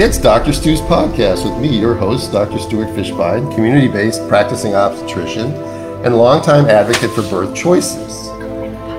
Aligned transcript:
It's 0.00 0.16
Dr. 0.16 0.54
Stu's 0.54 0.80
podcast 0.80 1.44
with 1.44 1.60
me, 1.60 1.78
your 1.78 1.94
host, 1.94 2.32
Dr. 2.32 2.58
Stuart 2.58 2.88
Fishbein, 2.96 3.54
community 3.54 3.86
based 3.86 4.26
practicing 4.28 4.74
obstetrician 4.74 5.52
and 6.06 6.16
longtime 6.16 6.70
advocate 6.70 7.10
for 7.10 7.20
birth 7.28 7.54
choices. 7.54 8.28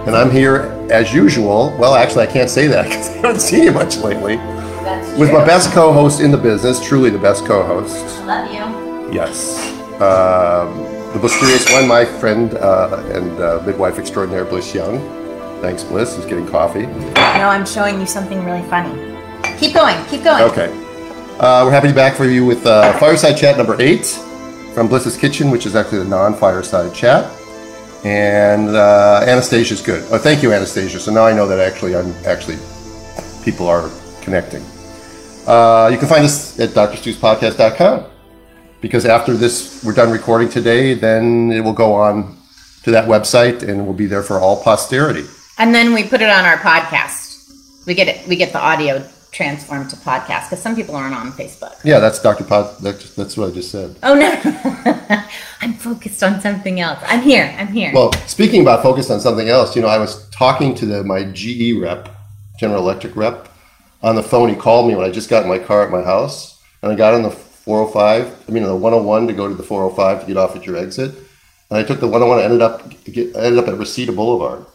And 0.06 0.16
I'm 0.16 0.30
here 0.30 0.66
as 0.92 1.12
usual. 1.12 1.76
Well, 1.80 1.96
actually, 1.96 2.28
I 2.28 2.32
can't 2.32 2.52
say 2.52 2.68
that 2.68 2.84
because 2.90 3.10
I 3.10 3.14
haven't 3.14 3.40
seen 3.40 3.64
you 3.64 3.72
much 3.72 3.98
lately. 3.98 4.38
With 5.18 5.34
my 5.34 5.44
best 5.44 5.72
co 5.74 5.92
host 5.92 6.22
in 6.22 6.30
the 6.30 6.38
business, 6.38 6.80
truly 6.80 7.10
the 7.10 7.18
best 7.18 7.48
co 7.48 7.64
host. 7.64 7.96
I 8.20 8.26
love 8.26 8.54
you. 8.54 9.12
Yes. 9.12 9.58
Um, 9.94 10.84
the 11.14 11.20
mysterious 11.20 11.68
one, 11.74 11.88
my 11.88 12.06
friend 12.06 12.54
uh, 12.54 13.04
and 13.12 13.40
uh, 13.40 13.64
midwife 13.66 13.98
extraordinaire, 13.98 14.46
Bliss 14.46 14.76
Young. 14.76 15.00
Thanks, 15.62 15.84
Bliss, 15.84 16.16
who's 16.16 16.26
getting 16.26 16.46
coffee. 16.46 16.86
No, 16.86 17.50
I'm 17.50 17.66
showing 17.66 18.00
you 18.00 18.06
something 18.06 18.46
really 18.46 18.62
funny. 18.70 19.18
Keep 19.58 19.74
going. 19.74 20.06
Keep 20.06 20.26
going. 20.26 20.44
Okay. 20.44 20.81
Uh, 21.40 21.64
we're 21.66 21.72
happy 21.72 21.88
to 21.88 21.94
be 21.94 21.96
back 21.96 22.16
for 22.16 22.26
you 22.26 22.46
with 22.46 22.66
uh, 22.66 22.98
Fireside 23.00 23.38
Chat 23.38 23.58
number 23.58 23.80
eight 23.82 24.06
from 24.74 24.88
Bliss's 24.88 25.18
Kitchen, 25.18 25.52
which 25.52 25.66
is 25.66 25.76
actually 25.76 26.00
the 26.00 26.06
non 26.06 26.34
fireside 26.34 26.94
chat. 26.94 27.32
And 28.04 28.70
uh, 28.70 29.24
Anastasia's 29.28 29.82
good. 29.82 30.04
Oh, 30.12 30.18
thank 30.18 30.42
you, 30.42 30.54
Anastasia. 30.54 31.00
So 31.00 31.12
now 31.12 31.26
I 31.26 31.34
know 31.34 31.48
that 31.48 31.60
actually 31.60 31.96
I'm 31.96 32.14
actually 32.26 32.58
people 33.44 33.68
are 33.68 33.90
connecting. 34.22 34.64
Uh, 35.48 35.90
you 35.92 35.98
can 35.98 36.08
find 36.08 36.24
us 36.24 36.60
at 36.60 36.70
drstuspodcast.com 36.70 38.06
because 38.80 39.06
after 39.06 39.34
this, 39.34 39.84
we're 39.84 39.94
done 39.94 40.12
recording 40.12 40.50
today, 40.50 40.94
then 40.94 41.52
it 41.52 41.62
will 41.62 41.74
go 41.74 41.94
on 41.94 42.38
to 42.84 42.92
that 42.92 43.08
website 43.08 43.68
and 43.68 43.86
will 43.86 43.94
be 43.94 44.08
there 44.08 44.24
for 44.24 44.40
all 44.40 44.62
posterity. 44.64 45.26
And 45.58 45.74
then 45.74 45.94
we 45.94 46.04
put 46.04 46.22
it 46.22 46.30
on 46.30 46.46
our 46.46 46.58
podcast. 46.58 47.86
We 47.86 47.94
get 47.94 48.08
it. 48.08 48.28
We 48.28 48.36
get 48.36 48.52
the 48.52 48.60
audio 48.60 49.08
transformed 49.32 49.90
to 49.90 49.96
podcast 49.96 50.50
because 50.50 50.62
some 50.62 50.76
people 50.76 50.96
aren't 50.96 51.16
on 51.16 51.32
Facebook. 51.32 51.74
Yeah, 51.84 52.00
that's 52.00 52.22
Dr. 52.22 52.44
Pod. 52.44 52.78
That's, 52.82 53.16
that's 53.16 53.38
what 53.38 53.50
I 53.50 53.54
just 53.54 53.72
said. 53.72 53.96
Oh 54.04 54.14
no, 54.14 54.30
I'm 55.62 55.74
focused 55.74 56.22
on 56.24 56.42
something 56.42 56.80
else. 56.80 57.00
I'm 57.04 57.22
here. 57.22 57.56
I'm 57.58 57.68
here. 57.68 57.92
Well, 57.94 58.12
speaking 58.28 58.62
about 58.62 58.84
focused 58.84 59.10
on 59.10 59.20
something 59.20 59.48
else, 59.48 59.76
you 59.76 59.82
know, 59.82 59.88
I 59.88 59.98
was 59.98 60.28
talking 60.30 60.76
to 60.76 60.86
the, 60.86 61.04
my 61.04 61.24
GE 61.24 61.80
rep, 61.80 62.10
General 62.60 62.82
Electric 62.82 63.16
rep, 63.16 63.48
on 64.04 64.16
the 64.16 64.24
phone. 64.24 64.50
He 64.50 64.56
called 64.56 64.88
me 64.88 64.96
when 64.96 65.06
I 65.06 65.12
just 65.12 65.30
got 65.30 65.44
in 65.44 65.50
my 65.50 65.60
car 65.60 65.84
at 65.84 65.92
my 65.92 66.02
house, 66.02 66.62
and 66.82 66.92
I 66.92 66.96
got 66.96 67.14
on 67.14 67.24
the 67.24 67.32
405. 67.32 68.50
I 68.50 68.52
mean, 68.52 68.64
the 68.64 68.76
101 68.76 69.28
to 69.28 69.34
go 69.34 69.48
to 69.48 69.54
the 69.54 69.64
405 69.64 70.22
to 70.22 70.28
get 70.28 70.38
off 70.38 70.56
at 70.56 70.66
your 70.66 70.78
exit. 70.78 71.16
And 71.70 71.80
I 71.80 71.84
took 71.84 72.00
the 72.00 72.08
101. 72.08 72.40
I 72.40 72.44
ended 72.44 72.62
up 72.62 72.90
get, 73.06 73.36
I 73.36 73.44
ended 73.44 73.64
up 73.64 73.70
at 73.70 73.78
Reseda 73.78 74.12
Boulevard. 74.12 74.66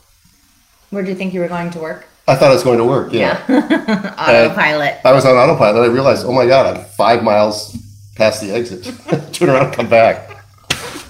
Where 0.91 1.03
do 1.03 1.11
you 1.11 1.17
think 1.17 1.35
you 1.35 1.41
were 1.41 1.49
going 1.49 1.71
to 1.71 1.79
work? 1.79 2.07
I 2.29 2.35
thought 2.35 2.51
it 2.51 2.55
was 2.55 2.65
going 2.65 2.79
to 2.79 2.85
work. 2.85 3.13
Yeah. 3.13 3.41
Autopilot. 4.19 5.01
I 5.05 5.13
was 5.13 5.25
on 5.25 5.37
autopilot. 5.37 5.89
I 5.89 5.93
realized, 5.93 6.27
oh 6.27 6.33
my 6.33 6.47
god, 6.47 6.77
I'm 6.77 6.85
five 6.85 7.23
miles 7.23 7.77
past 8.17 8.41
the 8.41 8.51
exit. 8.53 8.85
Turn 9.33 9.51
around, 9.51 9.67
and 9.67 9.75
come 9.75 9.89
back. 9.89 10.45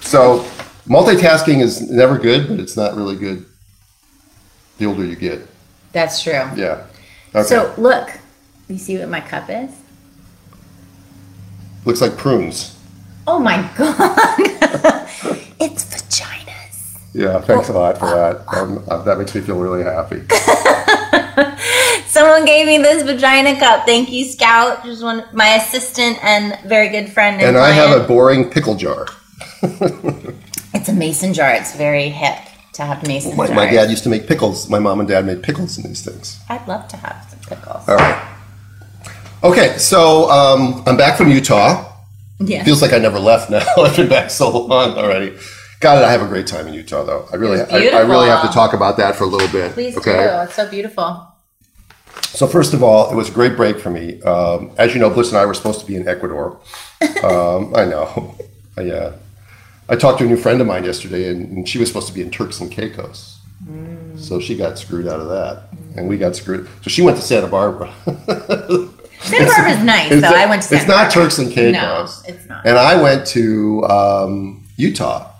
So, 0.01 0.41
multitasking 0.85 1.61
is 1.61 1.89
never 1.89 2.19
good, 2.19 2.47
but 2.47 2.59
it's 2.59 2.77
not 2.77 2.95
really 2.95 3.15
good. 3.15 3.45
The 4.77 4.85
older 4.85 5.03
you 5.03 5.15
get. 5.15 5.47
That's 5.91 6.21
true. 6.21 6.33
Yeah. 6.55 6.85
Okay. 7.33 7.47
So 7.47 7.73
look, 7.77 8.09
you 8.67 8.77
see 8.77 8.97
what 8.99 9.09
my 9.09 9.21
cup 9.21 9.49
is? 9.49 9.71
Looks 11.85 12.01
like 12.01 12.15
prunes. 12.17 12.77
Oh 13.25 13.39
my 13.39 13.57
god, 13.75 13.95
it's 15.59 15.83
vaginas. 15.85 16.99
Yeah. 17.13 17.41
Thanks 17.41 17.69
a 17.69 17.73
lot 17.73 17.97
for 17.97 18.05
that. 18.05 18.43
Um, 18.55 18.83
uh, 18.87 19.01
that 19.03 19.17
makes 19.17 19.33
me 19.33 19.41
feel 19.41 19.57
really 19.57 19.83
happy. 19.83 20.21
Someone 22.37 22.53
gave 22.53 22.67
me 22.67 22.77
this 22.77 23.01
vagina 23.01 23.59
cup. 23.59 23.87
Thank 23.87 24.11
you, 24.11 24.23
Scout. 24.23 24.85
Just 24.85 25.01
one, 25.01 25.25
my 25.33 25.55
assistant 25.55 26.23
and 26.23 26.55
very 26.69 26.87
good 26.87 27.11
friend. 27.11 27.37
And, 27.37 27.47
And 27.47 27.57
I 27.57 27.71
have 27.71 27.99
a 27.99 28.05
boring 28.05 28.51
pickle 28.51 28.75
jar. 28.75 29.07
It's 30.73 30.87
a 30.87 30.93
mason 30.93 31.33
jar. 31.33 31.49
It's 31.53 31.75
very 31.75 32.09
hip 32.09 32.37
to 32.73 32.83
have 32.83 33.07
mason 33.07 33.35
My, 33.35 33.47
jars. 33.47 33.55
my 33.55 33.65
dad 33.65 33.89
used 33.89 34.03
to 34.03 34.09
make 34.09 34.27
pickles. 34.27 34.69
My 34.69 34.77
mom 34.77 34.99
and 34.99 35.09
dad 35.09 35.25
made 35.25 35.41
pickles 35.41 35.79
in 35.79 35.83
these 35.87 36.05
things. 36.05 36.39
I'd 36.47 36.67
love 36.67 36.87
to 36.89 36.97
have 36.97 37.25
some 37.27 37.39
pickles. 37.39 37.89
All 37.89 37.95
right. 37.95 38.37
Okay, 39.43 39.75
so 39.79 40.29
um, 40.29 40.83
I'm 40.85 40.95
back 40.95 41.17
from 41.17 41.31
Utah. 41.31 41.91
Yeah. 42.39 42.63
Feels 42.63 42.83
like 42.83 42.93
I 42.93 42.99
never 42.99 43.17
left 43.17 43.49
now. 43.49 43.65
I've 43.77 43.95
been 43.95 44.09
back 44.09 44.29
so 44.29 44.55
long 44.55 44.91
already. 44.91 45.35
Got 45.79 46.03
it. 46.03 46.05
I 46.05 46.11
have 46.11 46.21
a 46.21 46.27
great 46.27 46.45
time 46.45 46.67
in 46.67 46.75
Utah, 46.75 47.03
though. 47.03 47.27
I 47.33 47.37
really, 47.37 47.61
I, 47.61 47.97
I 47.97 48.01
really 48.01 48.27
have 48.27 48.43
to 48.47 48.53
talk 48.53 48.73
about 48.73 48.97
that 48.97 49.15
for 49.15 49.23
a 49.23 49.27
little 49.27 49.49
bit. 49.49 49.71
Please 49.71 49.97
okay. 49.97 50.11
do. 50.11 50.43
It's 50.43 50.53
so 50.53 50.69
beautiful. 50.69 51.33
So 52.33 52.47
first 52.47 52.73
of 52.73 52.83
all, 52.83 53.11
it 53.11 53.15
was 53.15 53.29
a 53.29 53.31
great 53.31 53.55
break 53.55 53.79
for 53.79 53.89
me. 53.89 54.21
Um, 54.21 54.71
as 54.77 54.93
you 54.93 54.99
know, 54.99 55.09
Bliss 55.09 55.29
and 55.29 55.37
I 55.37 55.45
were 55.45 55.53
supposed 55.53 55.79
to 55.79 55.85
be 55.85 55.95
in 55.95 56.07
Ecuador. 56.07 56.59
Um, 57.23 57.75
I 57.75 57.85
know. 57.85 58.35
yeah. 58.77 59.13
I 59.89 59.95
talked 59.95 60.19
to 60.19 60.25
a 60.25 60.27
new 60.27 60.37
friend 60.37 60.59
of 60.59 60.67
mine 60.67 60.83
yesterday, 60.83 61.29
and, 61.29 61.57
and 61.57 61.69
she 61.69 61.79
was 61.79 61.87
supposed 61.87 62.07
to 62.07 62.13
be 62.13 62.21
in 62.21 62.29
Turks 62.29 62.59
and 62.59 62.69
Caicos. 62.71 63.39
Mm. 63.65 64.19
So 64.19 64.39
she 64.39 64.55
got 64.55 64.77
screwed 64.77 65.07
out 65.07 65.19
of 65.19 65.29
that, 65.29 65.69
and 65.95 66.07
we 66.07 66.17
got 66.17 66.35
screwed. 66.35 66.67
So 66.83 66.89
she 66.89 67.01
went 67.01 67.17
to 67.17 67.23
Santa 67.23 67.47
Barbara. 67.47 67.93
Santa 68.05 69.45
Barbara 69.45 69.55
Barbara's 69.55 69.83
nice, 69.83 70.11
It's, 70.11 70.21
though. 70.21 70.35
I 70.35 70.45
went 70.45 70.61
to 70.63 70.75
it's 70.75 70.83
Santa 70.83 70.87
not 70.87 71.13
Barbara. 71.13 71.23
Turks 71.23 71.39
and 71.39 71.51
Caicos. 71.51 72.23
No, 72.23 72.33
it's 72.33 72.45
not. 72.47 72.65
And 72.65 72.77
I 72.77 73.01
went 73.01 73.25
to 73.27 73.83
um, 73.85 74.67
Utah, 74.75 75.31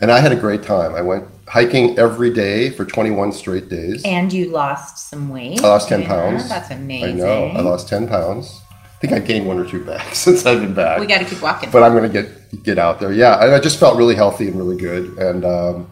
and 0.00 0.10
I 0.10 0.20
had 0.20 0.32
a 0.32 0.36
great 0.36 0.62
time. 0.62 0.94
I 0.94 1.02
went 1.02 1.26
hiking 1.48 1.98
every 1.98 2.30
day 2.32 2.70
for 2.70 2.84
21 2.84 3.32
straight 3.32 3.68
days. 3.68 4.02
And 4.04 4.32
you 4.32 4.50
lost 4.50 5.08
some 5.10 5.28
weight. 5.28 5.62
I 5.62 5.68
lost 5.68 5.88
10 5.88 6.02
Yeah, 6.02 6.08
pounds. 6.08 6.48
That's 6.48 6.70
amazing. 6.70 7.20
I 7.22 7.24
know. 7.24 7.46
I 7.48 7.60
lost 7.60 7.88
10 7.88 8.08
pounds. 8.08 8.60
I 8.70 8.98
think 8.98 9.12
I 9.12 9.18
gained 9.18 9.46
one 9.46 9.58
or 9.58 9.64
two 9.68 9.84
back 9.84 10.02
since 10.14 10.44
I've 10.46 10.60
been 10.60 10.74
back. 10.74 10.98
We 11.00 11.06
got 11.06 11.18
to 11.18 11.24
keep 11.24 11.42
walking. 11.42 11.70
but 11.70 11.82
I'm 11.82 11.92
going 11.92 12.10
to 12.10 12.22
get 12.22 12.62
get 12.62 12.78
out 12.78 12.98
there. 13.00 13.12
Yeah, 13.12 13.42
and 13.44 13.54
I 13.54 13.60
just 13.60 13.78
felt 13.78 13.96
really 13.98 14.14
healthy 14.14 14.48
and 14.48 14.56
really 14.56 14.76
good. 14.76 15.18
And 15.18 15.44
um, 15.44 15.90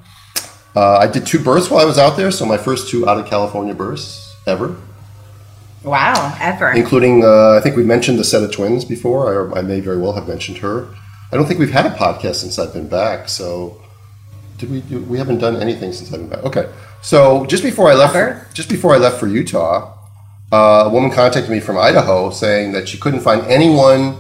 uh, 0.75 0.97
I 0.99 1.07
did 1.07 1.27
two 1.27 1.39
births 1.43 1.71
while 1.71 1.81
I 1.81 1.85
was 1.85 1.99
out 1.99 2.17
there. 2.17 2.31
So 2.31 2.47
my 2.47 2.57
first 2.57 2.89
two 2.89 3.07
out 3.09 3.19
of 3.19 3.27
California 3.27 3.75
births 3.75 4.35
ever, 4.47 4.77
wow, 5.85 6.37
ever. 6.41 6.71
including 6.73 7.23
uh, 7.25 7.53
I 7.59 7.61
think 7.61 7.77
we 7.77 7.83
mentioned 7.85 8.19
the 8.19 8.25
set 8.25 8.43
of 8.43 8.51
twins 8.53 8.85
before. 8.85 9.55
I, 9.55 9.59
I 9.59 9.63
may 9.63 9.81
very 9.81 9.99
well 9.99 10.15
have 10.15 10.27
mentioned 10.27 10.59
her. 10.59 10.89
I 11.31 11.37
don't 11.37 11.47
think 11.47 11.61
we've 11.61 11.71
had 11.73 11.87
a 11.87 11.91
podcast 11.91 12.37
since 12.37 12.59
I've 12.59 12.73
been 12.73 12.89
back. 12.89 13.29
So 13.29 13.81
did 14.59 14.71
we? 14.71 14.81
Do, 14.83 15.01
we 15.01 15.19
haven't 15.19 15.39
done 15.39 15.57
anything 15.57 15.93
since 15.93 16.13
I've 16.13 16.21
been 16.21 16.29
back. 16.29 16.45
Okay. 16.45 16.69
So 17.03 17.45
just 17.47 17.63
before 17.63 17.91
I 17.91 17.95
left, 17.95 18.17
Ever? 18.17 18.47
just 18.55 18.69
before 18.69 18.95
I 18.95 18.99
left 18.99 19.21
for 19.21 19.27
Utah, 19.27 19.97
uh, 20.53 20.85
a 20.87 20.89
woman 20.89 21.11
contacted 21.11 21.51
me 21.51 21.61
from 21.61 21.77
Idaho 21.77 22.31
saying 22.31 22.73
that 22.73 22.89
she 22.89 22.99
couldn't 22.99 23.21
find 23.21 23.43
anyone 23.47 24.17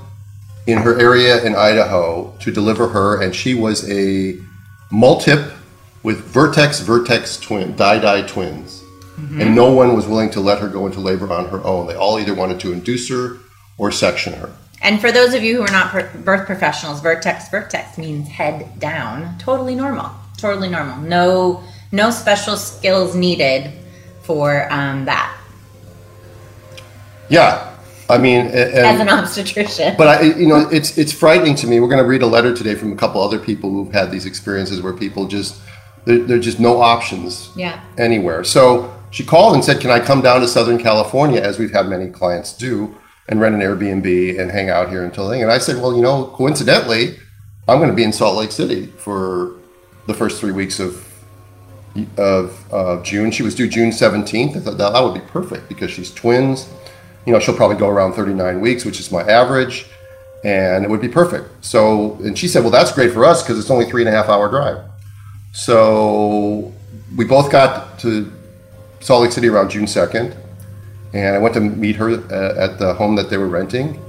in 0.66 0.78
her 0.78 0.98
area 0.98 1.42
in 1.44 1.54
Idaho 1.54 2.34
to 2.40 2.50
deliver 2.50 2.88
her, 2.88 3.20
and 3.22 3.34
she 3.34 3.54
was 3.54 3.88
a 3.90 4.38
multip 4.90 5.52
with 6.02 6.20
Vertex 6.24 6.80
Vertex 6.80 7.38
twin 7.38 7.74
di-di 7.76 8.26
twins, 8.26 8.82
and 9.16 9.54
no 9.54 9.72
one 9.72 9.94
was 9.94 10.06
willing 10.06 10.30
to 10.30 10.40
let 10.40 10.58
her 10.58 10.68
go 10.68 10.86
into 10.86 11.00
labor 11.00 11.32
on 11.32 11.48
her 11.48 11.62
own. 11.64 11.86
They 11.86 11.94
all 11.94 12.18
either 12.18 12.34
wanted 12.34 12.60
to 12.60 12.72
induce 12.72 13.08
her 13.08 13.38
or 13.78 13.90
section 13.90 14.34
her. 14.34 14.50
And 14.82 15.00
for 15.00 15.10
those 15.10 15.32
of 15.32 15.42
you 15.42 15.56
who 15.56 15.62
are 15.62 15.72
not 15.72 16.24
birth 16.24 16.46
professionals, 16.46 17.00
vertex 17.00 17.48
vertex 17.48 17.96
means 17.96 18.28
head 18.28 18.78
down. 18.78 19.38
Totally 19.38 19.74
normal. 19.74 20.10
Totally 20.36 20.68
normal. 20.68 20.98
No 20.98 21.62
no 21.92 22.10
special 22.10 22.56
skills 22.56 23.14
needed 23.14 23.70
for 24.22 24.70
um, 24.72 25.04
that 25.04 25.32
Yeah, 27.28 27.72
I 28.10 28.18
mean, 28.18 28.46
a- 28.46 28.84
as 28.84 29.00
an 29.00 29.08
obstetrician. 29.08 29.94
but 29.96 30.08
I, 30.08 30.22
you 30.22 30.46
know, 30.48 30.68
it's 30.70 30.98
it's 30.98 31.12
frightening 31.12 31.54
to 31.56 31.66
me. 31.66 31.80
We're 31.80 31.88
going 31.88 32.02
to 32.02 32.08
read 32.08 32.22
a 32.22 32.26
letter 32.26 32.54
today 32.54 32.74
from 32.74 32.92
a 32.92 32.96
couple 32.96 33.22
other 33.22 33.38
people 33.38 33.70
who've 33.70 33.92
had 33.92 34.10
these 34.10 34.26
experiences 34.26 34.82
where 34.82 34.92
people 34.92 35.26
just 35.26 35.60
there, 36.04 36.18
there's 36.18 36.44
just 36.44 36.60
no 36.60 36.80
options 36.80 37.50
yeah. 37.56 37.80
anywhere. 37.96 38.44
So 38.44 38.94
she 39.10 39.24
called 39.24 39.54
and 39.54 39.64
said, 39.64 39.80
"Can 39.80 39.90
I 39.90 40.00
come 40.00 40.20
down 40.20 40.40
to 40.40 40.48
Southern 40.48 40.78
California, 40.78 41.40
as 41.40 41.58
we've 41.58 41.72
had 41.72 41.86
many 41.88 42.10
clients 42.10 42.52
do, 42.52 42.94
and 43.28 43.40
rent 43.40 43.54
an 43.54 43.60
Airbnb 43.62 44.38
and 44.38 44.50
hang 44.50 44.68
out 44.68 44.90
here 44.90 45.04
until 45.04 45.28
then?" 45.28 45.40
And 45.42 45.50
I 45.50 45.58
said, 45.58 45.80
"Well, 45.80 45.94
you 45.94 46.02
know, 46.02 46.26
coincidentally, 46.34 47.16
I'm 47.68 47.78
going 47.78 47.90
to 47.90 47.96
be 47.96 48.04
in 48.04 48.12
Salt 48.12 48.36
Lake 48.36 48.52
City 48.52 48.86
for 48.86 49.54
the 50.06 50.14
first 50.14 50.40
three 50.40 50.52
weeks 50.52 50.80
of 50.80 51.08
of 52.16 52.72
uh, 52.72 53.02
June. 53.02 53.30
She 53.30 53.42
was 53.42 53.54
due 53.54 53.68
June 53.68 53.90
17th. 53.90 54.56
I 54.56 54.60
thought 54.60 54.78
that, 54.78 55.00
would 55.00 55.14
be 55.14 55.26
perfect 55.28 55.68
because 55.68 55.90
she's 55.90 56.12
twins. 56.12 56.68
You 57.24 57.32
know, 57.32 57.38
she'll 57.38 57.56
probably 57.56 57.76
go 57.76 57.88
around 57.88 58.14
39 58.14 58.60
weeks, 58.60 58.84
which 58.84 59.00
is 59.00 59.12
my 59.12 59.22
average, 59.22 59.86
and 60.44 60.84
it 60.84 60.90
would 60.90 61.00
be 61.00 61.08
perfect. 61.08 61.64
So, 61.64 62.14
and 62.24 62.38
she 62.38 62.48
said, 62.48 62.62
"Well, 62.62 62.70
that's 62.70 62.92
great 62.92 63.12
for 63.12 63.24
us 63.24 63.42
because 63.42 63.58
it's 63.58 63.70
only 63.70 63.86
three 63.86 64.02
and 64.02 64.08
a 64.08 64.12
half 64.12 64.28
hour 64.28 64.48
drive." 64.48 64.84
So 65.52 66.72
we 67.16 67.24
both 67.24 67.50
got 67.50 67.98
to 68.00 68.30
Salt 69.00 69.22
Lake 69.22 69.32
City 69.32 69.48
around 69.48 69.70
June 69.70 69.84
2nd, 69.84 70.36
and 71.12 71.36
I 71.36 71.38
went 71.38 71.54
to 71.54 71.60
meet 71.60 71.96
her 71.96 72.10
uh, 72.10 72.64
at 72.64 72.78
the 72.78 72.94
home 72.94 73.14
that 73.16 73.30
they 73.30 73.38
were 73.38 73.48
renting. 73.48 74.00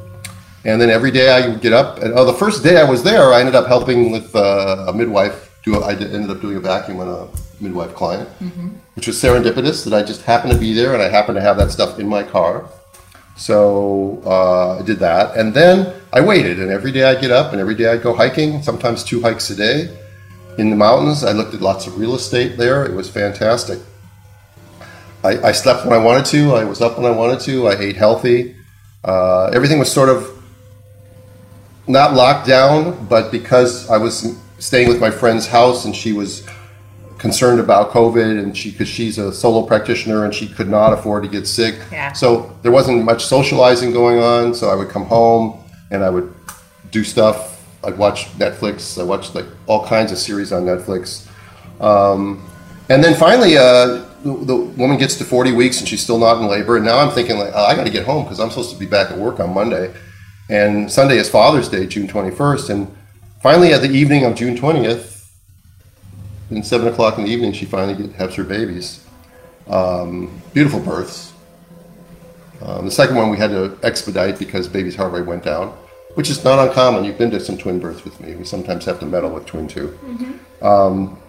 And 0.65 0.81
then 0.81 0.89
every 0.89 1.12
day 1.12 1.30
I 1.30 1.47
would 1.47 1.62
get 1.62 1.74
up, 1.74 2.00
and 2.00 2.13
oh, 2.13 2.25
the 2.25 2.33
first 2.33 2.63
day 2.63 2.77
I 2.77 2.89
was 2.89 3.03
there, 3.03 3.31
I 3.31 3.39
ended 3.39 3.53
up 3.53 3.68
helping 3.68 4.09
with 4.12 4.36
uh, 4.36 4.86
a 4.88 4.94
midwife. 4.94 5.44
Do 5.65 5.83
I 5.83 5.95
did, 5.95 6.13
ended 6.13 6.29
up 6.29 6.41
doing 6.41 6.57
a 6.57 6.59
vacuum 6.59 7.00
on 7.00 7.07
a 7.07 7.27
midwife 7.59 7.95
client, 7.95 8.29
which 8.95 9.07
was 9.07 9.17
serendipitous 9.21 9.83
that 9.83 9.94
I 9.94 10.03
just 10.03 10.21
happened 10.21 10.53
to 10.53 10.59
be 10.59 10.73
there, 10.73 10.94
and 10.94 11.01
I 11.01 11.09
happened 11.09 11.38
to 11.38 11.41
have 11.41 11.57
that 11.57 11.71
stuff 11.71 12.00
in 12.00 12.07
my 12.07 12.21
car. 12.21 12.69
So 13.35 14.21
uh, 14.25 14.79
I 14.79 14.83
did 14.83 15.00
that, 15.00 15.35
and 15.35 15.53
then 15.53 15.94
I 16.13 16.21
waited. 16.21 16.59
And 16.59 16.71
every 16.71 16.91
day 16.91 17.03
I'd 17.03 17.19
get 17.19 17.31
up, 17.31 17.51
and 17.51 17.59
every 17.59 17.75
day 17.75 17.88
I'd 17.88 18.03
go 18.03 18.13
hiking. 18.15 18.62
Sometimes 18.62 19.03
two 19.03 19.21
hikes 19.21 19.50
a 19.50 19.56
day 19.56 19.97
in 20.59 20.69
the 20.69 20.75
mountains. 20.75 21.23
I 21.23 21.31
looked 21.31 21.53
at 21.53 21.62
lots 21.62 21.88
of 21.88 21.97
real 22.00 22.15
estate 22.15 22.57
there. 22.57 22.85
It 22.85 22.94
was 22.94 23.09
fantastic. 23.09 23.79
I, 25.23 25.50
I 25.50 25.51
slept 25.51 25.85
when 25.85 25.94
I 25.94 25.97
wanted 25.97 26.25
to. 26.25 26.53
I 26.53 26.63
was 26.63 26.79
up 26.79 26.97
when 26.97 27.11
I 27.11 27.15
wanted 27.15 27.39
to. 27.41 27.68
I 27.68 27.75
ate 27.79 27.95
healthy. 27.95 28.56
Uh, 29.03 29.47
everything 29.47 29.79
was 29.79 29.91
sort 29.91 30.09
of 30.09 30.31
not 31.88 32.13
locked 32.13 32.47
down, 32.47 33.06
but 33.07 33.31
because 33.31 33.89
I 33.89 33.97
was 33.97 34.38
staying 34.60 34.88
with 34.88 35.00
my 35.00 35.12
friend's 35.12 35.48
house 35.48 35.86
and 35.86 35.96
she 35.96 36.13
was 36.13 36.48
concerned 37.18 37.60
about 37.60 37.92
COVID 37.92 38.40
and 38.40 38.56
she 38.56 38.72
because 38.72 38.88
she's 38.88 39.18
a 39.18 39.31
solo 39.34 39.66
practitioner 39.66 40.25
and 40.25 40.34
she 40.34 40.48
could 40.48 40.69
not 40.69 40.94
afford 40.94 41.24
to 41.24 41.30
get 41.30 41.48
sick. 41.48 41.75
Yeah. 41.92 42.13
So 42.13 42.56
there 42.62 42.72
wasn't 42.72 43.04
much 43.04 43.25
socializing 43.25 43.92
going 43.92 44.19
on. 44.19 44.54
So 44.54 44.69
I 44.69 44.75
would 44.75 44.90
come 44.90 45.06
home 45.06 45.63
and 45.92 46.04
I 46.04 46.10
would 46.10 46.34
do 46.92 47.04
stuff. 47.04 47.63
I'd 47.84 47.98
watch 47.98 48.31
Netflix. 48.38 49.00
I 49.00 49.04
watched 49.04 49.36
like 49.36 49.46
all 49.68 49.86
kinds 49.86 50.12
of 50.12 50.18
series 50.18 50.52
on 50.52 50.63
Netflix. 50.63 51.28
Um, 51.81 52.48
and 52.90 53.04
then 53.04 53.16
finally, 53.16 53.57
uh, 53.57 54.06
the, 54.24 54.34
the 54.42 54.56
woman 54.56 54.98
gets 54.98 55.16
to 55.18 55.24
40 55.24 55.52
weeks 55.54 55.80
and 55.80 55.88
she's 55.88 56.02
still 56.02 56.19
not 56.19 56.42
in 56.42 56.48
labor. 56.48 56.78
And 56.78 56.86
now 56.86 57.00
I'm 57.00 57.12
thinking 57.12 57.38
like, 57.38 57.52
oh, 57.54 57.66
I 57.66 57.75
got 57.75 57.86
to 57.86 57.92
get 57.92 58.06
home 58.06 58.24
because 58.24 58.40
I'm 58.40 58.50
supposed 58.50 58.72
to 58.72 58.78
be 58.78 58.86
back 58.86 59.12
at 59.12 59.18
work 59.18 59.40
on 59.40 59.54
Monday. 59.54 59.94
And 60.50 60.92
Sunday 60.92 61.18
is 61.18 61.30
Father's 61.30 61.69
Day, 61.69 61.88
June 61.88 62.07
21st. 62.07 62.69
And 62.69 62.94
finally, 63.45 63.74
at 63.74 63.81
the 63.83 63.92
evening 63.92 64.25
of 64.25 64.33
June 64.33 64.57
20th, 64.57 65.24
in 66.50 66.63
seven 66.63 66.88
o'clock 66.88 67.19
in 67.19 67.25
the 67.25 67.30
evening, 67.30 67.53
she 67.53 67.63
finally 67.63 67.94
get, 67.94 68.12
has 68.15 68.33
her 68.33 68.44
babies. 68.44 69.06
Um, 69.68 70.42
beautiful 70.56 70.80
births. 70.80 71.31
Um, 72.63 72.86
the 72.86 72.92
second 72.92 73.15
one 73.18 73.30
we 73.30 73.38
had 73.38 73.51
to 73.51 73.77
expedite 73.83 74.39
because 74.39 74.68
baby's 74.68 74.95
heart 74.95 75.13
rate 75.13 75.27
went 75.27 75.44
down, 75.44 75.77
which 76.15 76.31
is 76.31 76.44
not 76.44 76.57
uncommon. 76.57 77.06
You've 77.06 77.19
been 77.19 77.30
to 77.30 77.39
some 77.39 77.56
twin 77.56 77.77
births 77.80 78.03
with 78.03 78.19
me. 78.19 78.36
We 78.36 78.45
sometimes 78.45 78.83
have 78.86 79.00
to 79.01 79.06
meddle 79.06 79.30
with 79.30 79.45
twin 79.45 79.68
too. 79.68 79.95
Um, 80.63 81.19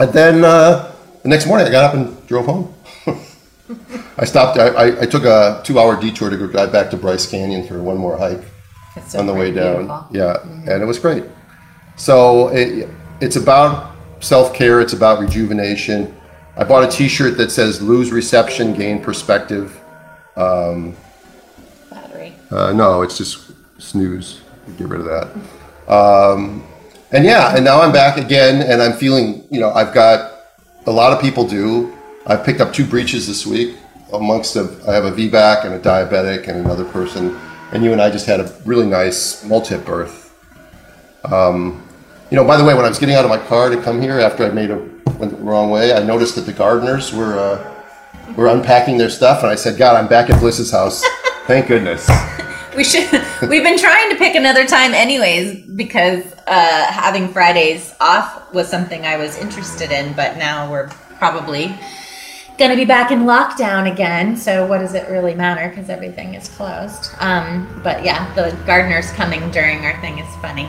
and 0.00 0.12
then 0.12 0.42
uh, 0.42 0.92
the 1.22 1.28
next 1.28 1.46
morning, 1.46 1.68
I 1.68 1.70
got 1.70 1.84
up 1.84 1.94
and 1.94 2.26
drove 2.26 2.46
home. 2.46 2.74
I 4.18 4.24
stopped. 4.24 4.58
I, 4.58 4.66
I, 4.70 5.02
I 5.02 5.06
took 5.06 5.22
a 5.22 5.62
two-hour 5.64 6.00
detour 6.00 6.30
to 6.30 6.36
go 6.36 6.48
drive 6.48 6.72
back 6.72 6.90
to 6.90 6.96
Bryce 6.96 7.30
Canyon 7.30 7.64
for 7.64 7.80
one 7.80 7.96
more 7.96 8.18
hike 8.18 8.42
so 9.06 9.18
on 9.18 9.26
the 9.26 9.34
way 9.34 9.50
down. 9.50 9.86
beautiful. 9.86 10.06
Yeah, 10.10 10.42
and 10.42 10.82
it 10.82 10.86
was 10.86 10.98
great. 10.98 11.24
So 11.96 12.48
it, 12.48 12.88
it's 13.20 13.36
about 13.36 13.94
self 14.20 14.54
care. 14.54 14.80
It's 14.80 14.92
about 14.92 15.20
rejuvenation. 15.20 16.14
I 16.56 16.64
bought 16.64 16.84
a 16.84 16.90
T-shirt 16.90 17.36
that 17.38 17.50
says 17.50 17.80
"Lose 17.80 18.12
reception, 18.12 18.74
gain 18.74 19.02
perspective." 19.02 19.78
Battery. 21.90 22.34
Uh, 22.50 22.72
no, 22.72 23.02
it's 23.02 23.16
just 23.16 23.52
snooze. 23.78 24.40
Get 24.78 24.88
rid 24.88 25.00
of 25.00 25.06
that. 25.06 25.92
Um, 25.92 26.64
and 27.10 27.24
yeah, 27.24 27.54
and 27.54 27.64
now 27.64 27.80
I'm 27.80 27.92
back 27.92 28.16
again, 28.16 28.62
and 28.62 28.82
I'm 28.82 28.92
feeling. 28.92 29.46
You 29.50 29.60
know, 29.60 29.70
I've 29.70 29.92
got 29.94 30.32
a 30.86 30.90
lot 30.90 31.12
of 31.12 31.20
people 31.20 31.46
do. 31.46 31.96
I 32.26 32.36
picked 32.36 32.60
up 32.60 32.72
two 32.72 32.86
breeches 32.86 33.26
this 33.26 33.46
week. 33.46 33.76
Amongst 34.12 34.54
them, 34.54 34.78
I 34.86 34.92
have 34.92 35.04
a 35.04 35.12
VBAC 35.12 35.64
and 35.64 35.74
a 35.74 35.80
diabetic 35.80 36.46
and 36.46 36.58
another 36.58 36.84
person. 36.84 37.38
And 37.72 37.82
you 37.82 37.92
and 37.92 38.00
I 38.00 38.10
just 38.10 38.26
had 38.26 38.38
a 38.40 38.54
really 38.64 38.86
nice 38.86 39.44
multi 39.44 39.78
birth. 39.78 40.34
Um, 41.24 41.86
you 42.30 42.36
know, 42.36 42.44
by 42.44 42.56
the 42.56 42.64
way, 42.64 42.74
when 42.74 42.84
I 42.84 42.88
was 42.88 42.98
getting 42.98 43.14
out 43.14 43.24
of 43.24 43.30
my 43.30 43.38
car 43.38 43.70
to 43.70 43.80
come 43.82 44.00
here 44.00 44.20
after 44.20 44.44
I 44.44 44.50
made 44.50 44.70
a 44.70 44.76
went 45.18 45.36
the 45.36 45.42
wrong 45.42 45.70
way, 45.70 45.92
I 45.92 46.02
noticed 46.02 46.34
that 46.34 46.42
the 46.42 46.52
gardeners 46.52 47.12
were 47.12 47.38
uh, 47.38 48.34
were 48.36 48.48
unpacking 48.48 48.98
their 48.98 49.10
stuff, 49.10 49.42
and 49.42 49.50
I 49.50 49.54
said, 49.54 49.78
"God, 49.78 49.96
I'm 49.96 50.08
back 50.08 50.30
at 50.30 50.40
Bliss's 50.40 50.70
house. 50.70 51.04
Thank 51.46 51.68
goodness." 51.68 52.08
We 52.74 52.84
should. 52.84 53.10
We've 53.50 53.62
been 53.62 53.78
trying 53.78 54.08
to 54.08 54.16
pick 54.16 54.34
another 54.34 54.66
time, 54.66 54.94
anyways, 54.94 55.66
because 55.76 56.24
uh, 56.46 56.86
having 56.86 57.28
Fridays 57.28 57.94
off 58.00 58.50
was 58.54 58.66
something 58.66 59.04
I 59.04 59.18
was 59.18 59.36
interested 59.36 59.90
in. 59.90 60.14
But 60.14 60.38
now 60.38 60.70
we're 60.70 60.88
probably 61.18 61.76
going 62.58 62.70
to 62.70 62.76
be 62.76 62.84
back 62.84 63.10
in 63.10 63.20
lockdown 63.20 63.90
again. 63.90 64.36
So 64.36 64.66
what 64.66 64.78
does 64.78 64.94
it 64.94 65.08
really 65.08 65.34
matter? 65.34 65.68
Because 65.68 65.88
everything 65.88 66.34
is 66.34 66.48
closed. 66.48 67.10
Um, 67.18 67.80
but 67.82 68.04
yeah, 68.04 68.32
the 68.34 68.56
gardeners 68.66 69.10
coming 69.12 69.50
during 69.50 69.84
our 69.84 70.00
thing 70.00 70.18
is 70.18 70.36
funny. 70.36 70.68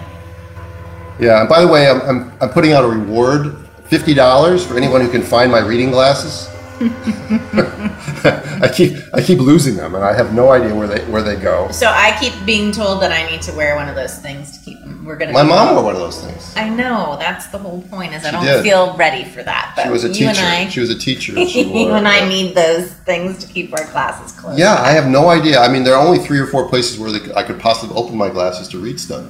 Yeah, 1.20 1.42
and 1.42 1.50
by 1.50 1.62
the 1.62 1.68
way, 1.68 1.90
I'm, 1.90 2.02
I'm, 2.02 2.34
I'm 2.42 2.50
putting 2.50 2.74
out 2.74 2.84
a 2.84 2.88
reward 2.88 3.56
$50 3.90 4.66
for 4.66 4.78
anyone 4.78 5.02
who 5.02 5.10
can 5.10 5.22
find 5.22 5.52
my 5.52 5.60
reading 5.60 5.92
glasses. 5.92 6.50
I 8.26 8.72
keep 8.74 8.98
I 9.14 9.22
keep 9.22 9.40
losing 9.40 9.76
them, 9.76 9.96
and 9.96 10.04
I 10.04 10.14
have 10.14 10.34
no 10.34 10.52
idea 10.52 10.76
where 10.76 10.88
they 10.88 11.00
where 11.06 11.22
they 11.22 11.36
go. 11.36 11.70
So 11.72 11.88
I 11.88 12.18
keep 12.20 12.34
being 12.46 12.72
told 12.72 13.02
that 13.02 13.12
I 13.12 13.30
need 13.30 13.42
to 13.44 13.54
wear 13.54 13.76
one 13.76 13.88
of 13.88 13.96
those 13.96 14.18
things 14.20 14.58
to 14.58 14.64
keep 14.64 14.80
them. 14.80 15.06
We're 15.06 15.16
gonna. 15.16 15.32
My 15.32 15.44
mom 15.44 15.76
wore 15.76 15.84
one 15.86 15.96
of 15.96 16.02
those 16.02 16.22
things. 16.24 16.54
I 16.56 16.70
know 16.70 17.16
that's 17.20 17.48
the 17.48 17.58
whole 17.58 17.82
point. 17.84 18.14
Is 18.14 18.26
I 18.26 18.32
don't 18.32 18.44
did. 18.44 18.64
feel 18.64 18.96
ready 18.98 19.24
for 19.24 19.44
that. 19.44 19.74
But 19.76 19.84
She 19.84 19.90
was 19.90 20.04
a 20.04 20.12
teacher. 20.12 20.30
and 20.30 20.40
I, 20.40 20.68
she 20.68 20.80
was 20.80 20.90
a 20.90 20.98
teacher. 20.98 21.34
you 21.40 21.92
and 21.92 22.08
I 22.08 22.28
need 22.28 22.56
those 22.56 22.92
things 22.92 23.44
to 23.46 23.52
keep 23.52 23.72
our 23.74 23.86
classes 23.86 24.38
closed. 24.38 24.60
Yeah, 24.60 24.76
I 24.76 24.92
have 24.92 25.08
no 25.08 25.30
idea. 25.30 25.60
I 25.60 25.72
mean, 25.72 25.84
there 25.84 25.96
are 25.96 26.06
only 26.06 26.20
three 26.20 26.40
or 26.40 26.48
four 26.48 26.68
places 26.68 27.00
where 27.00 27.12
they, 27.12 27.34
I 27.34 27.44
could 27.44 27.60
possibly 27.60 27.96
open 27.96 28.18
my 28.18 28.30
glasses 28.30 28.68
to 28.70 28.80
read 28.80 29.00
stuff, 29.00 29.26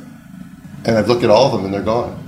and 0.85 0.97
I've 0.97 1.07
looked 1.07 1.23
at 1.23 1.29
all 1.29 1.45
of 1.45 1.51
them, 1.53 1.65
and 1.65 1.73
they're 1.73 1.81
gone. 1.83 2.19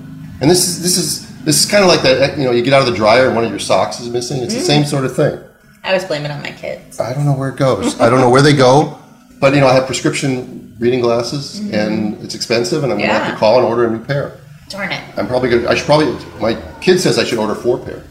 And 0.42 0.52
this 0.52 0.68
is 0.68 0.82
this 0.84 0.98
is 0.98 1.25
this 1.46 1.64
is 1.64 1.70
kind 1.70 1.84
of 1.84 1.90
like 1.90 2.02
that. 2.02 2.38
You 2.38 2.44
know, 2.46 2.52
you 2.52 2.62
get 2.64 2.74
out 2.74 2.82
of 2.82 2.88
the 2.88 2.96
dryer 2.96 3.28
and 3.28 3.36
one 3.36 3.46
of 3.46 3.50
your 3.52 3.60
socks 3.60 4.00
is 4.00 4.10
missing. 4.10 4.42
It's 4.44 4.54
the 4.54 4.60
Mm. 4.62 4.66
same 4.66 4.86
sort 4.86 5.06
of 5.06 5.16
thing. 5.16 5.40
I 5.84 5.90
always 5.90 6.04
blame 6.06 6.26
it 6.26 6.32
on 6.32 6.42
my 6.42 6.52
kids. 6.52 7.00
I 7.00 7.14
don't 7.14 7.26
know 7.26 7.34
where 7.34 7.50
it 7.50 7.58
goes. 7.58 8.00
I 8.02 8.10
don't 8.10 8.20
know 8.20 8.30
where 8.30 8.42
they 8.42 8.54
go, 8.56 8.98
but 9.40 9.54
you 9.54 9.62
know, 9.62 9.68
I 9.68 9.74
have 9.74 9.86
prescription 9.86 10.76
reading 10.80 11.00
glasses, 11.00 11.60
and 11.72 12.22
it's 12.24 12.36
expensive, 12.36 12.84
and 12.84 12.92
I'm 12.92 12.98
gonna 13.00 13.14
have 13.14 13.22
Mm-hmm. 13.22 13.32
To 13.34 13.38
call 13.40 13.58
and 13.60 13.66
order 13.66 13.86
a 13.86 13.92
new 13.92 14.04
pair. 14.04 14.34
Darn 14.70 14.92
it. 14.92 15.02
I'm 15.18 15.28
probably 15.28 15.50
gonna. 15.52 15.70
I 15.70 15.76
should 15.76 15.86
probably. 15.86 16.08
My 16.42 16.58
kid 16.82 17.00
says 17.00 17.18
I 17.20 17.24
should 17.24 17.38
order 17.38 17.54
four 17.56 17.78
pair 17.78 18.02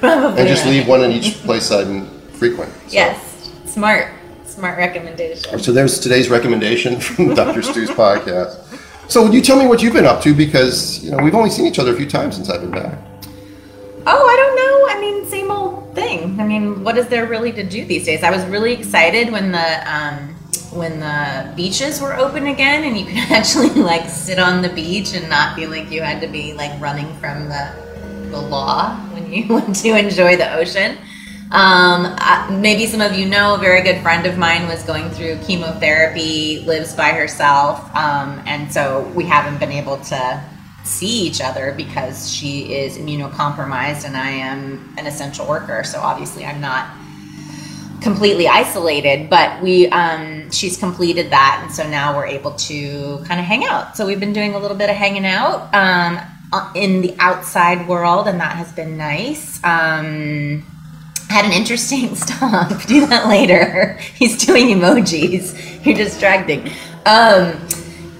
Probably. 0.00 0.40
and 0.40 0.48
just 0.48 0.64
not. 0.64 0.70
leave 0.72 0.86
one 0.88 1.02
in 1.02 1.12
each 1.12 1.34
place 1.44 1.70
I'm 1.70 2.08
frequent. 2.32 2.72
So- 2.72 2.80
Yes. 2.94 3.50
Smart. 3.66 4.08
Smart 4.46 4.76
recommendation. 4.78 5.58
So 5.60 5.70
there's 5.72 6.00
today's 6.00 6.28
recommendation 6.28 6.98
from 7.00 7.32
Dr. 7.34 7.62
Stu's 7.62 7.90
podcast. 7.90 8.56
So 9.08 9.22
would 9.22 9.32
you 9.32 9.40
tell 9.40 9.58
me 9.58 9.66
what 9.66 9.82
you've 9.82 9.94
been 9.94 10.04
up 10.04 10.20
to? 10.22 10.34
Because 10.34 11.02
you 11.02 11.10
know 11.10 11.22
we've 11.22 11.34
only 11.34 11.48
seen 11.48 11.66
each 11.66 11.78
other 11.78 11.94
a 11.94 11.96
few 11.96 12.08
times 12.08 12.36
since 12.36 12.50
I've 12.50 12.60
been 12.60 12.70
back. 12.70 12.98
Oh, 14.06 14.26
I 14.26 14.36
don't 14.36 14.56
know. 14.56 14.96
I 14.96 15.00
mean, 15.00 15.26
same 15.26 15.50
old 15.50 15.94
thing. 15.94 16.38
I 16.38 16.44
mean, 16.44 16.84
what 16.84 16.98
is 16.98 17.08
there 17.08 17.26
really 17.26 17.50
to 17.52 17.62
do 17.62 17.86
these 17.86 18.04
days? 18.04 18.22
I 18.22 18.30
was 18.30 18.44
really 18.46 18.74
excited 18.74 19.32
when 19.32 19.50
the 19.50 19.90
um, 19.90 20.34
when 20.72 21.00
the 21.00 21.52
beaches 21.56 22.02
were 22.02 22.14
open 22.14 22.48
again, 22.48 22.84
and 22.84 22.98
you 22.98 23.06
could 23.06 23.16
actually 23.32 23.70
like 23.70 24.10
sit 24.10 24.38
on 24.38 24.60
the 24.60 24.68
beach 24.68 25.14
and 25.14 25.26
not 25.30 25.56
feel 25.56 25.70
like 25.70 25.90
you 25.90 26.02
had 26.02 26.20
to 26.20 26.28
be 26.28 26.52
like 26.52 26.78
running 26.78 27.12
from 27.14 27.48
the 27.48 27.72
the 28.30 28.40
law 28.40 28.94
when 29.14 29.32
you 29.32 29.48
went 29.54 29.74
to 29.76 29.96
enjoy 29.96 30.36
the 30.36 30.52
ocean. 30.54 30.98
Um, 31.50 32.60
maybe 32.60 32.86
some 32.86 33.00
of 33.00 33.14
you 33.14 33.26
know 33.26 33.54
a 33.54 33.58
very 33.58 33.82
good 33.82 34.02
friend 34.02 34.26
of 34.26 34.36
mine 34.36 34.68
was 34.68 34.82
going 34.82 35.08
through 35.10 35.38
chemotherapy, 35.38 36.60
lives 36.60 36.94
by 36.94 37.10
herself, 37.10 37.80
um, 37.96 38.42
and 38.46 38.70
so 38.70 39.10
we 39.14 39.24
haven't 39.24 39.58
been 39.58 39.72
able 39.72 39.96
to 39.96 40.44
see 40.84 41.26
each 41.26 41.40
other 41.40 41.72
because 41.76 42.32
she 42.32 42.74
is 42.74 42.96
immunocompromised 42.98 44.04
and 44.04 44.16
I 44.16 44.30
am 44.30 44.94
an 44.98 45.06
essential 45.06 45.46
worker. 45.46 45.84
So 45.84 46.00
obviously, 46.00 46.44
I'm 46.44 46.60
not 46.60 46.88
completely 48.02 48.46
isolated, 48.46 49.28
but 49.30 49.62
we 49.62 49.88
um, 49.88 50.50
she's 50.50 50.76
completed 50.76 51.30
that, 51.30 51.60
and 51.62 51.72
so 51.72 51.88
now 51.88 52.16
we're 52.16 52.26
able 52.26 52.52
to 52.52 53.18
kind 53.24 53.40
of 53.40 53.46
hang 53.46 53.64
out. 53.64 53.96
So 53.96 54.06
we've 54.06 54.20
been 54.20 54.34
doing 54.34 54.54
a 54.54 54.58
little 54.58 54.76
bit 54.76 54.90
of 54.90 54.96
hanging 54.96 55.26
out 55.26 55.74
um, 55.74 56.20
uh, 56.52 56.72
in 56.74 57.00
the 57.00 57.16
outside 57.18 57.88
world, 57.88 58.28
and 58.28 58.38
that 58.40 58.56
has 58.56 58.70
been 58.72 58.96
nice. 58.96 59.62
Had 61.28 61.44
an 61.44 61.52
interesting 61.52 62.14
stop. 62.16 62.82
Do 62.86 63.06
that 63.06 63.28
later. 63.28 63.98
He's 64.14 64.44
doing 64.44 64.68
emojis. 64.68 65.84
You're 65.84 65.96
distracting. 65.96 66.68
Um, 67.06 67.58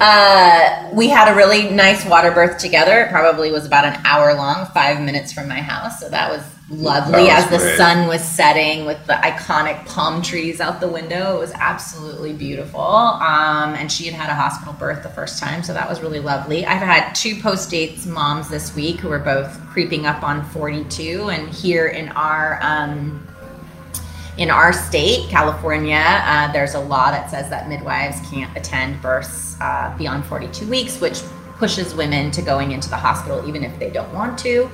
uh, 0.00 0.90
we 0.92 1.08
had 1.08 1.32
a 1.32 1.34
really 1.34 1.70
nice 1.70 2.04
water 2.06 2.30
birth 2.30 2.58
together. 2.58 3.02
It 3.02 3.10
probably 3.10 3.50
was 3.50 3.66
about 3.66 3.84
an 3.84 4.00
hour 4.04 4.34
long, 4.34 4.66
five 4.66 5.00
minutes 5.00 5.32
from 5.32 5.48
my 5.48 5.60
house. 5.60 5.98
So 6.00 6.08
that 6.08 6.30
was 6.30 6.42
lovely 6.70 7.28
as 7.28 7.48
the 7.50 7.56
great. 7.56 7.76
sun 7.76 8.08
was 8.08 8.22
setting 8.22 8.84
with 8.84 9.04
the 9.06 9.14
iconic 9.14 9.86
palm 9.86 10.20
trees 10.20 10.60
out 10.60 10.80
the 10.80 10.88
window. 10.88 11.36
It 11.36 11.38
was 11.38 11.52
absolutely 11.52 12.32
beautiful. 12.32 12.80
Um, 12.80 13.74
and 13.74 13.90
she 13.90 14.04
had 14.04 14.14
had 14.14 14.30
a 14.30 14.34
hospital 14.34 14.74
birth 14.74 15.02
the 15.02 15.08
first 15.08 15.38
time, 15.38 15.62
so 15.62 15.72
that 15.72 15.88
was 15.88 16.00
really 16.00 16.20
lovely. 16.20 16.66
I've 16.66 16.82
had 16.82 17.12
two 17.14 17.40
post 17.40 17.70
dates 17.70 18.06
moms 18.06 18.48
this 18.48 18.74
week 18.74 19.00
who 19.00 19.10
are 19.10 19.18
both 19.18 19.58
creeping 19.68 20.06
up 20.06 20.22
on 20.22 20.44
42, 20.50 21.30
and 21.30 21.48
here 21.48 21.86
in 21.86 22.08
our 22.10 22.58
um, 22.62 23.26
in 24.36 24.50
our 24.50 24.72
state, 24.72 25.28
California, 25.28 26.00
uh, 26.00 26.52
there's 26.52 26.74
a 26.74 26.80
law 26.80 27.10
that 27.10 27.28
says 27.28 27.50
that 27.50 27.68
midwives 27.68 28.20
can't 28.30 28.56
attend 28.56 29.02
births 29.02 29.56
uh, 29.60 29.92
beyond 29.98 30.24
42 30.26 30.68
weeks, 30.68 31.00
which 31.00 31.22
pushes 31.56 31.92
women 31.92 32.30
to 32.30 32.40
going 32.40 32.70
into 32.70 32.88
the 32.88 32.96
hospital 32.96 33.46
even 33.48 33.64
if 33.64 33.76
they 33.80 33.90
don't 33.90 34.12
want 34.14 34.38
to. 34.38 34.70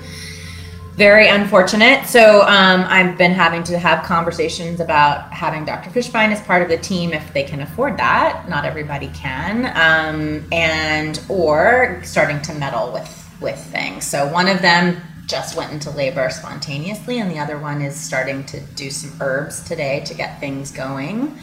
Very 0.97 1.29
unfortunate. 1.29 2.07
So 2.07 2.43
um, 2.43 2.85
I've 2.89 3.19
been 3.19 3.33
having 3.33 3.65
to 3.65 3.79
have 3.79 4.05
conversations 4.05 4.79
about 4.79 5.33
having 5.33 5.65
Dr. 5.65 5.91
Fishbein 5.91 6.31
as 6.31 6.41
part 6.43 6.63
of 6.63 6.69
the 6.69 6.79
team 6.79 7.13
if 7.13 7.33
they 7.33 7.43
can 7.43 7.61
afford 7.63 7.97
that. 7.97 8.49
Not 8.49 8.65
everybody 8.65 9.09
can, 9.09 9.67
um, 9.75 10.47
and 10.53 11.21
or 11.29 12.01
starting 12.05 12.41
to 12.43 12.55
meddle 12.55 12.93
with 12.93 13.21
with 13.41 13.59
things. 13.59 14.07
So 14.07 14.33
one 14.33 14.49
of 14.49 14.63
them 14.63 15.01
just 15.27 15.57
went 15.57 15.73
into 15.73 15.91
labor 15.91 16.31
spontaneously, 16.31 17.19
and 17.19 17.31
the 17.31 17.39
other 17.39 17.59
one 17.59 17.83
is 17.83 17.97
starting 17.97 18.45
to 18.45 18.61
do 18.61 18.91
some 18.91 19.21
herbs 19.21 19.65
today 19.65 20.01
to 20.07 20.15
get 20.15 20.39
things 20.39 20.71
going. 20.71 21.37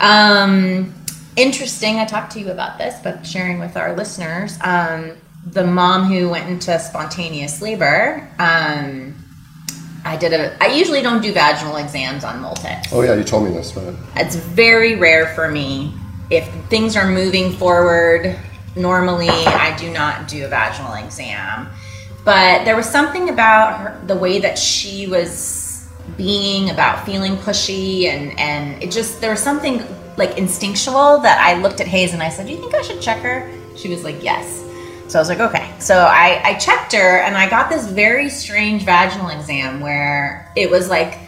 Um, 0.00 0.92
interesting. 1.36 1.98
I 1.98 2.04
talked 2.04 2.32
to 2.32 2.40
you 2.40 2.50
about 2.50 2.78
this, 2.78 2.98
but 3.02 3.24
sharing 3.24 3.60
with 3.60 3.76
our 3.76 3.94
listeners. 3.94 4.58
Um, 4.62 5.12
the 5.46 5.64
mom 5.64 6.04
who 6.04 6.28
went 6.30 6.48
into 6.48 6.78
spontaneous 6.78 7.60
labor, 7.60 8.28
um, 8.38 9.14
I 10.04 10.16
did 10.16 10.32
a. 10.32 10.56
I 10.62 10.68
usually 10.68 11.02
don't 11.02 11.22
do 11.22 11.32
vaginal 11.32 11.76
exams 11.76 12.24
on 12.24 12.40
multips. 12.40 12.92
Oh 12.92 13.02
yeah, 13.02 13.14
you 13.14 13.24
told 13.24 13.44
me 13.44 13.50
this, 13.50 13.72
but 13.72 13.94
It's 14.16 14.36
very 14.36 14.96
rare 14.96 15.32
for 15.34 15.50
me. 15.50 15.94
If 16.30 16.48
things 16.66 16.96
are 16.96 17.08
moving 17.08 17.52
forward, 17.52 18.38
normally 18.74 19.28
I 19.28 19.76
do 19.76 19.92
not 19.92 20.28
do 20.28 20.44
a 20.44 20.48
vaginal 20.48 20.94
exam. 20.94 21.68
But 22.24 22.64
there 22.64 22.76
was 22.76 22.88
something 22.88 23.28
about 23.28 23.80
her, 23.80 24.00
the 24.06 24.16
way 24.16 24.38
that 24.40 24.58
she 24.58 25.06
was 25.06 25.88
being 26.16 26.70
about 26.70 27.06
feeling 27.06 27.36
pushy 27.36 28.06
and 28.06 28.38
and 28.38 28.82
it 28.82 28.90
just 28.90 29.20
there 29.20 29.30
was 29.30 29.40
something 29.40 29.84
like 30.16 30.36
instinctual 30.36 31.18
that 31.20 31.38
I 31.40 31.60
looked 31.60 31.80
at 31.80 31.86
Hayes 31.86 32.12
and 32.12 32.22
I 32.22 32.28
said, 32.28 32.46
"Do 32.46 32.52
you 32.52 32.60
think 32.60 32.74
I 32.74 32.82
should 32.82 33.00
check 33.00 33.18
her?" 33.18 33.50
She 33.76 33.88
was 33.88 34.02
like, 34.04 34.22
"Yes." 34.22 34.61
So 35.12 35.18
I 35.18 35.20
was 35.20 35.28
like, 35.28 35.40
okay. 35.40 35.70
So 35.78 35.98
I, 35.98 36.40
I 36.42 36.54
checked 36.54 36.94
her 36.94 37.18
and 37.18 37.36
I 37.36 37.46
got 37.46 37.68
this 37.68 37.86
very 37.86 38.30
strange 38.30 38.82
vaginal 38.84 39.28
exam 39.28 39.80
where 39.80 40.50
it 40.56 40.70
was 40.70 40.88
like 40.88 41.18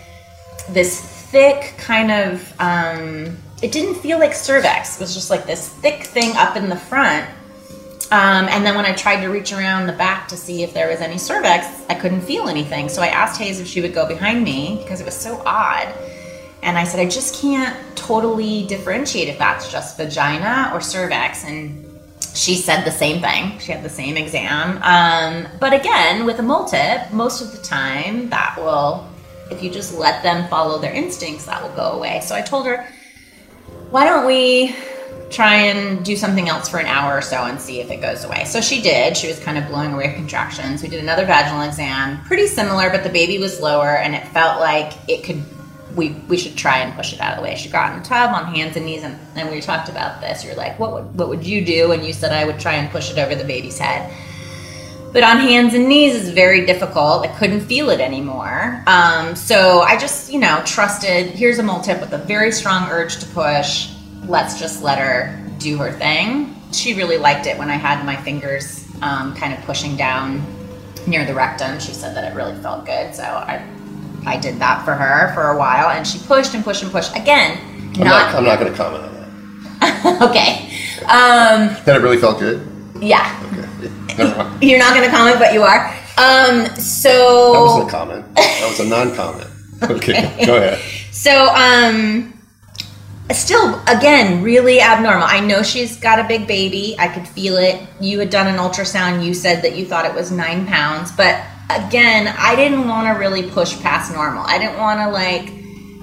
this 0.70 0.98
thick 1.02 1.74
kind 1.76 2.10
of, 2.10 2.54
um, 2.58 3.36
it 3.62 3.72
didn't 3.72 3.96
feel 3.96 4.18
like 4.18 4.32
cervix. 4.32 4.96
It 4.96 5.00
was 5.00 5.12
just 5.12 5.28
like 5.28 5.44
this 5.44 5.68
thick 5.68 6.04
thing 6.04 6.34
up 6.34 6.56
in 6.56 6.70
the 6.70 6.76
front. 6.76 7.28
Um, 8.10 8.48
and 8.48 8.64
then 8.64 8.74
when 8.74 8.86
I 8.86 8.94
tried 8.94 9.20
to 9.20 9.28
reach 9.28 9.52
around 9.52 9.86
the 9.86 9.92
back 9.92 10.28
to 10.28 10.36
see 10.38 10.62
if 10.62 10.72
there 10.72 10.88
was 10.88 11.00
any 11.00 11.18
cervix, 11.18 11.66
I 11.90 11.94
couldn't 11.94 12.22
feel 12.22 12.48
anything. 12.48 12.88
So 12.88 13.02
I 13.02 13.08
asked 13.08 13.38
Hayes 13.38 13.60
if 13.60 13.66
she 13.66 13.82
would 13.82 13.92
go 13.92 14.08
behind 14.08 14.44
me 14.44 14.78
because 14.82 15.02
it 15.02 15.04
was 15.04 15.14
so 15.14 15.42
odd. 15.44 15.92
And 16.62 16.78
I 16.78 16.84
said, 16.84 17.00
I 17.00 17.06
just 17.06 17.42
can't 17.42 17.76
totally 17.98 18.66
differentiate 18.66 19.28
if 19.28 19.38
that's 19.38 19.70
just 19.70 19.98
vagina 19.98 20.70
or 20.72 20.80
cervix. 20.80 21.44
And 21.44 21.93
she 22.34 22.56
said 22.56 22.84
the 22.84 22.90
same 22.90 23.22
thing. 23.22 23.58
She 23.58 23.72
had 23.72 23.82
the 23.82 23.88
same 23.88 24.16
exam. 24.16 24.80
Um, 24.82 25.48
but 25.60 25.72
again, 25.72 26.26
with 26.26 26.40
a 26.40 26.42
multip, 26.42 27.12
most 27.12 27.40
of 27.40 27.52
the 27.52 27.62
time 27.66 28.28
that 28.30 28.56
will, 28.58 29.08
if 29.50 29.62
you 29.62 29.70
just 29.70 29.96
let 29.96 30.22
them 30.22 30.48
follow 30.48 30.78
their 30.78 30.92
instincts, 30.92 31.46
that 31.46 31.62
will 31.62 31.74
go 31.76 31.92
away. 31.92 32.20
So 32.22 32.34
I 32.34 32.42
told 32.42 32.66
her, 32.66 32.88
why 33.90 34.04
don't 34.04 34.26
we 34.26 34.74
try 35.30 35.54
and 35.54 36.04
do 36.04 36.16
something 36.16 36.48
else 36.48 36.68
for 36.68 36.78
an 36.78 36.86
hour 36.86 37.16
or 37.16 37.22
so 37.22 37.44
and 37.44 37.60
see 37.60 37.80
if 37.80 37.90
it 37.90 38.00
goes 38.00 38.24
away. 38.24 38.44
So 38.44 38.60
she 38.60 38.80
did. 38.80 39.16
She 39.16 39.26
was 39.26 39.38
kind 39.40 39.58
of 39.58 39.66
blowing 39.68 39.92
away 39.92 40.12
contractions. 40.14 40.82
We 40.82 40.88
did 40.88 41.02
another 41.02 41.24
vaginal 41.24 41.62
exam, 41.62 42.22
pretty 42.24 42.46
similar, 42.46 42.90
but 42.90 43.02
the 43.02 43.10
baby 43.10 43.38
was 43.38 43.60
lower 43.60 43.96
and 43.96 44.14
it 44.14 44.26
felt 44.28 44.60
like 44.60 44.92
it 45.08 45.24
could 45.24 45.42
we 45.94 46.10
we 46.28 46.36
should 46.36 46.56
try 46.56 46.78
and 46.78 46.94
push 46.94 47.12
it 47.12 47.20
out 47.20 47.32
of 47.32 47.38
the 47.38 47.42
way. 47.42 47.56
She 47.56 47.68
got 47.68 47.92
in 47.92 48.02
the 48.02 48.04
tub 48.04 48.34
on 48.34 48.54
hands 48.54 48.76
and 48.76 48.86
knees, 48.86 49.02
and, 49.02 49.18
and 49.36 49.50
we 49.50 49.60
talked 49.60 49.88
about 49.88 50.20
this. 50.20 50.44
You're 50.44 50.56
like, 50.56 50.78
what 50.78 50.92
would 50.92 51.18
what 51.18 51.28
would 51.28 51.46
you 51.46 51.64
do? 51.64 51.92
And 51.92 52.04
you 52.04 52.12
said 52.12 52.32
I 52.32 52.44
would 52.44 52.58
try 52.58 52.74
and 52.74 52.90
push 52.90 53.10
it 53.10 53.18
over 53.18 53.34
the 53.34 53.44
baby's 53.44 53.78
head. 53.78 54.12
But 55.12 55.22
on 55.22 55.38
hands 55.38 55.74
and 55.74 55.88
knees 55.88 56.12
is 56.12 56.30
very 56.30 56.66
difficult. 56.66 57.24
I 57.24 57.28
couldn't 57.28 57.60
feel 57.60 57.90
it 57.90 58.00
anymore. 58.00 58.82
Um, 58.88 59.36
so 59.36 59.82
I 59.82 59.96
just, 59.96 60.32
you 60.32 60.40
know, 60.40 60.60
trusted. 60.66 61.26
Here's 61.26 61.60
a 61.60 61.62
multip 61.62 62.00
with 62.00 62.12
a 62.12 62.18
very 62.18 62.50
strong 62.50 62.90
urge 62.90 63.18
to 63.18 63.26
push. 63.26 63.92
Let's 64.26 64.58
just 64.58 64.82
let 64.82 64.98
her 64.98 65.40
do 65.58 65.78
her 65.78 65.92
thing. 65.92 66.56
She 66.72 66.94
really 66.94 67.16
liked 67.16 67.46
it 67.46 67.56
when 67.56 67.70
I 67.70 67.76
had 67.76 68.04
my 68.04 68.16
fingers 68.16 68.88
um, 69.02 69.36
kind 69.36 69.54
of 69.54 69.60
pushing 69.60 69.96
down 69.96 70.44
near 71.06 71.24
the 71.24 71.32
rectum. 71.34 71.78
She 71.78 71.92
said 71.92 72.16
that 72.16 72.32
it 72.32 72.34
really 72.34 72.60
felt 72.60 72.84
good. 72.84 73.14
So 73.14 73.22
I 73.22 73.64
I 74.26 74.36
did 74.38 74.58
that 74.58 74.84
for 74.84 74.94
her 74.94 75.32
for 75.34 75.50
a 75.50 75.56
while, 75.58 75.90
and 75.90 76.06
she 76.06 76.18
pushed 76.18 76.54
and 76.54 76.64
pushed 76.64 76.82
and 76.82 76.90
pushed. 76.92 77.14
Again, 77.16 77.58
I'm 77.96 78.04
not. 78.04 78.34
I'm 78.34 78.44
not 78.44 78.58
going 78.58 78.70
to 78.72 78.76
comment 78.76 79.04
on 79.04 79.14
that. 79.14 80.22
okay. 80.30 80.70
Um, 81.04 81.76
That 81.84 81.96
it 81.96 82.02
really 82.02 82.16
felt 82.18 82.38
good. 82.38 82.66
yeah, 83.00 83.28
Okay. 83.52 83.60
You're 84.66 84.78
not 84.78 84.94
going 84.94 85.04
to 85.08 85.14
comment, 85.14 85.38
but 85.38 85.52
you 85.52 85.62
are. 85.62 85.88
Um, 86.16 86.64
That 86.64 86.80
so 86.80 87.64
wasn't 87.64 87.88
a 87.88 87.90
comment. 87.90 88.34
That 88.36 88.66
was 88.68 88.80
a 88.80 88.88
non-comment. 88.88 89.50
Okay, 89.82 90.46
go 90.46 90.56
ahead. 90.56 90.78
So, 91.10 91.48
um, 91.54 92.32
still, 93.32 93.82
again, 93.86 94.42
really 94.42 94.80
abnormal. 94.80 95.24
I 95.26 95.40
know 95.40 95.62
she's 95.62 95.98
got 95.98 96.18
a 96.18 96.24
big 96.26 96.46
baby. 96.46 96.96
I 96.98 97.08
could 97.08 97.28
feel 97.28 97.56
it. 97.58 97.86
You 98.00 98.18
had 98.20 98.30
done 98.30 98.46
an 98.46 98.56
ultrasound. 98.56 99.22
You 99.26 99.34
said 99.34 99.60
that 99.62 99.76
you 99.76 99.84
thought 99.84 100.06
it 100.06 100.14
was 100.14 100.30
nine 100.30 100.64
pounds. 100.66 101.12
But 101.12 101.44
again, 101.70 102.34
I 102.38 102.54
didn't 102.56 102.88
want 102.88 103.06
to 103.06 103.18
really 103.18 103.50
push 103.50 103.78
past 103.80 104.12
normal. 104.12 104.44
I 104.46 104.58
didn't 104.58 104.78
want 104.78 105.00
to, 105.00 105.10
like, 105.10 105.52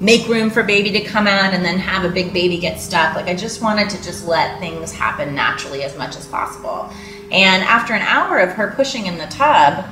make 0.02 0.28
room 0.28 0.50
for 0.50 0.64
baby 0.64 0.92
to 0.92 1.02
come 1.02 1.28
out 1.28 1.54
and 1.54 1.64
then 1.64 1.78
have 1.78 2.04
a 2.04 2.14
big 2.14 2.34
baby 2.34 2.58
get 2.58 2.80
stuck. 2.80 3.16
Like, 3.16 3.28
I 3.28 3.36
just 3.36 3.62
wanted 3.62 3.90
to 3.92 4.04
just 4.04 4.28
let 4.28 4.60
things 4.60 4.92
happen 4.92 5.36
naturally 5.36 5.84
as 5.84 5.98
much 5.98 6.16
as 6.16 6.28
possible. 6.28 6.90
And 7.32 7.64
after 7.64 7.94
an 7.94 8.02
hour 8.02 8.40
of 8.40 8.50
her 8.54 8.72
pushing 8.76 9.06
in 9.06 9.18
the 9.18 9.28
tub, 9.28 9.86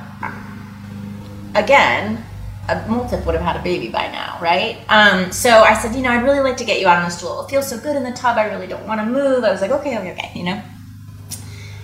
again, 1.56 2.26
a 2.68 2.76
multip 2.82 3.26
would 3.26 3.36
have 3.36 3.44
had 3.44 3.56
a 3.56 3.64
baby 3.64 3.90
by 3.90 4.08
now, 4.08 4.38
right? 4.42 4.84
Um, 4.90 5.32
so 5.32 5.50
I 5.50 5.74
said, 5.74 5.96
you 5.96 6.02
know, 6.02 6.12
I'd 6.12 6.24
really 6.24 6.40
like 6.40 6.58
to 6.58 6.66
get 6.66 6.80
you 6.80 6.88
out 6.88 6.98
on 6.98 7.06
the 7.06 7.12
stool. 7.12 7.46
It 7.46 7.50
feels 7.50 7.68
so 7.68 7.80
good 7.80 7.96
in 7.96 8.04
the 8.04 8.12
tub. 8.12 8.38
I 8.38 8.46
really 8.46 8.68
don't 8.68 8.86
want 8.88 9.00
to 9.02 9.06
move. 9.06 9.44
I 9.44 9.52
was 9.52 9.62
like, 9.62 9.72
okay, 9.72 9.98
okay, 9.98 10.12
okay, 10.12 10.32
you 10.36 10.44
know. 10.44 10.62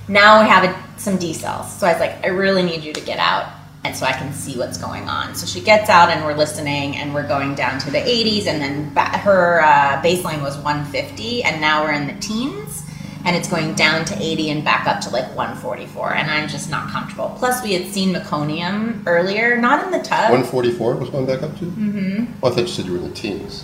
Now 0.08 0.42
we 0.42 0.50
have 0.50 0.64
a, 0.64 1.00
some 1.00 1.18
D 1.18 1.34
cells. 1.34 1.72
So 1.80 1.88
I 1.88 1.94
was 1.94 2.00
like, 2.00 2.24
I 2.24 2.28
really 2.28 2.62
need 2.62 2.84
you 2.84 2.94
to 2.94 3.02
get 3.02 3.18
out 3.18 3.52
and 3.86 3.96
so 3.96 4.06
I 4.06 4.12
can 4.14 4.34
see 4.34 4.58
what's 4.58 4.78
going 4.80 5.08
on. 5.08 5.36
So 5.36 5.46
she 5.46 5.62
gets 5.62 5.90
out 5.90 6.10
and 6.10 6.26
we're 6.26 6.34
listening 6.34 6.98
and 6.98 7.14
we're 7.14 7.28
going 7.28 7.54
down 7.54 7.80
to 7.82 7.92
the 7.92 8.00
80s 8.00 8.48
and 8.48 8.60
then 8.60 8.94
ba- 8.94 9.18
her 9.20 9.62
uh, 9.62 10.02
baseline 10.02 10.42
was 10.42 10.58
150 10.58 11.44
and 11.44 11.62
now 11.62 11.84
we're 11.84 11.94
in 11.94 12.08
the 12.08 12.20
teens 12.20 12.82
and 13.26 13.36
it's 13.36 13.48
going 13.48 13.74
down 13.76 14.04
to 14.06 14.16
80 14.22 14.50
and 14.50 14.64
back 14.66 14.88
up 14.88 15.02
to 15.02 15.10
like 15.12 15.28
144 15.36 16.14
and 16.16 16.30
I'm 16.32 16.48
just 16.50 16.70
not 16.70 16.90
comfortable. 16.90 17.36
Plus 17.38 17.64
we 17.64 17.74
had 17.74 17.92
seen 17.94 18.14
meconium 18.14 19.04
earlier, 19.06 19.56
not 19.58 19.84
in 19.86 19.92
the 19.92 20.00
tub. 20.00 20.32
144 20.32 20.96
was 20.96 21.10
going 21.12 21.26
back 21.28 21.44
up 21.44 21.58
to. 21.60 21.66
Mm-hmm. 21.66 22.26
Oh, 22.44 22.48
I 22.48 22.52
thought 22.52 22.62
you 22.62 22.68
said 22.68 22.86
you 22.86 22.94
were 22.94 22.98
in 22.98 23.10
the 23.10 23.16
teens. 23.16 23.64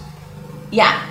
Yeah. 0.72 1.04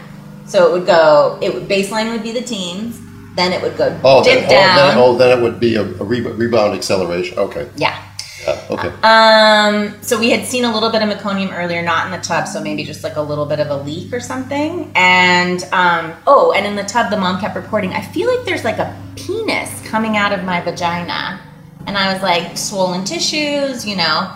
So 0.47 0.69
it 0.69 0.73
would 0.79 0.87
go. 0.87 1.39
It 1.43 1.53
would 1.55 1.69
baseline 1.69 2.11
would 2.13 2.23
be 2.23 2.33
the 2.33 2.43
teens. 2.43 3.01
Then 3.37 3.53
it 3.53 3.63
would 3.63 3.77
go 3.77 3.97
Oh, 4.03 4.25
dip 4.25 4.41
then, 4.41 4.49
down. 4.49 4.79
oh, 4.79 4.83
then, 4.89 4.99
oh, 4.99 5.17
then 5.19 5.39
it 5.39 5.43
would 5.43 5.61
be 5.61 5.77
a, 5.77 5.83
a 5.83 6.05
re- 6.05 6.21
rebound 6.21 6.75
acceleration. 6.75 7.39
Okay. 7.39 7.69
yeah. 7.77 8.03
Okay. 8.47 8.89
Um. 9.03 10.03
So 10.03 10.19
we 10.19 10.31
had 10.31 10.47
seen 10.47 10.65
a 10.65 10.73
little 10.73 10.91
bit 10.91 11.03
of 11.03 11.09
meconium 11.09 11.53
earlier, 11.53 11.83
not 11.83 12.07
in 12.07 12.13
the 12.13 12.25
tub. 12.25 12.49
So 12.49 12.61
maybe 12.61 12.85
just 12.85 13.05
like 13.05 13.17
a 13.17 13.21
little 13.21 13.47
bit 13.47 13.61
of 13.61 13.69
a 13.69 13.77
leak 13.77 14.13
or 14.13 14.21
something. 14.21 14.91
And 14.95 15.63
um. 15.73 16.15
Oh, 16.27 16.53
and 16.53 16.67
in 16.67 16.77
the 16.77 16.85
tub, 16.85 17.11
the 17.11 17.17
mom 17.17 17.41
kept 17.41 17.55
reporting. 17.55 17.93
I 17.93 18.01
feel 18.01 18.35
like 18.35 18.47
there's 18.47 18.65
like 18.65 18.79
a 18.79 18.97
penis 19.17 19.87
coming 19.89 20.17
out 20.17 20.33
of 20.33 20.45
my 20.45 20.61
vagina, 20.61 21.41
and 21.87 21.99
I 21.99 22.13
was 22.13 22.23
like 22.23 22.57
swollen 22.57 23.05
tissues, 23.05 23.87
you 23.87 23.97
know. 23.97 24.33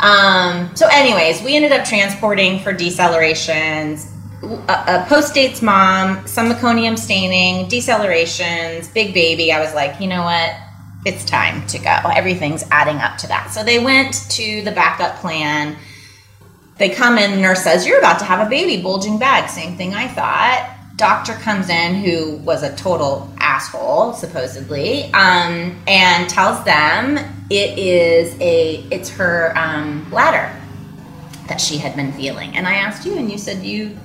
Um. 0.00 0.74
So, 0.76 0.88
anyways, 0.92 1.42
we 1.42 1.56
ended 1.56 1.72
up 1.72 1.84
transporting 1.84 2.60
for 2.60 2.72
decelerations. 2.72 4.08
A, 4.42 4.72
a 4.72 5.06
post-dates 5.08 5.62
mom, 5.62 6.26
some 6.26 6.50
meconium 6.50 6.98
staining, 6.98 7.66
decelerations, 7.66 8.92
big 8.92 9.14
baby. 9.14 9.52
I 9.52 9.60
was 9.60 9.72
like, 9.72 10.00
you 10.00 10.08
know 10.08 10.24
what? 10.24 10.56
It's 11.04 11.24
time 11.24 11.66
to 11.68 11.78
go. 11.78 11.98
Everything's 12.14 12.64
adding 12.70 12.96
up 12.96 13.18
to 13.18 13.26
that. 13.28 13.50
So 13.50 13.64
they 13.64 13.82
went 13.82 14.14
to 14.30 14.62
the 14.62 14.70
backup 14.70 15.16
plan. 15.16 15.76
They 16.78 16.90
come 16.90 17.18
in, 17.18 17.32
the 17.32 17.36
nurse 17.38 17.62
says, 17.62 17.86
You're 17.86 17.98
about 17.98 18.18
to 18.20 18.24
have 18.24 18.46
a 18.46 18.48
baby, 18.48 18.82
bulging 18.82 19.18
bag. 19.18 19.48
Same 19.50 19.76
thing 19.76 19.94
I 19.94 20.08
thought. 20.08 20.78
Doctor 20.96 21.32
comes 21.34 21.68
in, 21.68 21.96
who 21.96 22.36
was 22.38 22.62
a 22.62 22.74
total 22.76 23.32
asshole, 23.38 24.12
supposedly, 24.12 25.04
um, 25.14 25.76
and 25.88 26.28
tells 26.28 26.64
them 26.64 27.18
it 27.50 27.78
is 27.78 28.38
a 28.40 28.84
it's 28.90 29.10
her 29.10 29.52
um, 29.56 30.08
bladder 30.10 30.54
that 31.48 31.60
she 31.60 31.78
had 31.78 31.96
been 31.96 32.12
feeling. 32.12 32.56
And 32.56 32.66
I 32.66 32.74
asked 32.74 33.04
you, 33.04 33.16
and 33.16 33.30
you 33.30 33.38
said 33.38 33.64
you 33.64 33.98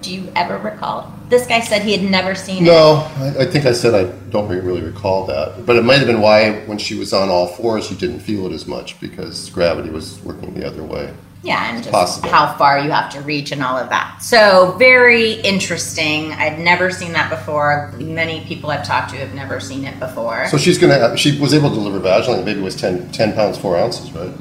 do 0.00 0.14
you 0.14 0.30
ever 0.36 0.58
recall? 0.58 1.13
This 1.28 1.46
guy 1.46 1.60
said 1.60 1.82
he 1.82 1.96
had 1.96 2.08
never 2.08 2.34
seen 2.34 2.64
it. 2.64 2.66
No, 2.66 3.10
I, 3.16 3.34
I 3.40 3.46
think 3.46 3.64
I 3.64 3.72
said 3.72 3.94
I 3.94 4.10
don't 4.30 4.48
re- 4.48 4.60
really 4.60 4.82
recall 4.82 5.26
that, 5.26 5.64
but 5.64 5.76
it 5.76 5.84
might 5.84 5.98
have 5.98 6.06
been 6.06 6.20
why 6.20 6.60
when 6.66 6.78
she 6.78 6.94
was 6.98 7.12
on 7.12 7.28
all 7.28 7.46
fours, 7.46 7.90
you 7.90 7.96
didn't 7.96 8.20
feel 8.20 8.46
it 8.46 8.52
as 8.52 8.66
much 8.66 9.00
because 9.00 9.48
gravity 9.50 9.90
was 9.90 10.20
working 10.22 10.52
the 10.54 10.66
other 10.66 10.82
way. 10.82 11.12
Yeah, 11.44 11.74
and 11.74 11.78
just 11.78 11.92
possible. 11.92 12.30
how 12.30 12.56
far 12.56 12.78
you 12.78 12.90
have 12.90 13.12
to 13.12 13.20
reach 13.20 13.52
and 13.52 13.62
all 13.62 13.76
of 13.76 13.90
that. 13.90 14.22
So 14.22 14.74
very 14.78 15.32
interesting. 15.42 16.32
I'd 16.32 16.58
never 16.58 16.90
seen 16.90 17.12
that 17.12 17.28
before. 17.28 17.92
Many 17.98 18.44
people 18.46 18.70
I've 18.70 18.86
talked 18.86 19.10
to 19.10 19.16
have 19.18 19.34
never 19.34 19.60
seen 19.60 19.84
it 19.84 19.98
before. 20.00 20.46
So 20.48 20.56
she's 20.56 20.78
gonna. 20.78 21.16
She 21.18 21.38
was 21.38 21.52
able 21.52 21.68
to 21.68 21.74
deliver 21.74 22.00
vaginally. 22.00 22.38
The 22.38 22.44
baby 22.44 22.60
was 22.60 22.76
10, 22.76 23.12
10 23.12 23.34
pounds 23.34 23.58
four 23.58 23.76
ounces, 23.76 24.10
right? 24.12 24.32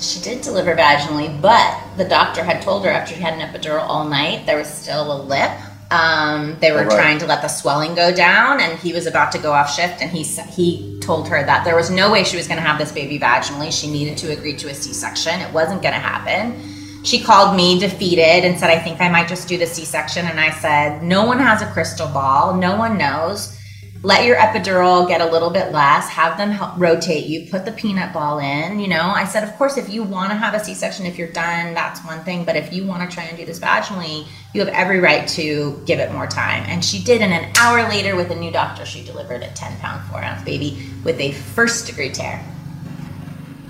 She 0.00 0.20
did 0.20 0.42
deliver 0.42 0.74
vaginally, 0.76 1.40
but 1.40 1.76
the 1.96 2.04
doctor 2.04 2.44
had 2.44 2.62
told 2.62 2.84
her 2.84 2.90
after 2.90 3.14
she 3.14 3.20
had 3.20 3.34
an 3.34 3.40
epidural 3.40 3.82
all 3.82 4.08
night 4.08 4.46
there 4.46 4.56
was 4.56 4.68
still 4.68 5.12
a 5.12 5.18
lip. 5.22 5.50
Um, 5.90 6.56
they 6.60 6.70
were 6.70 6.80
All 6.80 6.84
right. 6.84 6.94
trying 6.94 7.18
to 7.18 7.26
let 7.26 7.40
the 7.40 7.48
swelling 7.48 7.94
go 7.94 8.14
down, 8.14 8.60
and 8.60 8.78
he 8.78 8.92
was 8.92 9.06
about 9.06 9.32
to 9.32 9.38
go 9.38 9.52
off 9.52 9.74
shift, 9.74 10.02
and 10.02 10.10
he 10.10 10.22
he 10.22 10.98
told 11.00 11.28
her 11.28 11.42
that 11.44 11.64
there 11.64 11.76
was 11.76 11.90
no 11.90 12.12
way 12.12 12.24
she 12.24 12.36
was 12.36 12.46
going 12.46 12.58
to 12.58 12.66
have 12.66 12.78
this 12.78 12.92
baby 12.92 13.18
vaginally. 13.18 13.72
She 13.72 13.90
needed 13.90 14.18
to 14.18 14.32
agree 14.32 14.54
to 14.56 14.68
a 14.68 14.74
C-section. 14.74 15.40
It 15.40 15.52
wasn't 15.52 15.80
going 15.80 15.94
to 15.94 16.00
happen. 16.00 16.60
She 17.04 17.20
called 17.20 17.56
me 17.56 17.78
defeated 17.80 18.44
and 18.44 18.58
said, 18.58 18.68
"I 18.70 18.78
think 18.78 19.00
I 19.00 19.08
might 19.08 19.28
just 19.28 19.48
do 19.48 19.56
the 19.56 19.66
C-section." 19.66 20.26
And 20.26 20.38
I 20.38 20.50
said, 20.50 21.02
"No 21.02 21.24
one 21.24 21.38
has 21.38 21.62
a 21.62 21.66
crystal 21.66 22.08
ball. 22.08 22.54
No 22.54 22.76
one 22.76 22.98
knows." 22.98 23.57
Let 24.02 24.24
your 24.24 24.36
epidural 24.36 25.08
get 25.08 25.20
a 25.20 25.26
little 25.26 25.50
bit 25.50 25.72
less 25.72 26.08
have 26.08 26.38
them 26.38 26.50
help 26.50 26.78
rotate 26.78 27.26
you 27.26 27.50
put 27.50 27.64
the 27.64 27.72
peanut 27.72 28.12
ball 28.12 28.38
in 28.38 28.78
you 28.78 28.88
know? 28.88 29.00
I 29.00 29.24
said 29.24 29.42
of 29.42 29.52
course 29.56 29.76
if 29.76 29.88
you 29.88 30.02
want 30.02 30.30
to 30.30 30.36
have 30.36 30.54
a 30.54 30.62
c-section 30.62 31.04
if 31.06 31.18
you're 31.18 31.32
done 31.32 31.74
that's 31.74 32.04
one 32.04 32.22
thing 32.24 32.44
but 32.44 32.56
if 32.56 32.72
you 32.72 32.86
want 32.86 33.08
to 33.08 33.14
try 33.14 33.24
and 33.24 33.36
do 33.36 33.44
this 33.44 33.58
vaginally 33.58 34.26
you 34.54 34.64
have 34.64 34.72
every 34.74 34.98
right 34.98 35.28
to 35.28 35.82
give 35.84 35.98
it 35.98 36.10
more 36.12 36.26
time. 36.26 36.64
And 36.68 36.84
she 36.84 37.02
did 37.02 37.20
and 37.20 37.32
an 37.32 37.52
hour 37.58 37.88
later 37.88 38.16
with 38.16 38.30
a 38.30 38.34
new 38.34 38.50
doctor 38.50 38.84
she 38.84 39.04
delivered 39.04 39.42
a 39.42 39.48
10 39.48 39.78
pound 39.78 40.08
4 40.10 40.22
ounce 40.22 40.44
baby 40.44 40.90
with 41.04 41.18
a 41.20 41.32
first 41.32 41.86
degree 41.86 42.10
tear. 42.10 42.38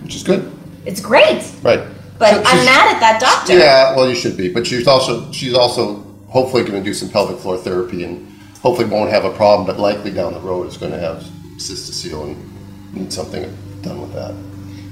Which 0.03 0.17
is 0.17 0.23
good. 0.23 0.53
it's 0.87 1.01
great. 1.01 1.53
Right. 1.63 1.81
but 2.19 2.31
so 2.31 2.43
i'm 2.47 2.65
mad 2.65 2.95
at 2.95 3.01
that 3.01 3.21
doctor. 3.21 3.59
Yeah, 3.59 3.97
well, 3.97 4.09
you 4.09 4.15
should 4.15 4.37
be, 4.37 4.53
but 4.53 4.67
she's 4.67 4.87
also 4.87 5.31
she's 5.33 5.55
also 5.55 6.03
hopefully 6.29 6.63
going 6.63 6.75
to 6.75 6.85
do 6.85 6.95
some 6.95 7.09
pelvic 7.09 7.39
floor 7.39 7.57
therapy 7.57 8.05
and 8.05 8.27
hopefully 8.63 8.89
won't 8.89 9.11
have 9.11 9.25
a 9.25 9.31
problem, 9.33 9.67
but 9.67 9.79
likely 9.79 10.11
down 10.11 10.33
the 10.35 10.41
road 10.41 10.67
is 10.67 10.77
going 10.77 10.93
to 10.93 10.99
have 10.99 11.23
cystocele 11.57 12.25
and 12.25 12.93
need 12.95 13.13
something 13.13 13.43
done 13.83 14.01
with 14.01 14.13
that. 14.15 14.35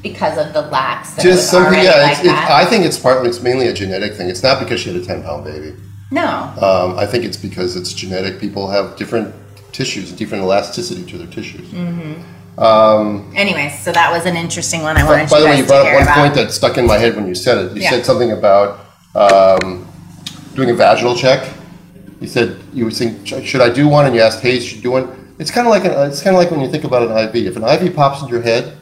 because 0.03 0.39
of 0.39 0.53
the 0.53 0.63
lax 0.63 1.15
that 1.15 1.25
it 1.25 1.29
was 1.29 1.37
Just 1.39 1.51
something, 1.51 1.83
yeah. 1.83 1.97
like 2.03 2.13
it's, 2.13 2.21
it's. 2.21 2.51
I 2.63 2.65
think 2.65 2.85
it's 2.85 2.99
partly 2.99 3.29
it's 3.29 3.41
mainly 3.41 3.67
a 3.69 3.73
genetic 3.73 4.15
thing. 4.15 4.29
It's 4.29 4.43
not 4.43 4.61
because 4.61 4.81
she 4.81 4.93
had 4.93 5.01
a 5.03 5.05
ten 5.05 5.23
pound 5.23 5.45
baby. 5.45 5.75
no 6.11 6.29
Um, 6.61 6.99
I 6.99 7.07
think 7.07 7.25
it's 7.25 7.37
because 7.37 7.77
it's 7.77 7.93
genetic. 7.93 8.39
People 8.41 8.69
have 8.69 8.97
different 8.97 9.35
tissues, 9.73 10.13
different 10.13 10.43
elasticity 10.45 11.05
to 11.11 11.19
their 11.19 11.27
tissues. 11.27 11.69
anyways 13.37 13.79
so 13.85 13.93
that 13.93 14.11
was 14.11 14.25
an 14.25 14.35
interesting 14.37 14.81
one 14.83 14.97
i 14.97 15.05
wanted 15.05 15.29
By 15.29 15.39
you 15.39 15.45
the 15.45 15.51
way, 15.51 15.59
you 15.59 15.67
brought 15.67 15.87
up 15.87 15.93
one 15.93 16.03
about 16.05 16.17
point 16.17 16.35
that 16.37 16.51
stuck 16.51 16.79
in 16.79 16.87
my 16.87 16.97
head 16.97 17.15
when 17.17 17.27
you 17.27 17.35
said 17.35 17.59
it. 17.59 17.77
You 17.77 17.83
Yeah. 17.83 17.91
said 17.91 18.07
something 18.07 18.33
about 18.33 18.81
um, 19.15 19.87
doing 20.55 20.71
a 20.71 20.75
vaginal 20.75 21.15
check. 21.17 21.47
You 22.21 22.29
said 22.29 22.59
you 22.73 22.85
were 22.85 22.91
saying, 22.91 23.25
should 23.25 23.61
I 23.61 23.73
do 23.73 23.89
one? 23.89 24.07
And 24.07 24.15
you 24.15 24.21
asked, 24.21 24.41
hey, 24.41 24.59
should 24.61 24.77
you 24.77 24.83
do 24.83 24.91
one? 24.93 25.35
It's 25.39 25.51
kind 25.51 25.67
of 25.67 25.71
like 25.71 25.85
an, 25.85 25.93
it's 26.09 26.23
kind 26.23 26.35
of 26.35 26.41
like 26.43 26.51
when 26.51 26.61
you 26.61 26.71
think 26.71 26.85
about 26.85 27.11
an 27.11 27.29
IV. 27.29 27.47
If 27.47 27.57
an 27.57 27.65
IV 27.65 27.95
pops 27.95 28.23
into 28.23 28.33
your 28.33 28.43
head, 28.43 28.77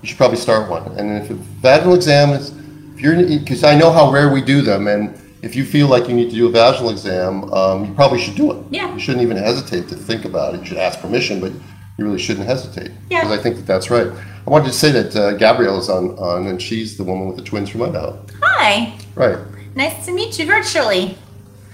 you 0.00 0.08
should 0.08 0.16
probably 0.16 0.36
start 0.36 0.70
one. 0.70 0.84
And 0.98 1.22
if 1.22 1.30
a 1.30 1.34
vaginal 1.34 1.94
exam 1.94 2.30
is, 2.30 2.52
if 2.94 3.00
you're, 3.00 3.16
because 3.16 3.64
I 3.64 3.76
know 3.76 3.90
how 3.90 4.10
rare 4.12 4.32
we 4.32 4.40
do 4.40 4.62
them, 4.62 4.86
and 4.86 5.18
if 5.42 5.56
you 5.56 5.64
feel 5.64 5.88
like 5.88 6.08
you 6.08 6.14
need 6.14 6.30
to 6.30 6.36
do 6.36 6.46
a 6.46 6.50
vaginal 6.50 6.90
exam, 6.90 7.52
um, 7.52 7.84
you 7.84 7.94
probably 7.94 8.20
should 8.20 8.36
do 8.36 8.52
it. 8.52 8.64
Yeah. 8.70 8.92
You 8.92 9.00
shouldn't 9.00 9.22
even 9.22 9.36
hesitate 9.36 9.88
to 9.88 9.96
think 9.96 10.24
about 10.24 10.54
it. 10.54 10.60
You 10.60 10.66
should 10.66 10.78
ask 10.78 11.00
permission, 11.00 11.40
but 11.40 11.52
you 11.52 12.04
really 12.04 12.18
shouldn't 12.18 12.46
hesitate. 12.46 12.92
Yeah. 13.10 13.22
Because 13.22 13.38
I 13.38 13.42
think 13.42 13.56
that 13.56 13.66
that's 13.66 13.90
right. 13.90 14.06
I 14.06 14.50
wanted 14.50 14.66
to 14.66 14.72
say 14.72 14.90
that 14.92 15.14
uh, 15.16 15.32
Gabrielle 15.32 15.78
is 15.78 15.88
on, 15.88 16.18
on, 16.18 16.46
and 16.46 16.60
she's 16.60 16.96
the 16.96 17.04
woman 17.04 17.26
with 17.26 17.36
the 17.36 17.42
twins 17.42 17.70
from 17.70 17.82
Idaho. 17.82 18.24
hi 18.40 18.98
Right. 19.14 19.38
Nice 19.74 20.06
to 20.06 20.12
meet 20.12 20.38
you 20.38 20.46
virtually. 20.46 21.18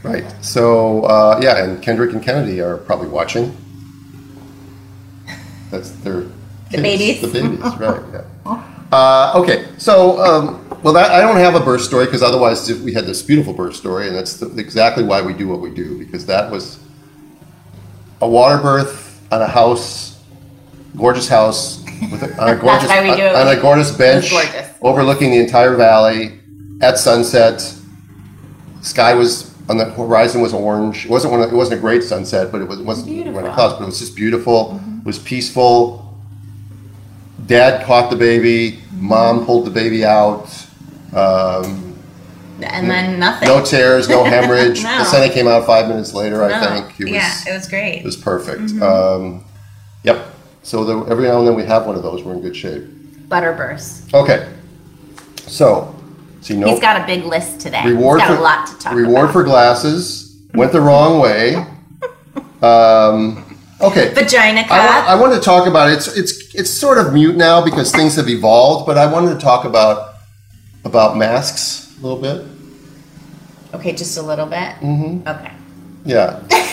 Right. 0.04 0.24
So 0.44 1.04
uh, 1.04 1.40
yeah, 1.42 1.64
and 1.64 1.82
Kendrick 1.82 2.12
and 2.12 2.22
Kennedy 2.22 2.60
are 2.60 2.76
probably 2.76 3.08
watching. 3.08 3.56
That's 5.70 5.90
their 5.90 6.26
The 6.70 6.82
babies. 6.82 7.20
The 7.22 7.28
babies, 7.28 7.60
right? 7.78 8.02
Yeah. 8.46 8.70
Uh, 8.92 9.32
okay, 9.34 9.66
so 9.76 10.20
um, 10.20 10.68
well, 10.84 10.94
that, 10.94 11.10
I 11.10 11.20
don't 11.20 11.34
have 11.34 11.56
a 11.56 11.60
birth 11.60 11.80
story 11.80 12.04
because 12.04 12.22
otherwise 12.22 12.70
we 12.82 12.92
had 12.92 13.06
this 13.06 13.22
beautiful 13.22 13.52
birth 13.52 13.74
story, 13.74 14.06
and 14.06 14.14
that's 14.14 14.36
the, 14.36 14.56
exactly 14.56 15.02
why 15.02 15.20
we 15.20 15.32
do 15.32 15.48
what 15.48 15.58
we 15.60 15.70
do 15.70 15.98
because 15.98 16.26
that 16.26 16.48
was 16.48 16.78
a 18.20 18.28
water 18.28 18.62
birth 18.62 19.26
on 19.32 19.42
a 19.42 19.48
house, 19.48 20.22
gorgeous 20.96 21.26
house 21.26 21.82
with 22.12 22.22
a, 22.22 22.40
on 22.40 22.50
a 22.50 22.56
gorgeous 22.60 22.88
why 22.88 23.02
we 23.02 23.16
do 23.16 23.22
it. 23.22 23.34
on 23.34 23.48
a 23.48 23.60
gorgeous 23.60 23.90
bench 23.90 24.30
gorgeous. 24.30 24.68
overlooking 24.80 25.32
the 25.32 25.38
entire 25.38 25.74
valley 25.74 26.38
at 26.80 26.96
sunset. 26.96 27.60
Sky 28.82 29.14
was 29.14 29.53
on 29.68 29.78
the 29.78 29.86
horizon 29.86 30.40
was 30.42 30.52
orange. 30.52 31.04
It 31.06 31.10
wasn't 31.10 31.32
one. 31.32 31.42
Of, 31.42 31.52
it 31.52 31.56
wasn't 31.56 31.78
a 31.78 31.80
great 31.80 32.02
sunset, 32.02 32.52
but 32.52 32.60
it 32.60 32.68
was 32.68 32.80
it 32.80 32.84
wasn't 32.86 33.08
Beautiful. 33.08 33.34
one 33.40 33.44
of 33.46 33.54
clouds. 33.54 33.74
But 33.74 33.82
it 33.84 33.86
was 33.86 33.98
just 33.98 34.14
beautiful. 34.16 34.80
It 35.00 35.06
was 35.06 35.18
peaceful. 35.18 36.14
Dad 37.46 37.84
caught 37.86 38.10
the 38.10 38.16
baby. 38.16 38.80
Mom 38.94 39.44
pulled 39.44 39.66
the 39.66 39.70
baby 39.70 40.04
out. 40.04 40.48
Um, 41.14 41.96
And 42.62 42.90
then 42.90 43.18
nothing. 43.18 43.48
no 43.48 43.62
tears, 43.64 44.08
no 44.08 44.24
hemorrhage. 44.34 44.82
No. 44.82 44.98
The 44.98 45.04
Senate 45.04 45.32
came 45.32 45.46
out 45.48 45.66
five 45.66 45.88
minutes 45.88 46.14
later. 46.14 46.42
I 46.44 46.58
think 46.84 47.00
it 47.00 47.04
was 47.04 47.12
yeah, 47.12 47.34
it 47.48 47.52
was 47.54 47.68
great. 47.68 47.98
it 47.98 48.04
was 48.04 48.16
perfect. 48.16 48.80
Um, 48.82 49.44
yep. 50.02 50.26
So 50.62 50.84
the, 50.84 51.10
every 51.10 51.24
now 51.28 51.38
and 51.40 51.48
then 51.48 51.54
we 51.54 51.64
have 51.64 51.86
one 51.86 51.96
of 51.96 52.02
those. 52.02 52.22
We're 52.22 52.32
in 52.34 52.40
good 52.40 52.56
shape. 52.56 52.84
Butterburst. 53.28 54.14
Okay. 54.14 54.50
So, 55.46 55.94
you 56.50 56.64
He's 56.66 56.80
got 56.80 57.00
a 57.02 57.06
big 57.06 57.24
list 57.24 57.60
today. 57.60 57.84
reward 57.86 58.20
He's 58.20 58.28
got 58.28 58.34
for 58.36 58.40
a 58.40 58.44
lot 58.44 58.66
to 58.66 58.78
talk 58.78 58.94
reward 58.94 59.24
about. 59.24 59.32
for 59.32 59.42
glasses 59.44 60.36
went 60.54 60.72
the 60.72 60.80
wrong 60.80 61.20
way. 61.20 61.66
Um, 62.62 63.58
okay. 63.78 64.14
Vagina 64.14 64.60
I, 64.60 64.64
cup. 64.64 65.08
I 65.08 65.20
wanted 65.20 65.34
to 65.34 65.40
talk 65.42 65.66
about 65.68 65.90
it. 65.90 65.96
It's 65.96 66.16
it's 66.16 66.54
it's 66.54 66.70
sort 66.70 66.96
of 66.96 67.12
mute 67.12 67.36
now 67.36 67.62
because 67.62 67.92
things 67.92 68.16
have 68.16 68.26
evolved. 68.28 68.86
But 68.86 68.96
I 68.96 69.04
wanted 69.04 69.34
to 69.34 69.40
talk 69.40 69.66
about 69.66 70.14
about 70.82 71.18
masks 71.18 71.94
a 71.98 72.02
little 72.06 72.18
bit. 72.18 72.46
okay, 73.74 73.92
just 73.92 74.16
a 74.16 74.22
little 74.22 74.46
bit. 74.46 74.76
Mm-hmm. 74.80 75.28
Okay. 75.28 75.52
Yeah. 76.06 76.42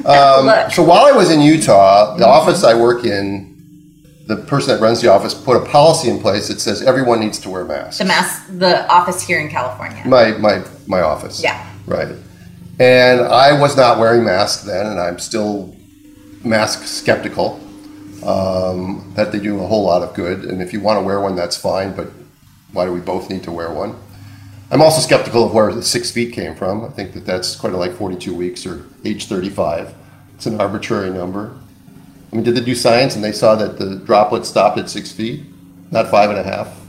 Um, 0.00 0.70
so 0.70 0.82
while 0.82 1.04
I 1.04 1.12
was 1.12 1.30
in 1.30 1.42
Utah, 1.42 2.16
the 2.16 2.26
office 2.26 2.64
I 2.64 2.72
work 2.74 3.04
in, 3.04 3.49
the 4.30 4.36
person 4.36 4.72
that 4.72 4.80
runs 4.80 5.00
the 5.00 5.08
office 5.08 5.34
put 5.34 5.56
a 5.56 5.66
policy 5.66 6.08
in 6.08 6.20
place 6.20 6.46
that 6.46 6.60
says 6.60 6.82
everyone 6.82 7.18
needs 7.18 7.36
to 7.40 7.50
wear 7.50 7.64
masks. 7.64 7.98
The 7.98 8.04
mask, 8.04 8.46
the 8.58 8.88
office 8.88 9.20
here 9.20 9.40
in 9.40 9.48
California. 9.48 10.02
My 10.06 10.30
my 10.38 10.64
my 10.86 11.00
office. 11.00 11.42
Yeah. 11.42 11.68
Right. 11.84 12.14
And 12.78 13.20
I 13.20 13.60
was 13.60 13.76
not 13.76 13.98
wearing 13.98 14.24
masks 14.24 14.62
then, 14.62 14.86
and 14.86 15.00
I'm 15.00 15.18
still 15.18 15.74
mask 16.44 16.84
skeptical. 16.84 17.60
Um, 18.24 19.12
that 19.16 19.32
they 19.32 19.40
do 19.40 19.62
a 19.62 19.66
whole 19.66 19.84
lot 19.84 20.02
of 20.02 20.14
good, 20.14 20.44
and 20.44 20.62
if 20.62 20.72
you 20.72 20.80
want 20.80 20.98
to 20.98 21.02
wear 21.02 21.20
one, 21.20 21.34
that's 21.34 21.56
fine. 21.56 21.96
But 21.96 22.08
why 22.72 22.84
do 22.84 22.92
we 22.92 23.00
both 23.00 23.30
need 23.30 23.42
to 23.44 23.50
wear 23.50 23.72
one? 23.72 23.98
I'm 24.70 24.80
also 24.80 25.00
skeptical 25.00 25.44
of 25.44 25.52
where 25.52 25.72
the 25.72 25.82
six 25.82 26.12
feet 26.12 26.32
came 26.32 26.54
from. 26.54 26.84
I 26.84 26.90
think 26.90 27.14
that 27.14 27.26
that's 27.26 27.56
quite 27.56 27.72
like 27.72 27.92
42 27.94 28.32
weeks 28.32 28.64
or 28.64 28.86
age 29.04 29.26
35. 29.26 29.92
It's 30.36 30.46
an 30.46 30.60
arbitrary 30.60 31.10
number. 31.10 31.56
I 32.32 32.36
mean, 32.36 32.44
did 32.44 32.54
they 32.54 32.60
do 32.60 32.74
science 32.74 33.16
and 33.16 33.24
they 33.24 33.32
saw 33.32 33.56
that 33.56 33.78
the 33.78 33.96
droplet 33.96 34.46
stopped 34.46 34.78
at 34.78 34.88
six 34.88 35.10
feet, 35.10 35.42
not 35.90 36.08
five 36.08 36.30
and 36.30 36.38
a 36.38 36.42
half, 36.42 36.80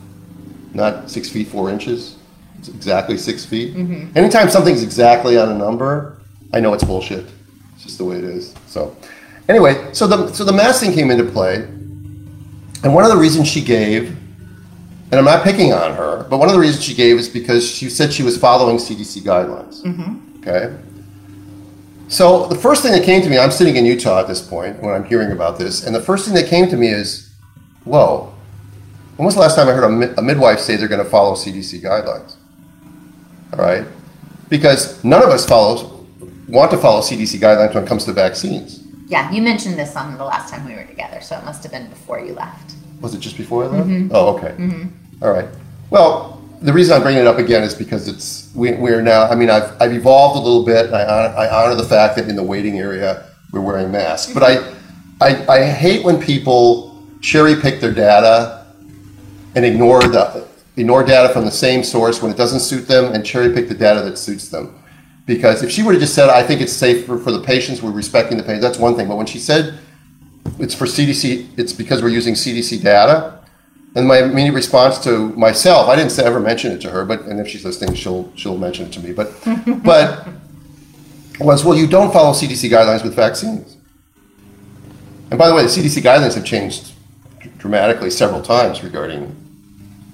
not 0.73 1.10
six 1.10 1.30
feet 1.30 1.47
four 1.47 1.69
inches? 1.69 2.17
It's 2.60 2.69
exactly 2.69 3.17
six 3.17 3.43
feet. 3.43 3.75
Mm-hmm. 3.75 4.15
Anytime 4.15 4.49
something's 4.49 4.84
exactly 4.84 5.38
on 5.39 5.49
a 5.49 5.58
number, 5.58 6.17
I 6.54 6.60
know 6.60 6.73
it's 6.75 6.84
bullshit. 6.84 7.25
It's 7.73 7.84
just 7.84 7.97
the 7.97 8.06
way 8.06 8.17
it 8.17 8.23
is. 8.23 8.54
So, 8.67 8.95
anyway, 9.49 9.91
so 9.93 10.06
the 10.06 10.32
so 10.32 10.43
the 10.43 10.54
mask 10.54 10.82
thing 10.82 10.93
came 10.93 11.10
into 11.10 11.23
play, 11.23 11.56
and 11.56 12.93
one 12.93 13.04
of 13.04 13.10
the 13.10 13.17
reasons 13.17 13.47
she 13.47 13.62
gave, 13.62 14.10
and 14.10 15.15
I'm 15.15 15.25
not 15.25 15.43
picking 15.43 15.73
on 15.73 15.95
her, 15.95 16.27
but 16.30 16.38
one 16.38 16.49
of 16.49 16.54
the 16.54 16.60
reasons 16.60 16.84
she 16.84 16.93
gave 16.93 17.17
is 17.17 17.27
because 17.27 17.67
she 17.67 17.89
said 17.89 18.13
she 18.13 18.21
was 18.21 18.38
following 18.38 18.77
CDC 18.77 19.23
guidelines. 19.23 19.82
Mm-hmm. 19.82 20.47
Okay. 20.47 20.77
So 22.12 22.45
the 22.47 22.56
first 22.56 22.84
thing 22.84 22.91
that 22.91 23.06
came 23.06 23.21
to 23.21 23.30
me, 23.30 23.39
I'm 23.39 23.52
sitting 23.52 23.78
in 23.78 23.86
Utah 23.86 24.19
at 24.19 24.28
this 24.28 24.41
point 24.45 24.82
when 24.84 24.93
I'm 24.93 25.06
hearing 25.06 25.32
about 25.32 25.58
this, 25.58 25.86
and 25.86 25.95
the 25.95 26.02
first 26.02 26.26
thing 26.26 26.34
that 26.36 26.47
came 26.47 26.67
to 26.69 26.76
me 26.76 26.89
is, 26.89 27.32
whoa, 27.86 28.34
when 29.15 29.26
was 29.26 29.36
the 29.36 29.39
last 29.39 29.56
time 29.56 29.69
I 29.69 29.71
heard 29.71 29.86
a, 29.86 29.89
mi- 29.89 30.13
a 30.17 30.21
midwife 30.21 30.60
say 30.60 30.76
they're 30.76 30.89
going 30.89 31.02
to 31.04 31.10
follow 31.10 31.36
CDC 31.36 31.82
guidelines? 31.82 32.36
All 33.54 33.60
right, 33.60 33.88
because 34.50 35.02
none 35.06 35.24
of 35.24 35.30
us 35.30 35.45
follow 35.47 36.06
want 36.50 36.69
to 36.71 36.78
follow 36.78 37.00
CDC 37.00 37.39
guidelines 37.39 37.74
when 37.74 37.86
it 37.86 37.88
comes 37.88 38.04
to 38.04 38.12
vaccines. 38.12 38.84
Yeah, 39.08 39.32
you 39.32 39.41
mentioned 39.41 39.80
this 39.80 39.95
on 39.95 40.17
the 40.17 40.26
last 40.26 40.54
time 40.54 40.65
we 40.65 40.74
were 40.76 40.84
together, 40.84 41.21
so 41.21 41.38
it 41.38 41.45
must 41.45 41.63
have 41.63 41.71
been 41.71 41.89
before 41.89 42.19
you 42.19 42.34
left. 42.34 42.74
Was 43.00 43.15
it 43.15 43.19
just 43.21 43.38
before 43.38 43.63
I 43.63 43.67
left? 43.67 43.88
Mm-hmm. 43.88 44.10
Oh, 44.13 44.36
okay. 44.36 44.50
Mm-hmm. 44.58 45.24
All 45.24 45.32
right. 45.32 45.47
Well, 45.89 46.31
the 46.62 46.71
reason 46.71 46.95
I'm 46.95 47.02
bringing 47.02 47.21
it 47.21 47.28
up 47.28 47.39
again 47.39 47.63
is 47.63 47.74
because 47.74 48.08
it's 48.08 48.52
we, 48.54 48.74
we're 48.74 49.02
now. 49.02 49.24
I 49.24 49.36
mean, 49.36 49.50
I've 49.50 49.82
I've 49.82 49.93
evolved 49.93 50.38
a 50.38 50.39
little 50.39 50.63
bit. 50.63 50.93
I 50.93 51.04
honor, 51.04 51.36
I 51.36 51.50
honor 51.50 51.76
the 51.76 51.84
fact 51.84 52.15
that 52.17 52.30
in 52.30 52.36
the 52.36 52.43
waiting 52.43 52.78
area 52.80 53.26
we're 53.52 53.62
wearing 53.62 53.91
masks, 53.91 54.34
but 54.34 54.43
I, 54.43 54.74
I 55.19 55.47
I 55.47 55.65
hate 55.65 56.06
when 56.06 56.21
people 56.21 57.04
cherry 57.19 57.56
pick 57.56 57.82
their 57.82 57.93
data 57.93 58.65
and 59.56 59.65
ignore 59.65 60.02
the 60.02 60.47
ignore 60.78 61.04
data 61.04 61.34
from 61.34 61.45
the 61.45 61.52
same 61.52 61.84
source 61.84 62.21
when 62.21 62.32
it 62.32 62.38
doesn't 62.38 62.60
suit 62.60 62.88
them 62.88 63.13
and 63.13 63.26
cherry 63.26 63.54
pick 63.54 63.67
the 63.67 63.76
data 63.76 64.02
that 64.02 64.17
suits 64.17 64.50
them. 64.50 64.78
Because 65.26 65.63
if 65.63 65.71
she 65.71 65.84
would 65.84 65.93
have 65.93 66.02
just 66.02 66.13
said, 66.13 66.30
"I 66.30 66.43
think 66.43 66.62
it's 66.62 66.74
safer 66.74 67.17
for 67.17 67.32
the 67.32 67.41
patients, 67.41 67.82
we're 67.82 67.91
respecting 67.91 68.38
the 68.38 68.43
patients," 68.43 68.63
that's 68.63 68.78
one 68.78 68.95
thing. 68.95 69.08
But 69.08 69.17
when 69.17 69.26
she 69.26 69.39
said 69.39 69.80
it's 70.60 70.76
for 70.76 70.86
CDC, 70.86 71.47
it's 71.58 71.74
because 71.74 72.04
we're 72.04 72.10
using 72.10 72.36
CDC 72.36 72.78
data. 72.84 73.40
And 73.95 74.08
my 74.08 74.19
immediate 74.19 74.54
response 74.54 74.99
to 74.99 75.30
myself, 75.30 75.89
I 75.89 75.95
didn't 75.95 76.17
ever 76.19 76.39
mention 76.39 76.71
it 76.71 76.82
to 76.82 76.89
her, 76.89 77.04
but 77.04 77.21
and 77.21 77.39
if 77.39 77.47
she's 77.47 77.65
listening, 77.65 77.95
she'll 77.95 78.32
she'll 78.36 78.58
mention 78.58 78.86
it 78.86 78.93
to 78.93 78.99
me. 79.01 79.12
But 79.12 79.34
but 79.84 80.27
was 81.39 81.65
well, 81.65 81.77
you 81.77 81.88
don't 81.88 82.13
follow 82.13 82.32
CDC 82.32 82.69
guidelines 82.69 83.04
with 83.04 83.15
vaccines. 83.15 83.77
And 85.30 85.38
by 85.38 85.47
the 85.47 85.56
way, 85.56 85.63
the 85.63 85.69
CDC 85.69 86.01
guidelines 86.01 86.36
have 86.36 86.45
changed 86.45 86.93
dramatically 87.58 88.10
several 88.10 88.41
times 88.41 88.84
regarding 88.84 89.36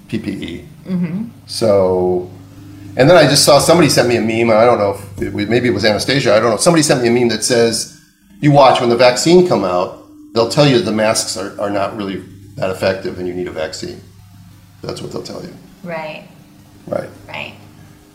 PPE. 0.08 0.66
Mm-hmm. 0.84 1.28
So, 1.46 2.30
and 2.96 3.08
then 3.08 3.16
I 3.16 3.24
just 3.24 3.44
saw 3.44 3.58
somebody 3.58 3.88
sent 3.88 4.08
me 4.08 4.16
a 4.16 4.20
meme, 4.20 4.50
and 4.50 4.58
I 4.58 4.64
don't 4.64 4.78
know 4.78 4.92
if 4.92 5.22
it, 5.22 5.48
maybe 5.48 5.68
it 5.68 5.72
was 5.72 5.84
Anastasia. 5.84 6.34
I 6.34 6.40
don't 6.40 6.50
know. 6.50 6.56
Somebody 6.56 6.82
sent 6.82 7.02
me 7.02 7.08
a 7.08 7.12
meme 7.12 7.28
that 7.28 7.44
says, 7.44 8.00
"You 8.40 8.50
watch 8.50 8.80
when 8.80 8.90
the 8.90 8.96
vaccine 8.96 9.46
come 9.46 9.64
out, 9.64 10.04
they'll 10.34 10.48
tell 10.48 10.66
you 10.66 10.80
the 10.80 10.92
masks 10.92 11.36
are, 11.36 11.60
are 11.60 11.70
not 11.70 11.96
really 11.96 12.24
that 12.58 12.70
effective, 12.70 13.18
and 13.18 13.26
you 13.28 13.34
need 13.34 13.48
a 13.48 13.52
vaccine." 13.52 14.00
That's 14.82 15.02
what 15.02 15.10
they'll 15.12 15.22
tell 15.22 15.42
you, 15.42 15.54
Right. 15.82 16.28
right? 16.86 17.10
Right. 17.26 17.54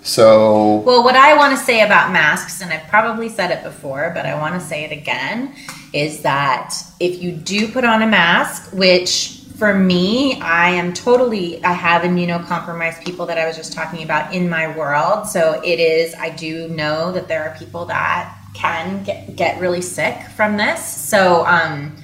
So, 0.02 0.76
Well, 0.86 1.04
what 1.04 1.16
I 1.16 1.36
want 1.36 1.58
to 1.58 1.64
say 1.64 1.82
about 1.82 2.12
masks, 2.12 2.62
and 2.62 2.72
I've 2.72 2.88
probably 2.90 3.30
said 3.30 3.52
it 3.52 3.64
before, 3.64 4.12
but 4.14 4.26
I 4.26 4.36
want 4.36 4.54
to 4.60 4.66
say 4.66 4.84
it 4.84 4.92
again, 4.92 5.54
is 5.94 6.22
that 6.22 6.74
if 7.00 7.22
you 7.22 7.32
do 7.32 7.70
put 7.70 7.86
on 7.86 8.02
a 8.02 8.08
mask, 8.08 8.72
which 8.74 9.40
for 9.58 9.74
me, 9.74 10.42
I 10.42 10.72
am 10.72 10.94
totally, 10.94 11.64
I 11.64 11.72
have 11.72 12.02
immunocompromised 12.02 13.06
people 13.06 13.26
that 13.28 13.38
I 13.38 13.46
was 13.46 13.56
just 13.56 13.72
talking 13.72 14.04
about 14.04 14.34
in 14.34 14.50
my 14.50 14.76
world. 14.76 15.28
So 15.28 15.62
it 15.64 15.80
is, 15.80 16.14
I 16.16 16.32
do 16.32 16.68
know 16.70 17.12
that 17.14 17.28
there 17.30 17.44
are 17.48 17.56
people 17.58 17.86
that 17.86 18.36
can 18.54 19.04
get, 19.04 19.36
get 19.38 19.62
really 19.62 19.82
sick 19.82 20.18
from 20.36 20.58
this. 20.58 20.84
So 20.86 21.46
um, 21.46 21.96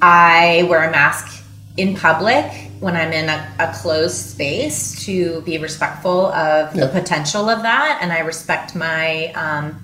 I 0.00 0.66
wear 0.70 0.88
a 0.88 0.90
mask 0.90 1.44
in 1.76 1.94
public 1.94 2.70
when 2.80 2.96
I'm 2.96 3.12
in 3.12 3.28
a, 3.28 3.54
a 3.58 3.72
closed 3.74 4.16
space 4.16 5.04
to 5.04 5.40
be 5.42 5.58
respectful 5.58 6.26
of 6.26 6.74
the 6.74 6.88
potential 6.88 7.48
of 7.48 7.62
that, 7.62 7.98
and 8.02 8.12
I 8.12 8.20
respect 8.20 8.74
my 8.74 9.32
um, 9.32 9.80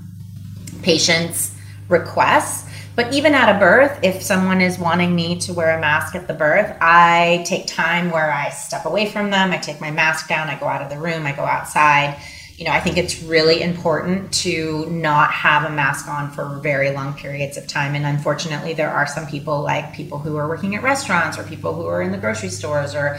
patients' 0.82 1.54
requests. 1.88 2.68
But 2.94 3.14
even 3.14 3.34
at 3.34 3.54
a 3.54 3.58
birth, 3.58 3.98
if 4.02 4.22
someone 4.22 4.60
is 4.60 4.78
wanting 4.78 5.14
me 5.14 5.38
to 5.40 5.54
wear 5.54 5.76
a 5.76 5.80
mask 5.80 6.14
at 6.14 6.28
the 6.28 6.34
birth, 6.34 6.76
I 6.80 7.42
take 7.46 7.66
time 7.66 8.10
where 8.10 8.30
I 8.30 8.50
step 8.50 8.84
away 8.84 9.06
from 9.06 9.30
them. 9.30 9.50
I 9.50 9.56
take 9.56 9.80
my 9.80 9.90
mask 9.90 10.28
down. 10.28 10.48
I 10.48 10.58
go 10.58 10.66
out 10.66 10.82
of 10.82 10.90
the 10.90 10.98
room. 10.98 11.26
I 11.26 11.32
go 11.32 11.44
outside. 11.44 12.20
You 12.62 12.68
know, 12.68 12.74
I 12.74 12.78
think 12.78 12.96
it's 12.96 13.20
really 13.24 13.60
important 13.60 14.32
to 14.34 14.86
not 14.88 15.32
have 15.32 15.64
a 15.64 15.74
mask 15.74 16.06
on 16.06 16.30
for 16.30 16.60
very 16.62 16.92
long 16.92 17.12
periods 17.12 17.56
of 17.56 17.66
time. 17.66 17.96
And 17.96 18.06
unfortunately, 18.06 18.72
there 18.72 18.88
are 18.88 19.04
some 19.04 19.26
people, 19.26 19.62
like 19.62 19.92
people 19.94 20.20
who 20.20 20.36
are 20.36 20.46
working 20.46 20.76
at 20.76 20.82
restaurants 20.84 21.36
or 21.36 21.42
people 21.42 21.74
who 21.74 21.84
are 21.86 22.00
in 22.00 22.12
the 22.12 22.18
grocery 22.18 22.50
stores 22.50 22.94
or 22.94 23.18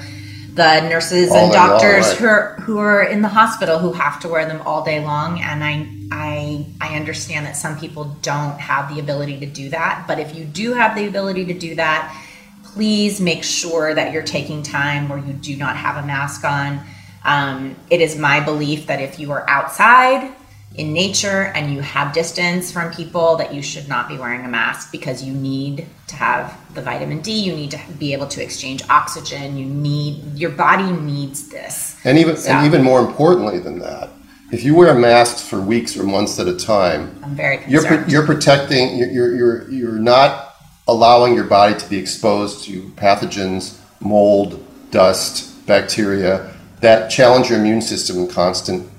the 0.54 0.88
nurses 0.88 1.30
All 1.30 1.40
and 1.40 1.52
day 1.52 1.58
long, 1.58 1.70
doctors 1.72 2.08
right. 2.08 2.18
who 2.20 2.26
are 2.26 2.56
who 2.62 2.78
are 2.78 3.04
in 3.04 3.22
the 3.22 3.28
hospital 3.28 3.80
who 3.80 3.92
have 3.92 4.22
to 4.22 4.30
wear 4.30 4.46
them 4.46 4.62
all 4.62 4.82
day 4.86 5.04
long 5.04 5.42
and 5.42 5.62
I 5.62 5.90
I 6.12 6.66
I 6.80 6.96
understand 6.96 7.46
that 7.46 7.58
some 7.58 7.78
people 7.78 8.16
don't 8.22 8.58
have 8.62 8.94
the 8.94 9.02
ability 9.02 9.40
to 9.40 9.48
do 9.48 9.70
that 9.70 10.06
but 10.08 10.20
if 10.20 10.36
you 10.36 10.46
do 10.46 10.74
have 10.74 10.96
the 10.96 11.08
ability 11.08 11.46
to 11.46 11.56
do 11.56 11.74
that 11.76 12.16
please 12.64 13.20
make 13.20 13.44
sure 13.44 13.96
that 13.96 14.14
you're 14.14 14.22
taking 14.22 14.62
time 14.62 15.10
where 15.10 15.18
you 15.18 15.34
do 15.34 15.58
not 15.58 15.76
have 15.76 16.02
a 16.02 16.06
mask 16.06 16.46
on 16.46 16.86
um, 17.26 17.76
it 17.90 18.02
is 18.02 18.18
my 18.18 18.40
belief 18.40 18.88
that 18.88 19.00
if 19.02 19.20
you 19.20 19.32
are 19.32 19.50
outside 19.50 20.34
in 20.76 20.92
nature 20.92 21.52
and 21.56 21.72
you 21.74 21.82
have 21.82 22.14
distance 22.14 22.72
from 22.72 22.92
people 22.92 23.36
that 23.36 23.54
you 23.54 23.62
should 23.62 23.88
not 23.88 24.08
be 24.08 24.18
wearing 24.18 24.44
a 24.44 24.48
mask 24.48 24.92
because 24.92 25.24
you 25.24 25.32
need 25.32 25.86
to 26.08 26.16
have 26.16 26.60
the 26.74 26.82
vitamin 26.82 27.22
D 27.22 27.32
you 27.32 27.56
need 27.56 27.70
to 27.72 27.80
be 28.00 28.12
able 28.14 28.26
to 28.28 28.42
exchange 28.42 28.82
oxygen 28.90 29.56
you 29.56 29.66
need 29.66 30.36
your 30.36 30.50
body 30.50 30.92
needs 30.92 31.50
this. 31.50 31.96
And 32.04 32.18
even 32.18 32.38
So- 32.38 32.52
and 32.52 32.66
even 32.66 32.82
more 32.84 33.00
importantly 33.00 33.60
than 33.60 33.80
that, 33.80 34.10
if 34.52 34.64
you 34.64 34.74
wear 34.76 34.94
masks 34.96 35.42
for 35.42 35.60
weeks 35.62 35.96
or 35.96 36.04
months 36.04 36.40
at 36.40 36.48
a 36.48 36.56
time, 36.56 37.20
I'm 37.24 37.36
very 37.36 37.62
you're 37.68 37.82
concerned 37.84 38.12
you're 38.12 38.26
protecting 38.26 38.98
you're, 38.98 39.10
you're 39.12 39.36
you're 39.36 39.70
you're 39.72 40.00
not 40.00 40.56
allowing 40.88 41.36
your 41.36 41.46
body 41.46 41.76
to 41.76 41.88
be 41.90 41.98
exposed 41.98 42.64
to 42.66 42.82
pathogens 42.96 43.78
mold 44.02 44.64
dust 44.92 45.66
bacteria 45.66 46.53
that 46.84 47.10
challenge 47.10 47.50
your 47.50 47.60
immune 47.60 47.82
system 47.82 48.18
in 48.18 48.28
constant 48.28 48.90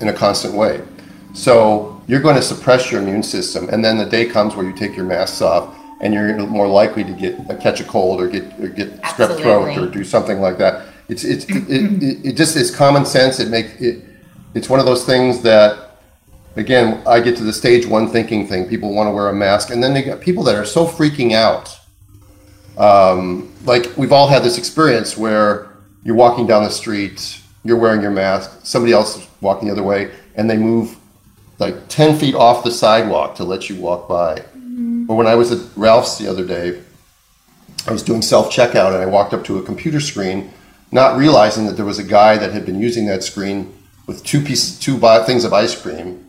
in 0.00 0.08
a 0.08 0.12
constant 0.12 0.54
way 0.54 0.82
so 1.32 2.00
you're 2.06 2.20
going 2.20 2.36
to 2.36 2.42
suppress 2.42 2.90
your 2.90 3.02
immune 3.02 3.22
system 3.22 3.68
and 3.70 3.84
then 3.84 3.98
the 3.98 4.06
day 4.06 4.24
comes 4.26 4.54
where 4.54 4.64
you 4.64 4.72
take 4.72 4.94
your 4.96 5.04
masks 5.04 5.42
off 5.42 5.74
and 6.00 6.12
you're 6.12 6.36
more 6.46 6.68
likely 6.68 7.02
to 7.02 7.12
get 7.12 7.38
uh, 7.50 7.56
catch 7.56 7.80
a 7.80 7.84
cold 7.84 8.20
or 8.20 8.28
get 8.28 8.44
or 8.60 8.68
get 8.68 8.92
strep 9.02 9.36
throat 9.38 9.76
or 9.76 9.86
do 9.86 10.04
something 10.04 10.40
like 10.40 10.58
that 10.58 10.86
it's 11.08 11.24
it's 11.24 11.44
it, 11.46 11.64
it, 11.68 12.26
it, 12.26 12.32
just 12.36 12.56
is 12.56 12.74
common 12.74 13.04
sense 13.06 13.40
it 13.40 13.48
makes 13.48 13.80
it 13.80 14.04
it's 14.54 14.68
one 14.68 14.78
of 14.80 14.86
those 14.86 15.04
things 15.04 15.42
that 15.42 15.86
again, 16.56 17.02
I 17.06 17.20
get 17.20 17.36
to 17.36 17.44
the 17.44 17.52
stage 17.52 17.86
one 17.86 18.08
thinking 18.08 18.46
thing. 18.46 18.68
People 18.68 18.92
want 18.92 19.06
to 19.08 19.12
wear 19.12 19.28
a 19.28 19.34
mask, 19.34 19.70
and 19.70 19.82
then 19.82 19.94
they 19.94 20.02
got 20.02 20.20
people 20.20 20.42
that 20.44 20.56
are 20.56 20.64
so 20.64 20.86
freaking 20.86 21.32
out. 21.32 21.78
Um, 22.76 23.54
like 23.64 23.96
we've 23.96 24.12
all 24.12 24.28
had 24.28 24.42
this 24.42 24.58
experience 24.58 25.16
where 25.16 25.75
you're 26.06 26.14
walking 26.14 26.46
down 26.46 26.62
the 26.62 26.70
street, 26.70 27.40
you're 27.64 27.76
wearing 27.76 28.00
your 28.00 28.12
mask, 28.12 28.60
somebody 28.62 28.92
else 28.92 29.16
is 29.16 29.28
walking 29.40 29.66
the 29.66 29.72
other 29.72 29.82
way, 29.82 30.12
and 30.36 30.48
they 30.48 30.56
move 30.56 30.96
like 31.58 31.88
ten 31.88 32.16
feet 32.16 32.36
off 32.36 32.62
the 32.62 32.70
sidewalk 32.70 33.34
to 33.34 33.44
let 33.44 33.68
you 33.68 33.74
walk 33.74 34.08
by. 34.08 34.36
Mm-hmm. 34.36 35.10
Or 35.10 35.16
when 35.16 35.26
I 35.26 35.34
was 35.34 35.50
at 35.50 35.76
Ralph's 35.76 36.16
the 36.16 36.28
other 36.28 36.46
day, 36.46 36.80
I 37.88 37.90
was 37.90 38.04
doing 38.04 38.22
self 38.22 38.52
checkout 38.52 38.94
and 38.94 39.02
I 39.02 39.06
walked 39.06 39.34
up 39.34 39.44
to 39.46 39.58
a 39.58 39.62
computer 39.64 39.98
screen, 39.98 40.52
not 40.92 41.18
realizing 41.18 41.66
that 41.66 41.72
there 41.72 41.84
was 41.84 41.98
a 41.98 42.04
guy 42.04 42.38
that 42.38 42.52
had 42.52 42.64
been 42.64 42.80
using 42.80 43.06
that 43.06 43.24
screen 43.24 43.74
with 44.06 44.22
two 44.22 44.40
pieces, 44.40 44.78
two 44.78 45.00
things 45.24 45.44
of 45.44 45.52
ice 45.52 45.80
cream 45.80 46.24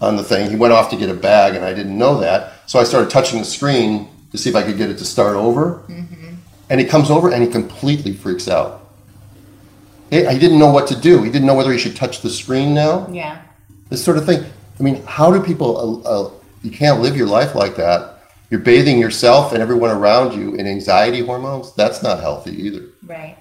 on 0.00 0.16
the 0.16 0.24
thing. 0.24 0.48
He 0.48 0.56
went 0.56 0.72
off 0.72 0.88
to 0.88 0.96
get 0.96 1.10
a 1.10 1.14
bag, 1.14 1.54
and 1.54 1.66
I 1.66 1.74
didn't 1.74 1.98
know 1.98 2.18
that. 2.20 2.62
So 2.64 2.78
I 2.78 2.84
started 2.84 3.10
touching 3.10 3.40
the 3.40 3.44
screen 3.44 4.08
to 4.32 4.38
see 4.38 4.48
if 4.48 4.56
I 4.56 4.62
could 4.62 4.78
get 4.78 4.88
it 4.88 4.96
to 4.98 5.04
start 5.04 5.36
over. 5.36 5.82
Mm-hmm. 5.88 6.34
And 6.70 6.80
he 6.80 6.86
comes 6.86 7.10
over 7.10 7.30
and 7.30 7.42
he 7.42 7.50
completely 7.50 8.12
freaks 8.14 8.48
out. 8.48 8.87
He 10.10 10.24
he 10.24 10.38
didn't 10.38 10.58
know 10.58 10.70
what 10.72 10.86
to 10.88 10.96
do. 11.00 11.22
He 11.22 11.30
didn't 11.30 11.46
know 11.46 11.54
whether 11.54 11.72
he 11.72 11.78
should 11.78 11.96
touch 11.96 12.22
the 12.22 12.30
screen 12.30 12.74
now. 12.74 13.08
yeah 13.12 13.42
This 13.90 14.04
sort 14.04 14.16
of 14.18 14.24
thing. 14.26 14.44
I 14.78 14.82
mean, 14.82 15.02
how 15.04 15.30
do 15.32 15.42
people? 15.42 16.04
Uh, 16.06 16.08
uh, 16.08 16.30
you 16.62 16.70
can't 16.70 17.00
live 17.00 17.16
your 17.16 17.26
life 17.26 17.54
like 17.54 17.76
that. 17.76 18.00
You're 18.50 18.60
bathing 18.60 18.98
yourself 18.98 19.52
and 19.52 19.60
everyone 19.62 19.90
around 19.90 20.32
you 20.38 20.54
in 20.54 20.66
anxiety 20.66 21.20
hormones. 21.20 21.74
That's 21.74 22.02
not 22.02 22.20
healthy 22.20 22.52
either. 22.66 22.84
right 23.06 23.36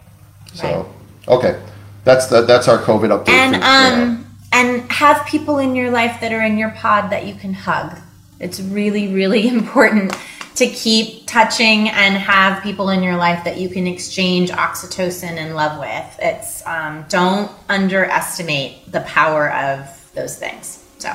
So, 0.54 0.94
okay, 1.28 1.60
that's 2.04 2.28
the, 2.28 2.42
that's 2.42 2.68
our 2.68 2.80
COVID 2.80 3.10
update. 3.16 3.30
and 3.30 3.56
um 3.64 4.26
and 4.52 4.92
have 4.92 5.26
people 5.26 5.60
in 5.60 5.76
your 5.76 5.92
life 5.92 6.20
that 6.22 6.32
are 6.32 6.42
in 6.42 6.58
your 6.58 6.72
pod 6.72 7.10
that 7.12 7.26
you 7.28 7.36
can 7.36 7.54
hug 7.54 7.98
it's 8.40 8.60
really 8.62 9.14
really 9.14 9.48
important 9.58 10.16
to 10.58 10.68
keep 10.68 11.28
touching 11.28 11.90
and 11.90 12.18
have 12.18 12.62
people 12.64 12.90
in 12.90 13.04
your 13.04 13.16
life 13.16 13.44
that 13.44 13.58
you 13.58 13.70
can 13.70 13.88
exchange 13.88 14.50
oxytocin 14.52 15.38
and 15.38 15.56
love 15.56 15.80
with 15.80 16.20
it's 16.20 16.66
um, 16.66 17.06
don't 17.10 17.52
underestimate 17.70 18.92
the 18.92 19.02
power 19.02 19.52
of 19.54 20.12
those 20.14 20.38
things 20.38 20.84
so 20.98 21.14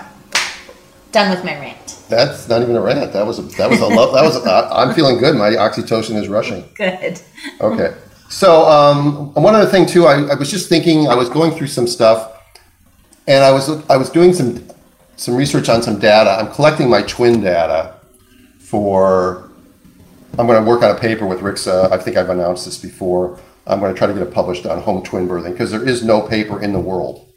done 1.12 1.30
with 1.30 1.44
my 1.44 1.58
rant 1.58 1.82
That's 2.08 2.46
not 2.46 2.60
even 2.60 2.76
a 2.76 2.80
rant. 2.80 3.12
That 3.14 3.26
was 3.26 3.38
a, 3.38 3.42
that 3.56 3.70
was 3.70 3.80
a 3.80 3.86
love. 3.86 4.12
That 4.12 4.22
was. 4.22 4.36
I'm 4.46 4.94
feeling 4.94 5.16
good. 5.16 5.34
My 5.34 5.50
oxytocin 5.50 6.16
is 6.16 6.28
rushing. 6.28 6.68
good 6.74 7.20
Okay. 7.60 7.94
So 8.28 8.66
um, 8.68 9.32
one 9.32 9.54
other 9.54 9.70
thing 9.70 9.86
too. 9.86 10.06
I, 10.06 10.22
I 10.32 10.34
was 10.34 10.50
just 10.50 10.68
thinking. 10.68 11.08
I 11.08 11.14
was 11.14 11.30
going 11.30 11.52
through 11.52 11.68
some 11.68 11.86
stuff, 11.86 12.18
and 13.26 13.42
I 13.42 13.50
was 13.50 13.70
I 13.88 13.96
was 13.96 14.10
doing 14.10 14.34
some 14.34 14.62
some 15.16 15.34
research 15.34 15.70
on 15.70 15.82
some 15.82 15.98
data. 15.98 16.30
I'm 16.30 16.52
collecting 16.52 16.90
my 16.90 17.02
twin 17.02 17.40
data 17.40 17.94
for. 18.72 19.50
I'm 20.38 20.46
going 20.46 20.64
to 20.64 20.66
work 20.66 20.82
on 20.82 20.96
a 20.96 20.98
paper 20.98 21.26
with 21.26 21.40
Rixa. 21.40 21.92
I 21.92 21.98
think 21.98 22.16
I've 22.16 22.30
announced 22.30 22.64
this 22.64 22.78
before. 22.78 23.38
I'm 23.66 23.80
going 23.80 23.92
to 23.92 23.98
try 23.98 24.06
to 24.06 24.14
get 24.14 24.22
it 24.22 24.32
published 24.32 24.64
on 24.64 24.80
home 24.80 25.02
twin 25.02 25.28
birthing 25.28 25.52
because 25.52 25.70
there 25.70 25.86
is 25.86 26.02
no 26.02 26.22
paper 26.22 26.62
in 26.62 26.72
the 26.72 26.80
world 26.80 27.28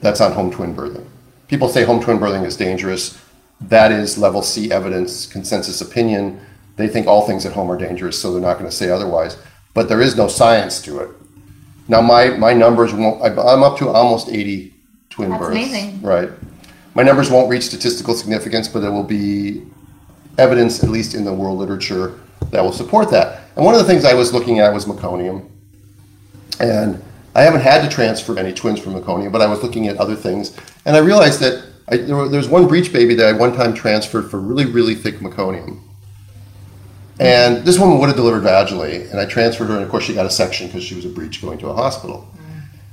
that's 0.00 0.22
on 0.22 0.32
home 0.32 0.50
twin 0.50 0.74
birthing. 0.74 1.06
People 1.46 1.68
say 1.68 1.84
home 1.84 2.02
twin 2.02 2.18
birthing 2.18 2.46
is 2.46 2.56
dangerous. 2.56 3.22
That 3.60 3.92
is 3.92 4.16
level 4.16 4.40
C 4.40 4.72
evidence, 4.72 5.26
consensus 5.26 5.82
opinion. 5.82 6.40
They 6.76 6.88
think 6.88 7.06
all 7.06 7.26
things 7.26 7.44
at 7.44 7.52
home 7.52 7.70
are 7.70 7.76
dangerous, 7.76 8.18
so 8.18 8.32
they're 8.32 8.40
not 8.40 8.54
going 8.54 8.70
to 8.70 8.74
say 8.74 8.88
otherwise. 8.88 9.36
But 9.74 9.90
there 9.90 10.00
is 10.00 10.16
no 10.16 10.26
science 10.26 10.80
to 10.82 11.00
it. 11.00 11.10
Now, 11.86 12.00
my, 12.00 12.30
my 12.30 12.54
numbers 12.54 12.94
won't, 12.94 13.22
I'm 13.22 13.62
up 13.62 13.76
to 13.78 13.90
almost 13.90 14.30
80 14.30 14.72
twin 15.10 15.30
That's 15.30 15.40
births. 15.42 15.52
amazing. 15.52 16.00
Right. 16.00 16.30
My 16.94 17.02
numbers 17.02 17.30
won't 17.30 17.50
reach 17.50 17.64
statistical 17.64 18.14
significance, 18.14 18.68
but 18.68 18.82
it 18.82 18.90
will 18.90 19.04
be 19.04 19.64
evidence, 20.38 20.82
at 20.82 20.88
least 20.90 21.14
in 21.14 21.24
the 21.24 21.32
world 21.32 21.58
literature, 21.58 22.18
that 22.50 22.62
will 22.62 22.72
support 22.72 23.10
that. 23.10 23.42
And 23.56 23.64
one 23.64 23.74
of 23.74 23.80
the 23.80 23.86
things 23.86 24.04
I 24.04 24.14
was 24.14 24.32
looking 24.32 24.60
at 24.60 24.72
was 24.72 24.86
meconium. 24.86 25.48
And 26.60 27.02
I 27.34 27.42
haven't 27.42 27.60
had 27.60 27.82
to 27.82 27.88
transfer 27.88 28.38
any 28.38 28.52
twins 28.54 28.80
from 28.80 28.94
meconium, 28.94 29.32
but 29.32 29.42
I 29.42 29.46
was 29.46 29.62
looking 29.62 29.88
at 29.88 29.96
other 29.98 30.16
things. 30.16 30.56
And 30.86 30.96
I 30.96 31.00
realized 31.00 31.40
that 31.40 31.64
I, 31.88 31.98
there, 31.98 32.16
were- 32.16 32.28
there's 32.28 32.48
one 32.48 32.66
breech 32.66 32.92
baby 32.92 33.14
that 33.16 33.26
I 33.26 33.32
one 33.32 33.54
time 33.54 33.74
transferred 33.74 34.30
for 34.30 34.40
really, 34.40 34.64
really 34.64 34.94
thick 34.94 35.16
meconium. 35.16 35.80
And 37.20 37.64
this 37.64 37.78
woman 37.78 37.98
would 37.98 38.06
have 38.08 38.16
delivered 38.16 38.44
vaginally, 38.44 39.10
and 39.10 39.18
I 39.18 39.26
transferred 39.26 39.66
her, 39.66 39.74
and 39.74 39.82
of 39.82 39.90
course 39.90 40.04
she 40.04 40.14
got 40.14 40.24
a 40.26 40.30
section 40.30 40.68
because 40.68 40.84
she 40.84 40.94
was 40.94 41.04
a 41.04 41.08
breech 41.08 41.42
going 41.42 41.58
to 41.58 41.68
a 41.68 41.74
hospital. 41.74 42.28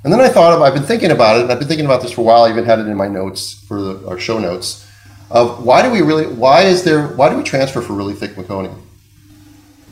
And 0.04 0.12
then 0.12 0.20
I 0.20 0.30
thought 0.30 0.54
of, 0.54 0.62
I've 0.62 0.74
been 0.74 0.84
thinking 0.84 1.12
about 1.12 1.38
it, 1.38 1.44
and 1.44 1.52
I've 1.52 1.60
been 1.60 1.68
thinking 1.68 1.86
about 1.86 2.02
this 2.02 2.12
for 2.12 2.22
a 2.22 2.24
while. 2.24 2.44
I 2.44 2.50
even 2.50 2.66
had 2.66 2.80
it 2.80 2.88
in 2.88 2.98
my 2.98 3.08
notes 3.08 3.54
for 3.68 3.82
the, 3.82 4.08
our 4.08 4.20
show 4.20 4.40
notes 4.40 4.88
of 5.36 5.66
why 5.66 5.82
do 5.82 5.92
we 5.92 6.02
really, 6.02 6.28
why 6.28 6.62
is 6.62 6.84
there, 6.84 7.10
why 7.10 7.30
do 7.30 7.36
we 7.36 7.44
transfer 7.44 7.82
for 7.82 7.92
really 7.92 8.14
thick 8.14 8.32
meconium? 8.32 8.80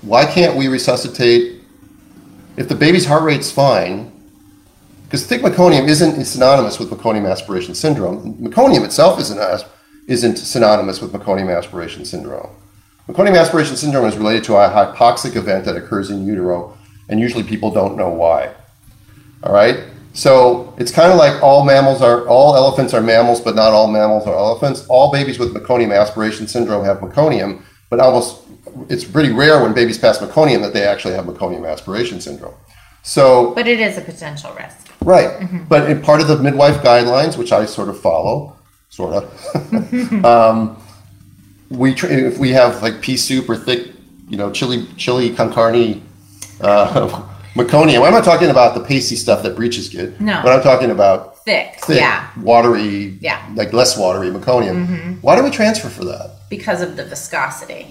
Why 0.02 0.26
can't 0.26 0.56
we 0.56 0.70
resuscitate 0.70 1.62
if 2.56 2.70
the 2.70 2.76
baby's 2.76 3.06
heart 3.06 3.24
rate's 3.24 3.52
fine? 3.52 4.10
Because 5.04 5.28
thick 5.28 5.42
meconium 5.42 5.90
isn't 5.90 6.24
synonymous 6.24 6.80
with 6.80 6.90
meconium 6.90 7.30
aspiration 7.30 7.76
syndrome. 7.76 8.36
Meconium 8.36 8.86
itself 8.86 9.20
isn't, 9.20 9.66
isn't 10.08 10.38
synonymous 10.38 11.02
with 11.02 11.12
meconium 11.12 11.56
aspiration 11.56 12.06
syndrome. 12.06 12.50
Meconium 13.10 13.38
aspiration 13.38 13.76
syndrome 13.76 14.06
is 14.06 14.16
related 14.16 14.46
to 14.46 14.56
a 14.56 14.70
hypoxic 14.70 15.36
event 15.36 15.66
that 15.66 15.76
occurs 15.76 16.10
in 16.10 16.26
utero, 16.26 16.78
and 17.10 17.20
usually 17.20 17.44
people 17.44 17.70
don't 17.70 17.98
know 17.98 18.10
why. 18.10 18.54
All 19.44 19.54
right? 19.54 19.84
So 20.14 20.74
it's 20.78 20.92
kind 20.92 21.12
of 21.12 21.18
like 21.18 21.42
all 21.42 21.66
mammals 21.66 22.02
are, 22.02 22.28
all 22.28 22.56
elephants 22.56 22.94
are 22.94 23.02
mammals, 23.02 23.42
but 23.42 23.56
not 23.56 23.74
all 23.74 23.88
mammals 23.92 24.28
are 24.28 24.36
elephants. 24.36 24.86
All 24.88 25.12
babies 25.12 25.40
with 25.40 25.54
meconium 25.54 25.96
aspiration 26.00 26.48
syndrome 26.48 26.86
have 26.86 26.98
meconium, 27.00 27.64
but 27.90 28.00
almost, 28.00 28.42
it's 28.90 29.04
pretty 29.04 29.32
rare 29.32 29.62
when 29.62 29.74
babies 29.74 29.98
pass 29.98 30.20
meconium 30.20 30.62
that 30.62 30.74
they 30.74 30.84
actually 30.84 31.16
have 31.16 31.26
meconium 31.26 31.68
aspiration 31.70 32.22
syndrome. 32.22 32.54
So, 33.02 33.54
But 33.56 33.68
it 33.68 33.80
is 33.80 33.98
a 33.98 34.02
potential 34.02 34.54
risk. 34.54 34.88
right. 35.02 35.48
But 35.68 35.90
in 35.90 36.02
part 36.02 36.22
of 36.22 36.28
the 36.28 36.38
midwife 36.38 36.78
guidelines, 36.84 37.36
which 37.38 37.52
I 37.52 37.66
sort 37.66 37.90
of 37.90 38.00
follow, 38.00 38.56
sort 38.90 39.16
of, 39.16 40.24
um, 40.26 40.78
we 41.70 41.94
tr- 41.96 42.06
if 42.08 42.38
we 42.38 42.52
have 42.52 42.82
like 42.84 43.02
pea 43.02 43.18
soup 43.18 43.50
or 43.50 43.58
thick, 43.58 43.88
you 44.30 44.38
know, 44.38 44.52
chili 44.52 44.88
chili 44.96 45.36
con 45.36 45.52
carne, 45.52 46.02
uh, 46.62 47.28
meconium. 47.56 48.06
I'm 48.06 48.14
not 48.14 48.24
talking 48.24 48.50
about 48.50 48.74
the 48.76 48.82
pasty 48.82 49.16
stuff 49.16 49.44
that 49.44 49.56
breeches 49.56 49.90
get. 49.90 50.20
No. 50.20 50.42
But 50.44 50.54
I'm 50.54 50.62
talking 50.64 50.90
about 50.92 51.44
Thick. 51.46 51.76
thick, 51.84 51.98
Yeah. 52.00 52.28
watery, 52.42 53.18
Yeah. 53.22 53.38
Mm-hmm. 53.40 53.56
like 53.56 53.74
less 53.74 53.98
watery 53.98 54.30
meconium. 54.30 55.18
Why 55.22 55.36
do 55.36 55.44
we 55.44 55.50
transfer 55.50 55.90
for 55.90 56.06
that? 56.06 56.32
because 56.50 56.82
of 56.82 56.96
the 56.98 57.04
viscosity. 57.06 57.88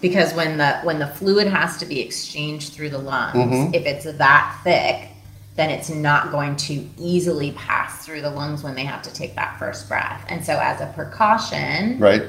Because 0.00 0.34
when 0.34 0.58
the 0.58 0.78
when 0.82 0.98
the 0.98 1.06
fluid 1.06 1.46
has 1.46 1.76
to 1.78 1.86
be 1.86 2.00
exchanged 2.00 2.72
through 2.72 2.90
the 2.90 2.98
lungs, 2.98 3.36
Mhm. 3.36 3.72
if 3.74 3.86
it's 3.86 4.04
that 4.18 4.56
thick, 4.64 5.10
then 5.54 5.70
it's 5.70 5.88
not 5.90 6.32
going 6.32 6.56
to 6.56 6.84
easily 6.98 7.52
pass 7.52 8.04
through 8.04 8.20
the 8.22 8.30
lungs 8.30 8.64
when 8.64 8.74
they 8.74 8.82
have 8.84 9.00
to 9.02 9.12
take 9.14 9.36
that 9.36 9.56
first 9.60 9.88
breath. 9.88 10.24
And 10.28 10.44
so 10.44 10.58
as 10.58 10.80
a 10.80 10.86
precaution, 10.86 11.98
Right. 12.00 12.22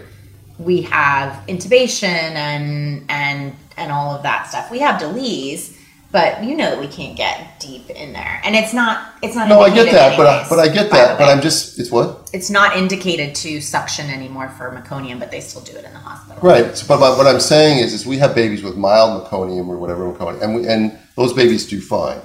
we 0.59 0.83
have 0.83 1.39
intubation 1.47 2.03
and 2.35 3.05
and 3.09 3.53
and 3.77 3.91
all 3.91 4.15
of 4.15 4.23
that 4.23 4.47
stuff. 4.47 4.69
We 4.71 4.79
have 4.79 5.01
DeLees, 5.01 5.75
but 6.11 6.43
you 6.43 6.55
know 6.55 6.69
that 6.69 6.79
we 6.79 6.87
can't 6.87 7.17
get 7.17 7.59
deep 7.59 7.89
in 7.89 8.13
there. 8.13 8.41
And 8.43 8.55
it's 8.55 8.73
not 8.73 9.13
it's 9.21 9.35
not 9.35 9.47
No, 9.49 9.61
I 9.61 9.73
get 9.73 9.91
that, 9.91 10.15
but 10.17 10.27
I, 10.27 10.47
but 10.49 10.59
I 10.59 10.67
get 10.67 10.91
that, 10.91 11.17
but 11.17 11.27
I'm 11.29 11.41
just 11.41 11.79
it's 11.79 11.91
what 11.91 12.29
it's 12.33 12.49
not 12.49 12.75
indicated 12.77 13.33
to 13.35 13.59
suction 13.61 14.09
anymore 14.09 14.49
for 14.49 14.69
meconium, 14.71 15.19
but 15.19 15.31
they 15.31 15.39
still 15.41 15.61
do 15.61 15.73
it 15.75 15.85
in 15.85 15.93
the 15.93 15.99
hospital. 15.99 16.41
right. 16.47 16.75
So, 16.77 16.85
but 16.87 16.99
what 16.99 17.17
what 17.17 17.27
I'm 17.27 17.39
saying 17.39 17.79
is, 17.79 17.93
is 17.93 18.05
we 18.05 18.17
have 18.17 18.35
babies 18.35 18.61
with 18.63 18.75
mild 18.77 19.23
meconium 19.23 19.67
or 19.67 19.77
whatever 19.77 20.11
meconium, 20.11 20.41
and 20.41 20.55
we, 20.55 20.67
and 20.67 20.97
those 21.15 21.33
babies 21.33 21.67
do 21.67 21.81
fine. 21.81 22.19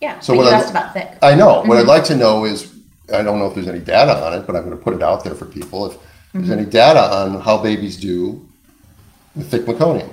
Yeah. 0.00 0.18
So 0.20 0.34
what 0.34 0.44
you 0.44 0.50
I- 0.50 0.54
asked 0.54 0.70
about 0.70 0.92
thick. 0.92 1.16
I 1.22 1.34
know. 1.34 1.56
What 1.60 1.64
Mm-hmm. 1.64 1.72
I'd 1.78 1.86
like 1.86 2.04
to 2.04 2.16
know 2.16 2.44
is, 2.44 2.72
I 3.12 3.22
don't 3.22 3.38
know 3.38 3.46
if 3.46 3.54
there's 3.54 3.68
any 3.68 3.78
data 3.80 4.14
on 4.24 4.34
it, 4.34 4.46
but 4.46 4.54
I'm 4.54 4.64
going 4.64 4.76
to 4.76 4.82
put 4.82 4.92
it 4.94 5.02
out 5.02 5.24
there 5.24 5.34
for 5.34 5.46
people. 5.46 5.86
If 5.86 5.92
there's 6.32 6.44
Mm-hmm. 6.44 6.52
any 6.52 6.66
data 6.66 7.00
on 7.00 7.40
how 7.40 7.58
babies 7.62 7.96
do 7.96 8.46
with 9.36 9.50
thick 9.50 9.62
meconium. 9.62 10.12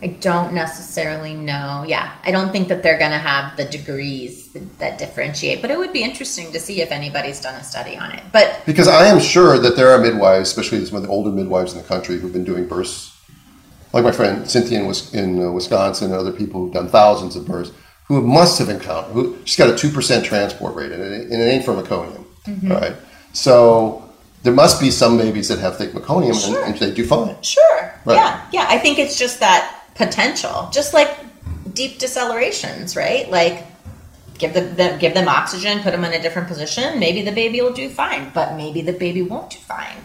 I 0.00 0.08
don't 0.08 0.52
necessarily 0.52 1.34
know. 1.34 1.84
Yeah, 1.86 2.12
I 2.22 2.30
don't 2.30 2.52
think 2.52 2.68
that 2.68 2.82
they're 2.82 2.98
going 2.98 3.10
to 3.10 3.18
have 3.18 3.56
the 3.56 3.64
degrees 3.64 4.48
that, 4.78 4.98
differentiate, 4.98 5.60
but 5.60 5.70
it 5.70 5.78
would 5.78 5.92
be 5.92 6.02
interesting 6.04 6.52
to 6.52 6.60
see 6.60 6.80
if 6.80 6.92
anybody's 6.92 7.40
done 7.40 7.54
a 7.56 7.64
study 7.64 7.96
on 7.96 8.12
it. 8.12 8.22
But 8.32 8.62
Because 8.64 8.86
I 8.86 9.06
am 9.06 9.18
sure 9.20 9.58
that 9.58 9.76
there 9.76 9.90
are 9.90 9.98
midwives, 9.98 10.48
especially 10.50 10.84
some 10.86 10.96
of 10.96 11.02
the 11.02 11.08
older 11.08 11.30
midwives 11.30 11.72
in 11.72 11.78
the 11.78 11.84
country, 11.84 12.18
who've 12.18 12.32
been 12.32 12.44
doing 12.44 12.66
births. 12.66 13.14
Like 13.92 14.04
my 14.04 14.12
friend 14.12 14.48
Cynthia 14.48 14.82
in, 14.82 14.92
in 15.14 15.42
uh, 15.42 15.50
Wisconsin, 15.50 16.10
and 16.12 16.20
other 16.20 16.32
people 16.32 16.60
who've 16.60 16.72
done 16.74 16.88
thousands 16.88 17.36
of 17.36 17.46
births, 17.46 17.72
who 18.06 18.20
must 18.20 18.58
have 18.58 18.68
encountered. 18.68 19.12
Who, 19.12 19.38
she's 19.46 19.56
got 19.56 19.70
a 19.70 19.76
two 19.76 19.88
percent 19.88 20.24
transport 20.26 20.74
rate, 20.76 20.92
and 20.92 21.02
it, 21.02 21.22
and 21.22 21.32
it 21.32 21.44
ain't 21.46 21.64
from 21.64 21.82
meconium. 21.82 22.24
Mm-hmm. 22.46 22.70
Right, 22.70 22.94
so 23.32 24.08
there 24.42 24.52
must 24.52 24.80
be 24.80 24.90
some 24.90 25.16
babies 25.16 25.48
that 25.48 25.58
have 25.58 25.78
thick 25.78 25.92
meconium, 25.92 26.34
Sure. 26.38 26.62
and, 26.64 26.74
and 26.74 26.78
they 26.80 26.92
do 26.94 27.04
fine. 27.06 27.34
sure, 27.42 27.94
Right. 28.04 28.14
yeah, 28.16 28.46
yeah. 28.52 28.66
I 28.68 28.78
think 28.78 28.98
it's 28.98 29.18
just 29.18 29.40
that 29.40 29.74
potential, 29.98 30.70
just 30.72 30.94
like 30.94 31.14
deep 31.74 31.98
decelerations, 31.98 32.96
right? 32.96 33.30
Like 33.30 33.66
give 34.38 34.54
them, 34.54 34.74
them 34.76 34.98
give 34.98 35.12
them 35.12 35.28
oxygen, 35.28 35.82
put 35.82 35.90
them 35.90 36.04
in 36.04 36.12
a 36.14 36.22
different 36.22 36.48
position. 36.48 36.98
Maybe 36.98 37.22
the 37.22 37.32
baby 37.32 37.60
will 37.60 37.74
do 37.74 37.90
fine, 37.90 38.30
but 38.32 38.56
maybe 38.56 38.80
the 38.80 38.92
baby 38.92 39.20
won't 39.20 39.50
do 39.50 39.58
fine. 39.58 39.98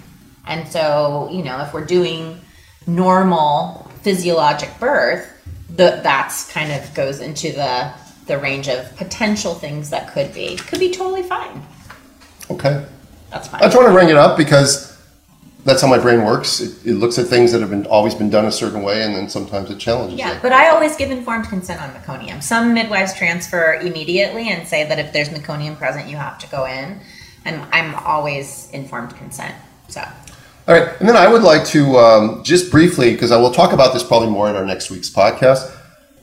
And 0.45 0.67
so, 0.67 1.29
you 1.31 1.43
know, 1.43 1.61
if 1.61 1.73
we're 1.73 1.85
doing 1.85 2.41
normal 2.85 3.89
physiologic 4.01 4.77
birth, 4.79 5.29
the, 5.69 6.01
that's 6.03 6.51
kind 6.51 6.71
of 6.71 6.93
goes 6.93 7.21
into 7.21 7.53
the 7.53 7.93
the 8.25 8.37
range 8.37 8.69
of 8.69 8.95
potential 8.95 9.53
things 9.53 9.89
that 9.89 10.13
could 10.13 10.33
be 10.33 10.55
could 10.55 10.79
be 10.79 10.91
totally 10.91 11.23
fine. 11.23 11.61
Okay. 12.49 12.85
That's 13.29 13.47
fine. 13.47 13.61
I 13.61 13.65
just 13.65 13.75
want 13.75 13.87
to 13.87 13.93
bring 13.93 14.09
it 14.09 14.15
up 14.15 14.37
because 14.37 14.92
that's 15.65 15.81
how 15.81 15.87
my 15.87 15.97
brain 15.97 16.23
works. 16.25 16.59
It, 16.59 16.85
it 16.85 16.93
looks 16.95 17.17
at 17.17 17.27
things 17.27 17.51
that 17.53 17.61
have 17.61 17.69
been 17.69 17.85
always 17.85 18.13
been 18.13 18.29
done 18.29 18.45
a 18.45 18.51
certain 18.51 18.83
way, 18.83 19.03
and 19.03 19.15
then 19.15 19.29
sometimes 19.29 19.69
it 19.71 19.79
challenges 19.79 20.19
Yeah, 20.19 20.35
it. 20.35 20.41
but 20.41 20.51
I 20.51 20.69
always 20.69 20.95
give 20.95 21.09
informed 21.09 21.47
consent 21.47 21.81
on 21.81 21.89
meconium. 21.91 22.43
Some 22.43 22.73
midwives 22.73 23.13
transfer 23.13 23.75
immediately 23.75 24.49
and 24.49 24.67
say 24.67 24.87
that 24.87 24.99
if 24.99 25.13
there's 25.13 25.29
meconium 25.29 25.77
present, 25.77 26.09
you 26.09 26.17
have 26.17 26.37
to 26.39 26.47
go 26.47 26.65
in. 26.65 26.99
And 27.45 27.61
I'm 27.71 27.95
always 27.95 28.69
informed 28.71 29.15
consent. 29.15 29.55
So, 29.89 30.01
All 30.67 30.75
right, 30.75 30.89
and 30.99 31.07
then 31.07 31.15
I 31.17 31.27
would 31.27 31.43
like 31.43 31.65
to 31.67 31.97
um, 31.97 32.43
just 32.43 32.71
briefly, 32.71 33.13
because 33.13 33.31
I 33.31 33.37
will 33.37 33.51
talk 33.51 33.73
about 33.73 33.93
this 33.93 34.03
probably 34.03 34.29
more 34.29 34.49
in 34.49 34.55
our 34.55 34.65
next 34.65 34.89
week's 34.89 35.09
podcast. 35.09 35.73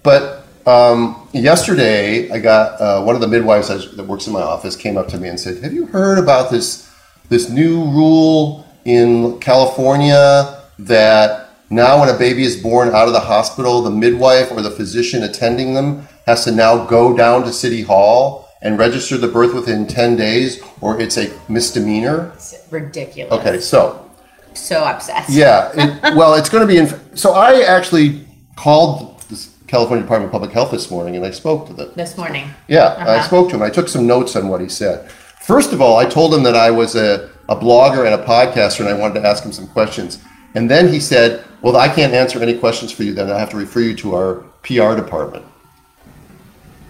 But 0.02 0.46
um, 0.66 1.28
yesterday, 1.32 2.30
I 2.30 2.38
got 2.38 2.80
uh, 2.80 3.02
one 3.02 3.14
of 3.14 3.20
the 3.20 3.28
midwives 3.28 3.68
that 3.68 3.96
that 3.96 4.04
works 4.06 4.26
in 4.26 4.32
my 4.32 4.40
office 4.42 4.76
came 4.76 4.96
up 4.96 5.08
to 5.08 5.18
me 5.18 5.28
and 5.28 5.38
said, 5.38 5.62
"Have 5.62 5.74
you 5.74 5.86
heard 5.86 6.18
about 6.18 6.50
this 6.50 6.90
this 7.28 7.50
new 7.50 7.84
rule 7.84 8.66
in 8.84 9.38
California 9.40 10.60
that 10.78 11.50
now 11.70 12.00
when 12.00 12.08
a 12.08 12.18
baby 12.18 12.42
is 12.42 12.56
born 12.60 12.88
out 12.88 13.06
of 13.06 13.12
the 13.12 13.20
hospital, 13.20 13.82
the 13.82 13.90
midwife 13.90 14.50
or 14.50 14.60
the 14.62 14.70
physician 14.70 15.22
attending 15.22 15.74
them 15.74 16.08
has 16.26 16.44
to 16.44 16.50
now 16.52 16.84
go 16.84 17.16
down 17.16 17.42
to 17.44 17.52
City 17.52 17.82
Hall 17.82 18.48
and 18.62 18.78
register 18.78 19.16
the 19.16 19.28
birth 19.28 19.54
within 19.54 19.86
ten 19.86 20.16
days, 20.16 20.62
or 20.80 21.00
it's 21.00 21.16
a 21.16 21.30
misdemeanor." 21.48 22.32
it's 22.34 22.54
ridiculous. 22.70 23.32
Okay, 23.32 23.58
so 23.60 24.10
So 24.54 24.84
obsessed. 24.84 25.30
yeah, 25.30 25.70
it, 25.74 26.14
well, 26.16 26.34
it's 26.34 26.48
going 26.50 26.66
to 26.66 26.66
be 26.66 26.76
in. 26.78 27.16
So 27.16 27.32
I 27.32 27.62
actually 27.62 28.26
called 28.56 29.18
the 29.30 29.46
California 29.66 30.02
Department 30.02 30.28
of 30.28 30.32
Public 30.32 30.52
Health 30.52 30.72
this 30.72 30.90
morning, 30.90 31.16
and 31.16 31.24
I 31.24 31.30
spoke 31.30 31.68
to 31.68 31.72
them. 31.72 31.90
This 31.96 32.18
morning. 32.18 32.50
Yeah, 32.68 32.94
I 32.98 33.16
Uh-huh. 33.16 33.22
spoke 33.26 33.48
to 33.50 33.56
him. 33.56 33.62
I 33.62 33.70
took 33.70 33.88
some 33.88 34.06
notes 34.06 34.36
on 34.36 34.48
what 34.48 34.60
he 34.60 34.68
said. 34.68 35.10
First 35.40 35.72
of 35.72 35.80
all, 35.80 35.96
I 35.96 36.04
told 36.04 36.34
him 36.34 36.42
that 36.42 36.54
I 36.56 36.70
was 36.70 36.94
a, 36.96 37.30
a 37.50 37.56
blogger 37.56 38.06
and 38.06 38.14
a 38.14 38.24
podcaster, 38.24 38.80
and 38.80 38.88
I 38.88 38.94
wanted 38.94 39.20
to 39.20 39.26
ask 39.26 39.44
him 39.44 39.52
some 39.52 39.66
questions. 39.66 40.18
And 40.54 40.70
then 40.70 40.88
he 40.88 41.00
said, 41.00 41.44
"Well, 41.60 41.76
I 41.76 41.88
can't 41.88 42.14
answer 42.14 42.40
any 42.40 42.56
questions 42.56 42.90
for 42.92 43.02
you. 43.02 43.12
Then 43.12 43.30
I 43.30 43.38
have 43.38 43.50
to 43.50 43.56
refer 43.56 43.80
you 43.80 43.94
to 43.96 44.14
our 44.14 44.34
PR 44.62 44.94
department." 44.94 45.44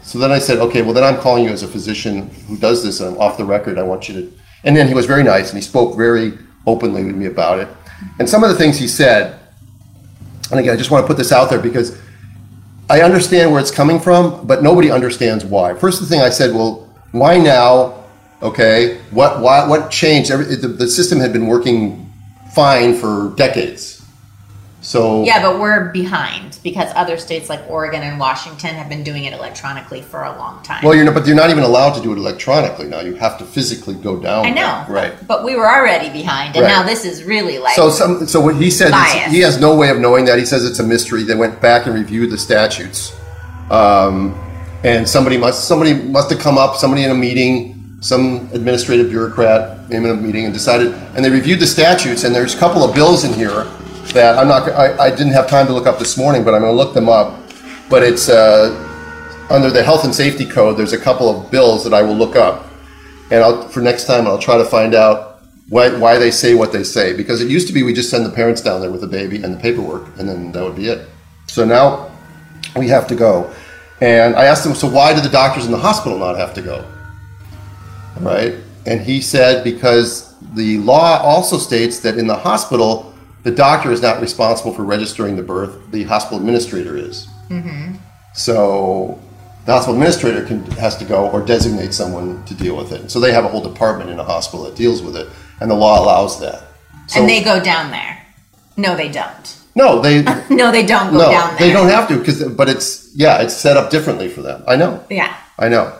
So 0.02 0.18
then 0.18 0.30
I 0.30 0.38
said, 0.38 0.58
"Okay, 0.58 0.82
well 0.82 0.94
then 0.94 1.04
I'm 1.04 1.18
calling 1.18 1.44
you 1.44 1.50
as 1.50 1.62
a 1.62 1.68
physician 1.68 2.30
who 2.46 2.56
does 2.56 2.84
this, 2.84 3.00
and 3.00 3.08
I'm 3.10 3.20
off 3.20 3.36
the 3.36 3.44
record. 3.44 3.78
I 3.78 3.82
want 3.82 4.08
you 4.08 4.14
to." 4.14 4.32
And 4.64 4.76
then 4.76 4.86
he 4.86 4.94
was 4.94 5.06
very 5.06 5.22
nice, 5.22 5.48
and 5.48 5.56
he 5.56 5.62
spoke 5.62 5.96
very 5.96 6.38
openly 6.66 7.04
with 7.04 7.16
me 7.16 7.26
about 7.26 7.58
it. 7.58 7.68
And 8.18 8.28
some 8.28 8.44
of 8.44 8.50
the 8.50 8.56
things 8.56 8.78
he 8.78 8.86
said, 8.88 9.34
and 10.50 10.60
again, 10.60 10.74
I 10.74 10.76
just 10.76 10.90
want 10.90 11.04
to 11.04 11.06
put 11.06 11.16
this 11.16 11.32
out 11.32 11.48
there 11.48 11.58
because 11.58 11.96
I 12.90 13.02
understand 13.02 13.52
where 13.52 13.60
it's 13.60 13.70
coming 13.70 14.00
from, 14.00 14.46
but 14.46 14.62
nobody 14.62 14.90
understands 14.90 15.44
why. 15.44 15.74
First, 15.74 16.00
the 16.00 16.06
thing 16.06 16.20
I 16.20 16.30
said, 16.30 16.54
well, 16.54 16.88
why 17.12 17.38
now? 17.38 17.94
Okay, 18.42 18.98
what 19.10 19.40
why 19.40 19.66
what 19.66 19.90
changed? 19.90 20.30
Every, 20.30 20.46
the, 20.56 20.68
the 20.68 20.88
system 20.88 21.20
had 21.20 21.32
been 21.32 21.46
working 21.46 22.10
fine 22.54 22.94
for 22.94 23.34
decades. 23.36 24.00
So 24.82 25.24
Yeah, 25.24 25.42
but 25.42 25.60
we're 25.60 25.90
behind 25.92 26.58
because 26.62 26.90
other 26.94 27.18
states 27.18 27.50
like 27.50 27.60
Oregon 27.68 28.02
and 28.02 28.18
Washington 28.18 28.74
have 28.76 28.88
been 28.88 29.02
doing 29.04 29.24
it 29.24 29.34
electronically 29.34 30.00
for 30.00 30.22
a 30.22 30.34
long 30.38 30.62
time. 30.62 30.82
well, 30.82 30.94
you're 30.94 31.04
not, 31.04 31.12
but 31.12 31.26
you're 31.26 31.36
not 31.36 31.50
even 31.50 31.64
allowed 31.64 31.92
to 31.96 32.02
do 32.02 32.12
it 32.12 32.16
electronically 32.16 32.86
now. 32.86 33.00
You 33.00 33.14
have 33.16 33.36
to 33.38 33.44
physically 33.44 33.94
go 33.94 34.18
down. 34.18 34.46
I 34.46 34.50
know. 34.50 34.84
there. 34.86 35.10
Right. 35.10 35.26
But 35.28 35.44
we 35.44 35.54
were 35.54 35.68
already 35.68 36.08
behind, 36.08 36.56
and 36.56 36.64
Right. 36.64 36.70
now 36.70 36.82
this 36.82 37.04
is 37.04 37.24
really 37.24 37.58
like. 37.58 37.74
So 37.76 37.90
some, 37.90 38.26
so 38.26 38.40
what 38.40 38.56
he 38.56 38.70
said, 38.70 38.94
he 39.28 39.40
has 39.40 39.60
no 39.60 39.76
way 39.76 39.90
of 39.90 39.98
knowing 39.98 40.24
that. 40.24 40.38
He 40.38 40.46
says 40.46 40.64
it's 40.64 40.78
a 40.78 40.82
mystery. 40.86 41.24
They 41.24 41.34
went 41.34 41.60
back 41.60 41.84
and 41.84 41.94
reviewed 41.94 42.30
the 42.30 42.38
statutes, 42.38 43.14
um, 43.70 44.34
and 44.82 45.06
somebody 45.06 45.36
must 45.36 45.68
somebody 45.68 45.92
must 45.92 46.30
have 46.30 46.40
come 46.40 46.56
up. 46.56 46.76
Somebody 46.76 47.04
in 47.04 47.10
a 47.10 47.14
meeting, 47.14 47.79
some 48.00 48.48
administrative 48.52 49.10
bureaucrat 49.10 49.88
came 49.90 50.04
in 50.04 50.10
a 50.10 50.14
meeting 50.14 50.46
and 50.46 50.54
decided. 50.54 50.92
And 51.14 51.24
they 51.24 51.30
reviewed 51.30 51.60
the 51.60 51.66
statutes, 51.66 52.24
and 52.24 52.34
there's 52.34 52.54
a 52.54 52.58
couple 52.58 52.82
of 52.82 52.94
bills 52.94 53.24
in 53.24 53.32
here 53.34 53.64
that 54.14 54.38
I'm 54.38 54.48
not. 54.48 54.68
I, 54.70 54.96
I 54.96 55.10
didn't 55.10 55.32
have 55.32 55.48
time 55.48 55.66
to 55.66 55.72
look 55.72 55.86
up 55.86 55.98
this 55.98 56.16
morning, 56.16 56.42
but 56.42 56.54
I'm 56.54 56.62
going 56.62 56.72
to 56.72 56.76
look 56.76 56.94
them 56.94 57.08
up. 57.08 57.38
But 57.88 58.02
it's 58.02 58.28
uh, 58.28 58.74
under 59.50 59.70
the 59.70 59.82
health 59.82 60.04
and 60.04 60.14
safety 60.14 60.46
code. 60.46 60.76
There's 60.76 60.92
a 60.92 60.98
couple 60.98 61.28
of 61.28 61.50
bills 61.50 61.84
that 61.84 61.92
I 61.92 62.02
will 62.02 62.14
look 62.16 62.36
up, 62.36 62.66
and 63.30 63.44
I'll, 63.44 63.68
for 63.68 63.80
next 63.80 64.06
time 64.06 64.26
I'll 64.26 64.38
try 64.38 64.56
to 64.56 64.64
find 64.64 64.94
out 64.94 65.42
why, 65.68 65.96
why 65.96 66.18
they 66.18 66.30
say 66.30 66.54
what 66.54 66.72
they 66.72 66.82
say. 66.82 67.14
Because 67.14 67.40
it 67.40 67.48
used 67.48 67.66
to 67.68 67.72
be 67.72 67.82
we 67.82 67.92
just 67.92 68.10
send 68.10 68.24
the 68.24 68.30
parents 68.30 68.62
down 68.62 68.80
there 68.80 68.90
with 68.90 69.02
the 69.02 69.06
baby 69.06 69.42
and 69.42 69.54
the 69.54 69.58
paperwork, 69.58 70.06
and 70.18 70.28
then 70.28 70.52
that 70.52 70.64
would 70.64 70.76
be 70.76 70.88
it. 70.88 71.06
So 71.48 71.64
now 71.64 72.10
we 72.76 72.88
have 72.88 73.06
to 73.08 73.14
go. 73.14 73.52
And 74.00 74.34
I 74.34 74.46
asked 74.46 74.64
them, 74.64 74.74
so 74.74 74.88
why 74.88 75.14
do 75.14 75.20
the 75.20 75.28
doctors 75.28 75.66
in 75.66 75.72
the 75.72 75.78
hospital 75.78 76.18
not 76.18 76.38
have 76.38 76.54
to 76.54 76.62
go? 76.62 76.86
Right? 78.24 78.54
And 78.86 79.00
he 79.00 79.20
said, 79.20 79.62
because 79.64 80.34
the 80.54 80.78
law 80.78 81.20
also 81.22 81.58
states 81.58 82.00
that 82.00 82.18
in 82.18 82.26
the 82.26 82.36
hospital, 82.36 83.12
the 83.42 83.50
doctor 83.50 83.90
is 83.92 84.02
not 84.02 84.20
responsible 84.20 84.72
for 84.72 84.84
registering 84.84 85.36
the 85.36 85.42
birth, 85.42 85.90
the 85.90 86.04
hospital 86.04 86.38
administrator 86.38 86.96
is. 86.96 87.26
Mm-hmm. 87.48 87.96
So 88.34 89.20
the 89.66 89.72
hospital 89.72 89.94
administrator 89.94 90.44
can, 90.44 90.64
has 90.72 90.96
to 90.98 91.04
go 91.04 91.30
or 91.30 91.44
designate 91.44 91.92
someone 91.94 92.44
to 92.44 92.54
deal 92.54 92.76
with 92.76 92.92
it. 92.92 93.10
So 93.10 93.20
they 93.20 93.32
have 93.32 93.44
a 93.44 93.48
whole 93.48 93.62
department 93.62 94.10
in 94.10 94.18
a 94.18 94.24
hospital 94.24 94.64
that 94.64 94.76
deals 94.76 95.02
with 95.02 95.16
it, 95.16 95.28
and 95.60 95.70
the 95.70 95.74
law 95.74 96.02
allows 96.02 96.40
that. 96.40 96.64
So, 97.06 97.20
and 97.20 97.28
they 97.28 97.42
go 97.42 97.62
down 97.62 97.90
there. 97.90 98.24
No, 98.76 98.96
they 98.96 99.10
don't. 99.10 99.58
no, 99.74 100.00
they 100.00 100.22
No, 100.50 100.70
they 100.70 100.86
don't 100.86 101.12
go 101.12 101.18
no, 101.18 101.30
down 101.30 101.50
there. 101.50 101.58
they 101.58 101.72
don't 101.72 101.88
have 101.88 102.08
to 102.08 102.18
because, 102.18 102.42
but 102.54 102.68
it's 102.68 103.14
yeah, 103.14 103.42
it's 103.42 103.54
set 103.54 103.76
up 103.76 103.90
differently 103.90 104.28
for 104.28 104.42
them. 104.42 104.62
I 104.66 104.76
know. 104.76 105.04
Yeah. 105.10 105.36
I 105.58 105.68
know. 105.68 105.96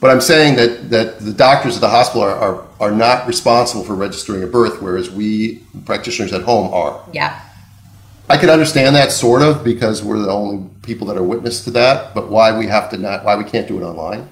But 0.00 0.10
I'm 0.10 0.20
saying 0.20 0.56
that, 0.56 0.90
that 0.90 1.18
the 1.18 1.32
doctors 1.32 1.74
at 1.74 1.80
the 1.80 1.88
hospital 1.88 2.22
are, 2.22 2.34
are, 2.34 2.64
are 2.78 2.92
not 2.92 3.26
responsible 3.26 3.84
for 3.84 3.94
registering 3.94 4.42
a 4.44 4.46
birth, 4.46 4.80
whereas 4.80 5.10
we 5.10 5.64
practitioners 5.84 6.32
at 6.32 6.42
home 6.42 6.72
are. 6.72 7.04
Yeah. 7.12 7.40
I 8.30 8.36
can 8.36 8.50
understand 8.50 8.94
that 8.94 9.10
sort 9.10 9.42
of 9.42 9.64
because 9.64 10.02
we're 10.02 10.18
the 10.18 10.30
only 10.30 10.68
people 10.82 11.06
that 11.08 11.16
are 11.16 11.22
witness 11.22 11.64
to 11.64 11.70
that, 11.72 12.14
but 12.14 12.28
why 12.28 12.56
we 12.56 12.66
have 12.66 12.90
to 12.90 12.98
not, 12.98 13.24
why 13.24 13.36
we 13.36 13.44
can't 13.44 13.66
do 13.66 13.78
it 13.78 13.82
online? 13.82 14.28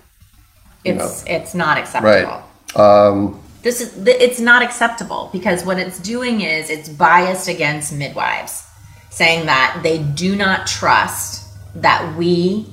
It's 0.85 1.25
it's 1.27 1.55
not 1.55 1.79
acceptable. 1.79 2.43
Right. 2.77 2.77
Um, 2.77 3.41
This 3.63 3.81
is 3.81 4.07
it's 4.07 4.39
not 4.39 4.63
acceptable 4.63 5.31
because 5.33 5.65
what 5.65 5.79
it's 5.79 5.99
doing 5.99 6.43
is 6.43 6.71
it's 6.71 6.89
biased 6.89 7.49
against 7.49 7.93
midwives, 7.93 8.63
saying 9.11 9.47
that 9.47 9.81
they 9.83 9.99
do 9.99 10.37
not 10.37 10.69
trust 10.69 11.49
that 11.75 12.17
we 12.17 12.67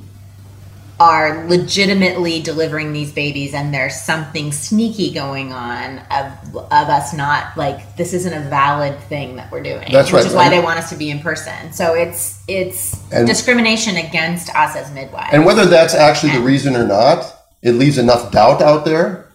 are 0.99 1.47
legitimately 1.47 2.41
delivering 2.41 2.93
these 2.93 3.11
babies 3.11 3.53
and 3.53 3.73
there's 3.73 3.95
something 3.99 4.51
sneaky 4.51 5.11
going 5.11 5.51
on 5.51 5.97
of, 6.11 6.55
of 6.55 6.71
us 6.71 7.13
not 7.13 7.57
like 7.57 7.97
this 7.97 8.13
isn't 8.13 8.33
a 8.33 8.47
valid 8.49 8.97
thing 9.01 9.35
that 9.35 9.51
we're 9.51 9.63
doing 9.63 9.87
That's 9.91 10.11
right. 10.13 10.19
which 10.19 10.27
is 10.27 10.33
why 10.35 10.45
And- 10.45 10.53
they 10.53 10.59
want 10.61 10.77
us 10.77 10.89
to 10.91 10.95
be 10.95 11.09
in 11.09 11.19
person 11.19 11.73
so 11.73 11.95
it's 11.95 12.43
it's 12.47 13.11
And- 13.11 13.27
discrimination 13.27 13.97
against 13.97 14.53
us 14.55 14.75
as 14.75 14.91
midwives 14.91 15.33
and 15.33 15.45
whether 15.45 15.65
that's 15.65 15.95
actually 15.95 16.33
the 16.33 16.41
reason 16.41 16.75
or 16.75 16.85
not, 16.85 17.25
it 17.63 17.71
leaves 17.71 17.97
enough 17.97 18.31
doubt 18.31 18.61
out 18.61 18.85
there 18.85 19.25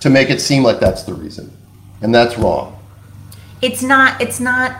to 0.00 0.08
make 0.10 0.30
it 0.30 0.40
seem 0.40 0.62
like 0.64 0.80
that's 0.80 1.02
the 1.04 1.14
reason. 1.14 1.52
And 2.00 2.12
that's 2.14 2.36
wrong. 2.38 2.78
it's 3.60 3.82
not 3.82 4.20
it's 4.22 4.40
not 4.40 4.74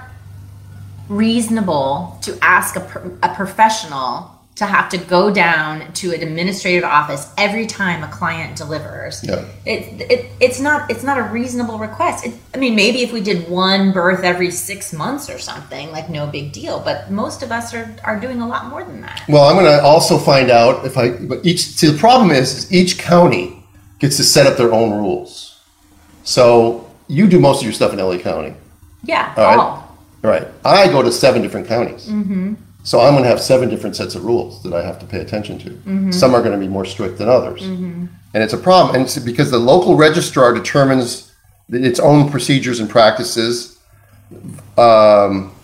reasonable 1.09 2.18
to 2.22 2.37
ask 2.42 2.76
a, 2.76 3.11
a 3.22 3.35
professional 3.35 4.31
to 4.54 4.66
have 4.66 4.88
to 4.90 4.98
go 4.98 5.32
down 5.32 5.90
to 5.94 6.12
an 6.12 6.20
administrative 6.22 6.84
office 6.84 7.32
every 7.38 7.66
time 7.66 8.02
a 8.04 8.08
client 8.08 8.54
delivers 8.56 9.24
Yeah. 9.24 9.44
it, 9.64 10.00
it 10.10 10.26
it's 10.40 10.60
not 10.60 10.90
it's 10.90 11.02
not 11.02 11.16
a 11.18 11.22
reasonable 11.22 11.78
request 11.78 12.26
it, 12.26 12.34
i 12.54 12.58
mean 12.58 12.74
maybe 12.76 13.02
if 13.02 13.12
we 13.12 13.20
did 13.22 13.48
one 13.48 13.92
birth 13.92 14.22
every 14.24 14.50
six 14.50 14.92
months 14.92 15.30
or 15.30 15.38
something 15.38 15.90
like 15.90 16.10
no 16.10 16.26
big 16.26 16.52
deal 16.52 16.80
but 16.80 17.10
most 17.10 17.42
of 17.42 17.50
us 17.50 17.72
are 17.72 17.88
are 18.04 18.20
doing 18.20 18.42
a 18.42 18.46
lot 18.46 18.66
more 18.66 18.84
than 18.84 19.00
that 19.00 19.22
Well, 19.28 19.44
I'm 19.48 19.56
going 19.56 19.66
to 19.78 19.82
also 19.82 20.18
find 20.18 20.50
out 20.50 20.84
if 20.84 20.98
I, 20.98 21.10
but 21.10 21.44
each, 21.46 21.60
see, 21.62 21.88
the 21.90 21.98
problem 21.98 22.30
is, 22.30 22.54
is 22.58 22.72
each 22.72 22.98
county 22.98 23.64
gets 24.00 24.16
to 24.18 24.24
set 24.24 24.46
up 24.46 24.56
their 24.58 24.72
own 24.72 24.90
rules. 24.98 25.58
So 26.24 26.90
you 27.08 27.26
do 27.26 27.38
most 27.40 27.58
of 27.60 27.64
your 27.64 27.72
stuff 27.72 27.92
in 27.92 27.98
LA 27.98 28.18
County. 28.18 28.54
yeah 29.04 29.32
All 29.36 29.44
right. 29.44 29.58
all 29.58 29.88
Right. 30.22 30.46
I 30.64 30.86
go 30.88 31.02
to 31.02 31.10
seven 31.10 31.42
different 31.42 31.66
counties. 31.66 32.06
Mm-hmm. 32.06 32.54
So 32.84 33.00
I'm 33.00 33.12
going 33.12 33.22
to 33.22 33.28
have 33.28 33.40
seven 33.40 33.68
different 33.68 33.94
sets 33.96 34.14
of 34.14 34.24
rules 34.24 34.62
that 34.64 34.72
I 34.72 34.82
have 34.84 34.98
to 34.98 35.06
pay 35.06 35.20
attention 35.20 35.58
to. 35.60 36.12
Some 36.12 36.34
are 36.34 36.40
going 36.42 36.52
to 36.52 36.58
be 36.58 36.68
more 36.68 36.84
strict 36.84 37.18
than 37.18 37.28
others. 37.28 37.62
And 38.34 38.42
it's 38.42 38.52
a 38.54 38.58
problem. 38.58 38.96
And 38.96 39.04
it's 39.04 39.18
because 39.18 39.50
the 39.50 39.58
local 39.58 39.94
registrar 39.96 40.52
determines 40.52 41.32
its 41.68 42.00
own 42.00 42.30
procedures 42.30 42.80
and 42.80 42.90
practices. 42.90 43.78
Um, 44.76 45.54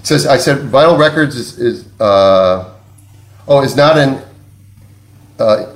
it 0.00 0.06
says, 0.06 0.26
I 0.26 0.38
said, 0.38 0.62
vital 0.64 0.96
records 0.96 1.36
is, 1.36 1.58
is 1.58 2.00
uh, 2.00 2.72
oh, 3.46 3.62
is 3.62 3.76
not 3.76 3.98
an 3.98 4.22
uh, 5.38 5.74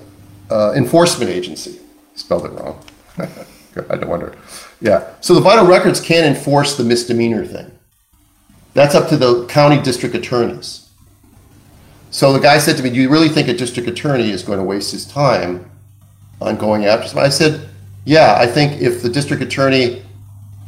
uh, 0.50 0.72
enforcement 0.74 1.30
agency. 1.30 1.80
Spelled 2.14 2.46
it 2.46 2.52
wrong. 2.52 2.82
I 3.18 3.96
don't 3.96 4.08
wonder. 4.08 4.34
Yeah. 4.80 5.12
So 5.20 5.34
the 5.34 5.40
vital 5.40 5.66
records 5.66 6.00
can't 6.00 6.26
enforce 6.26 6.76
the 6.76 6.84
misdemeanor 6.84 7.44
thing. 7.44 7.70
That's 8.76 8.94
up 8.94 9.08
to 9.08 9.16
the 9.16 9.46
county 9.46 9.80
district 9.80 10.14
attorneys. 10.14 10.86
So 12.10 12.34
the 12.34 12.38
guy 12.38 12.58
said 12.58 12.76
to 12.76 12.82
me, 12.82 12.90
"Do 12.90 12.96
you 12.96 13.08
really 13.08 13.30
think 13.30 13.48
a 13.48 13.54
district 13.54 13.88
attorney 13.88 14.30
is 14.30 14.42
going 14.42 14.58
to 14.58 14.64
waste 14.64 14.92
his 14.92 15.06
time 15.06 15.70
on 16.42 16.56
going 16.56 16.84
after 16.84 17.08
somebody?" 17.08 17.28
I 17.28 17.30
said, 17.30 17.70
"Yeah, 18.04 18.36
I 18.38 18.46
think 18.46 18.82
if 18.82 19.00
the 19.00 19.08
district 19.08 19.42
attorney 19.42 20.02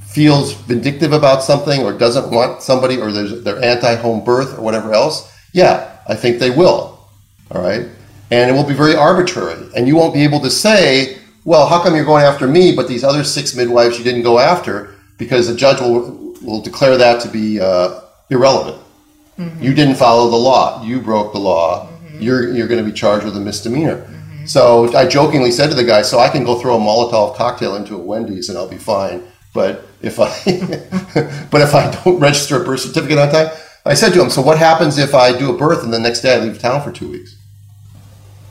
feels 0.07 0.55
vindictive 0.55 1.12
about 1.12 1.44
something 1.44 1.83
or 1.83 1.92
doesn't 1.92 2.31
want 2.31 2.62
somebody 2.62 2.99
or 2.99 3.12
they're 3.12 3.62
anti-home 3.62 4.25
birth 4.25 4.59
or 4.59 4.62
whatever 4.62 4.94
else, 4.94 5.31
yeah, 5.53 5.90
I 6.09 6.14
think 6.14 6.38
they 6.38 6.49
will. 6.49 6.99
All 7.51 7.61
right, 7.61 7.87
and 8.31 8.51
it 8.51 8.55
will 8.55 8.64
be 8.64 8.73
very 8.73 8.97
arbitrary, 8.97 9.68
and 9.77 9.87
you 9.87 9.97
won't 9.97 10.14
be 10.14 10.25
able 10.25 10.40
to 10.40 10.51
say, 10.51 11.18
well, 11.44 11.66
how 11.66 11.83
come 11.83 11.94
you're 11.94 12.07
going 12.07 12.25
after 12.25 12.47
me, 12.47 12.75
but 12.75 12.88
these 12.88 13.05
other 13.05 13.23
six 13.23 13.55
midwives 13.55 13.99
you 13.99 14.05
didn't 14.05 14.23
go 14.23 14.38
after? 14.38 14.94
Because 15.18 15.47
the 15.47 15.55
judge 15.55 15.83
will 15.83 16.28
will 16.48 16.61
declare 16.61 16.96
that 16.96 17.20
to 17.22 17.28
be 17.28 17.61
uh, 17.61 18.00
irrelevant. 18.30 18.82
Mm-hmm. 19.38 19.62
You 19.62 19.74
didn't 19.74 19.96
follow 19.96 20.30
the 20.30 20.37
law. 20.37 20.82
You 20.82 21.00
broke 21.00 21.32
the 21.32 21.38
law. 21.38 21.87
Mm-hmm. 21.87 22.22
You're 22.22 22.52
you're 22.52 22.68
going 22.68 22.82
to 22.82 22.90
be 22.90 22.96
charged 22.96 23.24
with 23.24 23.37
a 23.37 23.40
misdemeanor. 23.40 24.06
So 24.46 24.96
I 24.96 25.06
jokingly 25.06 25.50
said 25.50 25.68
to 25.68 25.76
the 25.76 25.84
guy, 25.84 26.02
"So 26.02 26.18
I 26.18 26.30
can 26.30 26.42
go 26.42 26.58
throw 26.58 26.76
a 26.76 26.80
Molotov 26.80 27.37
cocktail 27.37 27.76
into 27.76 27.94
a 27.94 27.98
Wendy's 27.98 28.48
and 28.48 28.56
I'll 28.56 28.68
be 28.68 28.78
fine." 28.78 29.22
But 29.52 29.87
if 30.00 30.18
I 30.18 30.28
but 31.50 31.61
if 31.61 31.74
I 31.74 31.90
don't 32.02 32.18
register 32.18 32.62
a 32.62 32.64
birth 32.64 32.80
certificate 32.80 33.18
on 33.18 33.30
time, 33.30 33.50
I 33.84 33.94
said 33.94 34.14
to 34.14 34.22
him, 34.22 34.30
"So 34.30 34.40
what 34.40 34.58
happens 34.58 34.96
if 34.96 35.14
I 35.14 35.37
do 35.37 35.54
a 35.54 35.58
birth 35.58 35.84
and 35.84 35.92
the 35.92 35.98
next 35.98 36.22
day 36.22 36.34
I 36.34 36.38
leave 36.38 36.58
town 36.58 36.82
for 36.82 36.90
two 36.90 37.11
weeks?" 37.11 37.37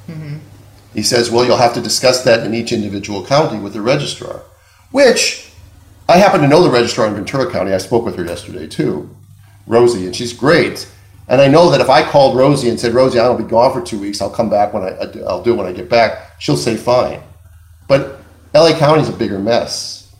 Mm-hmm. 0.07 0.37
He 0.93 1.01
says, 1.01 1.31
"Well, 1.31 1.45
you'll 1.45 1.57
have 1.57 1.73
to 1.73 1.81
discuss 1.81 2.23
that 2.23 2.45
in 2.45 2.53
each 2.53 2.71
individual 2.71 3.25
county 3.25 3.59
with 3.59 3.73
the 3.73 3.81
registrar." 3.81 4.43
Which 4.91 5.46
I 6.09 6.17
happen 6.17 6.41
to 6.41 6.47
know 6.47 6.63
the 6.63 6.69
registrar 6.69 7.07
in 7.07 7.15
Ventura 7.15 7.51
County. 7.51 7.73
I 7.73 7.77
spoke 7.77 8.05
with 8.05 8.15
her 8.15 8.23
yesterday 8.23 8.67
too, 8.67 9.09
Rosie, 9.65 10.05
and 10.05 10.15
she's 10.15 10.33
great. 10.33 10.89
And 11.29 11.41
I 11.41 11.47
know 11.49 11.69
that 11.69 11.81
if 11.81 11.89
I 11.89 12.09
called 12.09 12.37
Rosie 12.37 12.69
and 12.69 12.79
said, 12.79 12.93
"Rosie, 12.93 13.19
I'll 13.19 13.37
be 13.37 13.43
gone 13.43 13.73
for 13.73 13.81
two 13.81 13.99
weeks. 13.99 14.21
I'll 14.21 14.29
come 14.29 14.49
back 14.49 14.73
when 14.73 14.83
I 14.83 14.95
I'll 15.27 15.43
do 15.43 15.53
it 15.53 15.57
when 15.57 15.67
I 15.67 15.73
get 15.73 15.89
back," 15.89 16.39
she'll 16.39 16.55
say, 16.55 16.77
"Fine." 16.77 17.21
But 17.87 18.21
LA 18.53 18.77
County's 18.77 19.09
a 19.09 19.13
bigger 19.13 19.39
mess. 19.39 20.13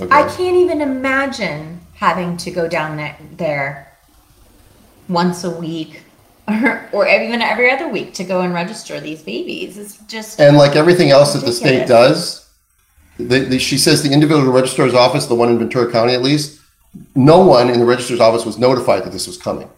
Okay? 0.00 0.14
I 0.14 0.28
can't 0.28 0.56
even 0.56 0.80
imagine 0.80 1.80
having 1.94 2.36
to 2.38 2.50
go 2.50 2.68
down 2.68 2.96
there, 3.36 3.92
once 5.08 5.44
a 5.44 5.50
week 5.50 6.02
or, 6.48 6.88
or 6.92 7.08
even 7.08 7.40
every 7.40 7.70
other 7.70 7.88
week 7.88 8.14
to 8.14 8.24
go 8.24 8.40
and 8.40 8.52
register 8.52 9.00
these 9.00 9.22
babies. 9.22 9.78
It's 9.78 9.98
just 10.06 10.40
And 10.40 10.56
like 10.56 10.76
everything 10.76 11.10
else 11.10 11.32
that 11.32 11.44
the 11.44 11.52
state 11.52 11.86
does, 11.86 12.43
the, 13.18 13.40
the, 13.40 13.58
she 13.58 13.78
says 13.78 14.02
the 14.02 14.12
individual 14.12 14.52
registrar's 14.52 14.94
office, 14.94 15.26
the 15.26 15.34
one 15.34 15.48
in 15.48 15.58
Ventura 15.58 15.90
County 15.90 16.14
at 16.14 16.22
least, 16.22 16.60
no 17.14 17.44
one 17.44 17.70
in 17.70 17.78
the 17.78 17.86
registrar's 17.86 18.20
office 18.20 18.44
was 18.44 18.58
notified 18.58 19.04
that 19.04 19.12
this 19.12 19.26
was 19.26 19.36
coming. 19.36 19.68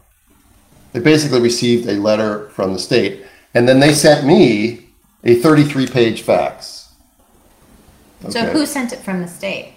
They 0.93 1.01
basically 1.01 1.41
received 1.41 1.89
a 1.89 1.95
letter 1.95 2.49
from 2.51 2.73
the 2.73 2.79
state, 2.79 3.25
and 3.55 3.69
then 3.69 3.81
they 3.81 3.93
sent 3.93 4.27
me 4.27 4.89
a 5.25 5.37
33 5.37 5.87
page 5.87 6.23
fax. 6.23 6.93
so. 8.29 8.41
Okay. 8.41 8.53
Who 8.53 8.67
sent 8.67 8.93
it 8.93 9.01
from 9.01 9.21
the 9.21 9.29
state? 9.29 9.77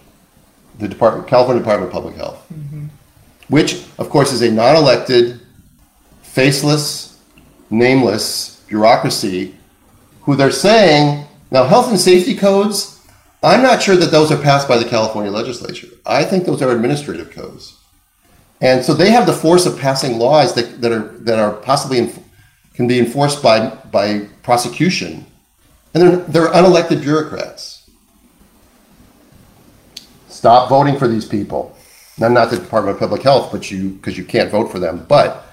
the 0.80 0.88
Department, 0.88 1.28
California 1.28 1.62
Department 1.62 1.90
of 1.90 1.94
Public 1.94 2.16
Health, 2.16 2.46
mm-hmm. 2.52 2.86
which, 3.50 3.84
of 3.98 4.10
course, 4.10 4.32
is 4.32 4.42
a 4.42 4.50
non-elected, 4.50 5.40
faceless, 6.22 7.22
nameless 7.70 8.64
bureaucracy, 8.68 9.56
who 10.22 10.36
they're 10.36 10.52
saying 10.52 11.26
now 11.52 11.66
health 11.66 11.90
and 11.90 12.00
safety 12.00 12.36
codes. 12.36 12.99
I'm 13.42 13.64
not 13.64 13.82
sure 13.82 13.96
that 13.96 14.12
those 14.12 14.32
are 14.32 14.42
passed 14.42 14.68
by 14.68 14.78
the 14.78 14.90
California 14.90 15.32
legislature. 15.32 15.88
I 16.06 16.26
think 16.26 16.46
those 16.46 16.62
are 16.62 16.72
administrative 16.72 17.32
codes, 17.32 17.78
and 18.60 18.84
so 18.84 18.94
they 18.94 19.12
have 19.12 19.26
the 19.26 19.34
force 19.34 19.66
of 19.66 19.80
passing 19.80 20.20
laws 20.20 20.54
that, 20.56 20.82
that 20.82 20.92
are 20.92 21.08
that 21.20 21.40
are 21.40 21.54
possibly 21.54 22.12
can 22.74 22.88
be 22.88 23.00
enforced 23.00 23.42
by 23.42 23.70
by 23.92 24.28
prosecution, 24.44 25.26
and 25.94 26.04
they're 26.04 26.18
they're 26.18 26.48
unelected 26.50 27.02
bureaucrats. 27.02 27.90
Stop 30.28 30.70
voting 30.70 30.98
for 30.98 31.08
these 31.08 31.26
people. 31.26 31.76
not 32.18 32.32
not 32.32 32.50
the 32.50 32.58
Department 32.58 32.96
of 32.96 33.00
Public 33.00 33.22
Health, 33.24 33.52
but 33.52 33.72
you 33.72 33.92
because 33.92 34.18
you 34.18 34.26
can't 34.26 34.52
vote 34.52 34.72
for 34.72 34.80
them, 34.80 35.06
but. 35.08 35.46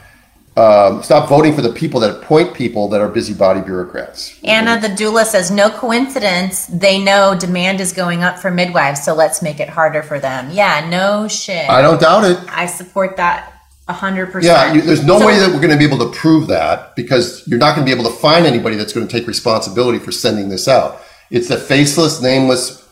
Um, 0.56 1.02
stop 1.02 1.28
voting 1.28 1.54
for 1.54 1.60
the 1.60 1.72
people 1.72 2.00
that 2.00 2.10
appoint 2.10 2.54
people 2.54 2.88
that 2.88 3.02
are 3.02 3.08
busybody 3.08 3.60
bureaucrats. 3.60 4.38
Anna 4.42 4.80
the 4.80 4.88
doula 4.88 5.26
says, 5.26 5.50
no 5.50 5.68
coincidence. 5.68 6.66
They 6.66 6.98
know 6.98 7.36
demand 7.38 7.78
is 7.80 7.92
going 7.92 8.22
up 8.22 8.38
for 8.38 8.50
midwives, 8.50 9.04
so 9.04 9.12
let's 9.14 9.42
make 9.42 9.60
it 9.60 9.68
harder 9.68 10.02
for 10.02 10.18
them. 10.18 10.50
Yeah, 10.50 10.88
no 10.88 11.28
shit. 11.28 11.68
I 11.68 11.82
don't 11.82 12.00
doubt 12.00 12.24
it. 12.24 12.38
I 12.48 12.64
support 12.64 13.18
that 13.18 13.52
hundred 13.86 14.32
percent. 14.32 14.44
Yeah, 14.44 14.72
you, 14.72 14.80
there's 14.80 15.04
no 15.04 15.18
So- 15.18 15.26
way 15.26 15.38
that 15.38 15.48
we're 15.50 15.60
going 15.60 15.70
to 15.70 15.76
be 15.76 15.84
able 15.84 15.98
to 15.98 16.10
prove 16.18 16.48
that 16.48 16.96
because 16.96 17.46
you're 17.46 17.58
not 17.58 17.76
going 17.76 17.86
to 17.86 17.94
be 17.94 17.98
able 17.98 18.10
to 18.10 18.16
find 18.16 18.46
anybody 18.46 18.76
that's 18.76 18.92
going 18.92 19.06
to 19.06 19.12
take 19.12 19.28
responsibility 19.28 19.98
for 19.98 20.10
sending 20.10 20.48
this 20.48 20.66
out. 20.68 21.02
It's 21.30 21.48
the 21.48 21.58
faceless, 21.58 22.22
nameless 22.22 22.82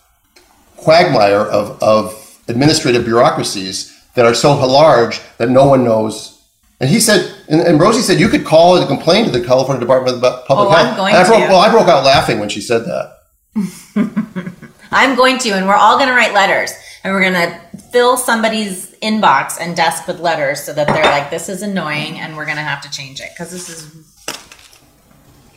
quagmire 0.77 1.41
of, 1.41 1.83
of 1.83 2.39
administrative 2.47 3.05
bureaucracies 3.05 3.99
that 4.15 4.27
are 4.27 4.35
so 4.35 4.55
large 4.55 5.21
that 5.39 5.49
no 5.49 5.67
one 5.67 5.83
knows. 5.83 6.34
And 6.81 6.91
he 6.91 7.01
said, 7.01 7.33
and, 7.49 7.61
and 7.61 7.81
Rosie 7.81 8.01
said, 8.03 8.19
you 8.19 8.29
could 8.29 8.45
call 8.45 8.77
and 8.77 8.87
complain 8.89 9.25
to 9.25 9.31
the 9.31 9.45
California 9.45 9.81
Department 9.81 10.17
of 10.17 10.23
Public 10.47 10.69
Oh, 10.69 10.71
Health. 10.71 10.89
I'm 10.89 10.97
going 10.97 11.15
I 11.15 11.25
broke, 11.27 11.43
to. 11.43 11.49
Well, 11.49 11.59
I 11.61 11.71
broke 11.71 11.89
out 11.89 12.05
laughing 12.05 12.41
when 12.41 12.49
she 12.49 12.61
said 12.61 12.85
that. 12.85 13.19
I'm 14.91 15.15
going 15.17 15.39
to, 15.39 15.51
and 15.51 15.67
we're 15.67 15.75
all 15.75 15.97
going 15.97 16.09
to 16.09 16.15
write 16.15 16.35
letters, 16.35 16.73
and 17.03 17.13
we're 17.15 17.21
going 17.21 17.35
to 17.35 17.79
fill 17.93 18.17
somebody's 18.17 18.93
inbox 19.01 19.57
and 19.61 19.77
desk 19.77 20.07
with 20.07 20.21
letters 20.21 20.63
so 20.63 20.73
that 20.73 20.87
they're 20.89 21.05
like, 21.05 21.31
"This 21.31 21.49
is 21.49 21.63
annoying," 21.63 22.19
and 22.19 22.37
we're 22.37 22.45
going 22.45 22.57
to 22.57 22.63
have 22.63 22.81
to 22.83 22.91
change 22.91 23.21
it 23.21 23.31
because 23.35 23.51
this 23.53 23.69
is. 23.69 24.11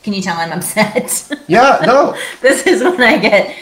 Can 0.02 0.12
you 0.12 0.22
tell 0.22 0.36
I'm 0.36 0.52
upset? 0.52 1.30
Yeah, 1.48 1.80
no. 1.84 2.16
this 2.40 2.66
is 2.66 2.82
when 2.82 3.00
I 3.02 3.18
get. 3.18 3.56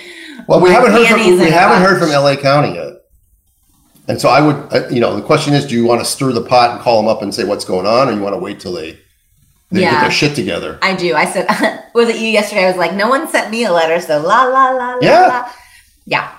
Well, 0.46 0.60
we 0.60 0.70
haven't 0.70 0.92
heard 0.92 1.08
from 1.08 1.20
we 1.20 1.50
haven't 1.50 1.82
heard 1.82 1.98
from 1.98 2.10
LA 2.10 2.36
County 2.36 2.74
yet, 2.74 2.95
and 4.08 4.20
so 4.20 4.28
I 4.28 4.40
would, 4.40 4.92
you 4.92 5.00
know, 5.00 5.16
the 5.16 5.22
question 5.22 5.54
is, 5.54 5.66
do 5.66 5.74
you 5.74 5.84
want 5.84 6.00
to 6.00 6.04
stir 6.04 6.32
the 6.32 6.42
pot 6.42 6.70
and 6.70 6.80
call 6.80 7.00
them 7.00 7.08
up 7.08 7.22
and 7.22 7.34
say 7.34 7.44
what's 7.44 7.64
going 7.64 7.86
on, 7.86 8.08
or 8.08 8.12
you 8.12 8.20
want 8.20 8.34
to 8.34 8.38
wait 8.38 8.60
till 8.60 8.72
they 8.72 8.98
they 9.70 9.80
get 9.80 10.00
their 10.00 10.10
shit 10.10 10.34
together? 10.36 10.78
I 10.82 10.94
do. 10.94 11.14
I 11.14 11.24
said, 11.24 11.46
was 11.94 12.08
it 12.08 12.16
you 12.16 12.28
yesterday? 12.28 12.64
I 12.64 12.68
was 12.68 12.76
like, 12.76 12.94
no 12.94 13.08
one 13.08 13.28
sent 13.28 13.50
me 13.50 13.64
a 13.64 13.72
letter, 13.72 14.00
so 14.00 14.20
la 14.20 14.44
la 14.44 14.70
la 14.70 14.94
la. 14.94 14.98
Yeah. 15.00 15.26
la. 15.26 15.52
Yeah. 16.04 16.32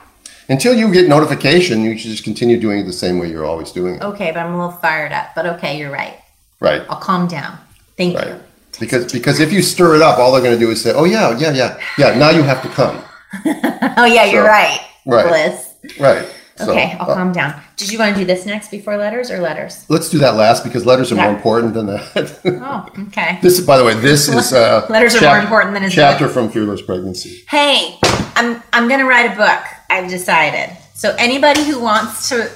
Until 0.50 0.74
you 0.74 0.92
get 0.94 1.10
notification, 1.10 1.82
you 1.82 1.98
should 1.98 2.12
just 2.12 2.24
continue 2.24 2.58
doing 2.58 2.80
it 2.80 2.84
the 2.84 2.94
same 2.94 3.20
way 3.20 3.30
you're 3.30 3.46
always 3.46 3.72
doing 3.72 3.96
it. 3.96 4.02
Okay, 4.02 4.32
but 4.32 4.40
I'm 4.40 4.54
a 4.54 4.58
little 4.58 4.80
fired 4.80 5.12
up. 5.12 5.36
But 5.36 5.46
okay, 5.46 5.78
you're 5.78 5.92
right. 5.92 6.18
Right, 6.62 6.84
I'll 6.90 7.00
calm 7.00 7.28
down. 7.28 7.60
Thank 7.98 8.16
right. 8.16 8.28
you. 8.28 8.40
Because 8.80 9.12
because 9.12 9.40
if 9.40 9.52
you 9.52 9.62
stir 9.62 9.96
it 9.96 10.02
up, 10.02 10.20
all 10.20 10.32
they're 10.32 10.42
going 10.42 10.58
to 10.58 10.60
do 10.60 10.72
is 10.72 10.82
say, 10.82 10.94
"Oh 10.94 11.04
yeah, 11.04 11.38
yeah, 11.38 11.52
yeah, 11.52 11.80
yeah." 11.98 12.18
Now 12.18 12.30
you 12.30 12.44
have 12.44 12.62
to 12.62 12.70
come. 12.70 13.04
Oh 14.00 14.06
yeah, 14.06 14.26
you're 14.26 14.44
right. 14.44 14.80
Right. 15.08 15.28
Bliss. 15.28 15.74
Right. 16.00 16.28
So, 16.58 16.72
Okay, 16.72 16.98
I'll 17.00 17.12
uh, 17.12 17.16
calm 17.16 17.32
down. 17.32 17.62
Did 17.76 17.92
you 17.92 18.00
want 18.00 18.16
to 18.16 18.22
do 18.22 18.26
this 18.26 18.46
next 18.46 18.72
before 18.72 18.98
letters 18.98 19.30
or 19.30 19.40
letters? 19.40 19.86
let's 19.90 20.10
do 20.10 20.18
that 20.20 20.36
last 20.36 20.64
because 20.64 20.86
letters 20.86 21.12
are 21.12 21.16
more 21.16 21.30
important 21.30 21.74
than 21.76 21.86
that. 21.86 22.40
Oh, 22.46 22.88
okay. 23.08 23.38
this, 23.42 23.60
is 23.60 23.66
by 23.66 23.78
the 23.78 23.84
way, 23.84 23.94
this 23.94 24.28
is 24.40 24.54
uh, 24.54 24.88
Letters 24.90 25.16
are 25.16 25.22
more 25.22 25.40
important 25.40 25.74
than 25.74 25.84
his 25.84 25.94
chapter 25.94 26.28
from 26.28 26.50
Fearless 26.50 26.82
Pregnancy. 26.82 27.44
Hey, 27.48 28.00
I'm 28.36 28.62
I'm 28.74 28.88
gonna 28.90 29.06
write 29.06 29.32
a 29.32 29.36
book. 29.36 29.64
I've 29.90 30.10
decided. 30.10 30.76
So 30.94 31.16
anybody 31.20 31.64
who 31.64 31.80
wants 31.80 32.30
to 32.30 32.50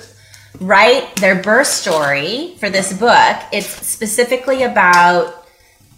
write 0.60 1.16
their 1.18 1.42
birth 1.42 1.68
story 1.68 2.56
for 2.60 2.70
this 2.70 2.92
book, 2.98 3.38
it's 3.52 3.68
specifically 3.68 4.64
about 4.64 5.46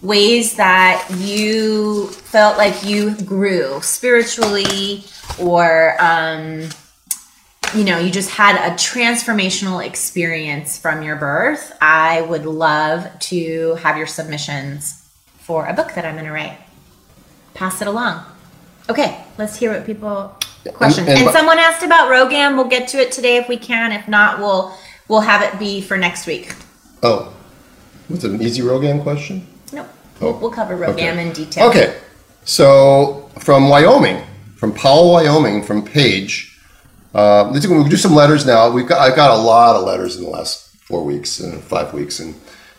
ways 0.01 0.57
that 0.57 1.07
you 1.17 2.07
felt 2.07 2.57
like 2.57 2.83
you 2.83 3.15
grew 3.23 3.81
spiritually 3.81 5.05
or 5.39 5.95
um, 5.99 6.67
you 7.75 7.83
know 7.83 7.97
you 7.99 8.11
just 8.11 8.29
had 8.31 8.55
a 8.55 8.75
transformational 8.75 9.85
experience 9.85 10.77
from 10.77 11.01
your 11.01 11.15
birth. 11.15 11.75
I 11.81 12.21
would 12.21 12.45
love 12.45 13.07
to 13.31 13.75
have 13.75 13.97
your 13.97 14.07
submissions 14.07 14.99
for 15.39 15.65
a 15.65 15.73
book 15.73 15.93
that 15.95 16.05
i'm 16.05 16.13
going 16.13 16.25
to 16.25 16.31
write. 16.31 16.57
Pass 17.53 17.81
it 17.81 17.87
along. 17.87 18.23
Okay 18.89 19.19
let's 19.37 19.55
hear 19.57 19.71
what 19.73 19.85
people 19.85 20.35
questions. 20.75 21.07
and- 21.07 21.17
and, 21.17 21.25
but- 21.25 21.33
someone 21.33 21.57
asked 21.59 21.83
about 21.83 22.09
rogan. 22.09 22.55
We'll 22.55 22.67
get 22.67 22.87
to 22.89 22.97
it 22.97 23.11
today 23.11 23.37
if 23.37 23.47
we 23.49 23.57
can. 23.57 23.91
If 23.91 24.07
not 24.07 24.39
we'll 24.39 24.75
we'll 25.07 25.21
have 25.21 25.41
it 25.41 25.59
be 25.59 25.81
for 25.81 25.97
next 25.97 26.27
week. 26.27 26.55
Oh, 27.01 27.33
was 28.09 28.23
it 28.23 28.31
an 28.31 28.41
easy 28.41 28.61
Rogan 28.61 29.01
question? 29.01 29.45
nope. 29.73 29.87
We'll, 30.21 30.33
we'll 30.39 30.51
cover 30.51 30.75
rogan 30.75 30.93
Okay. 31.09 31.27
in 31.27 31.33
detail. 31.33 31.67
Okay, 31.69 31.97
so 32.45 33.29
from 33.39 33.67
Wyoming, 33.67 34.23
from 34.55 34.73
Powell, 34.73 35.11
Wyoming, 35.11 35.63
from 35.63 35.83
Paige. 35.83 36.52
Uh, 37.13 37.49
let's 37.51 37.67
we'll 37.67 37.83
do 37.87 37.97
some 37.97 38.13
letters 38.15 38.45
now. 38.45 38.69
We've 38.71 38.87
got 38.87 38.99
I've 38.99 39.15
got 39.15 39.31
a 39.31 39.41
lot 39.41 39.75
of 39.75 39.83
letters 39.85 40.17
in 40.17 40.23
the 40.23 40.29
last 40.29 40.75
four 40.77 41.03
weeks, 41.03 41.41
uh, 41.41 41.59
five 41.67 41.93
weeks, 41.93 42.19
and 42.19 42.35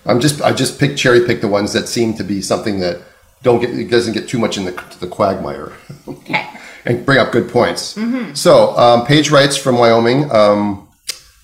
I'm 0.06 0.20
just 0.20 0.42
I 0.42 0.52
just 0.52 0.78
picked 0.78 0.98
cherry 0.98 1.24
picked 1.26 1.40
the 1.42 1.48
ones 1.48 1.72
that 1.72 1.88
seem 1.88 2.14
to 2.14 2.24
be 2.24 2.42
something 2.42 2.80
that 2.80 3.00
don't 3.42 3.60
get 3.60 3.70
it 3.70 3.90
doesn't 3.90 4.14
get 4.14 4.28
too 4.28 4.38
much 4.38 4.56
in 4.56 4.64
the 4.64 4.72
the 5.00 5.06
quagmire. 5.06 5.72
okay 6.08 6.46
and 6.86 7.06
bring 7.06 7.18
up 7.18 7.32
good 7.32 7.48
points. 7.50 7.98
So, 8.34 8.76
um, 8.76 9.06
Paige 9.06 9.30
writes 9.30 9.56
from 9.56 9.78
Wyoming 9.78 10.30
um, 10.30 10.86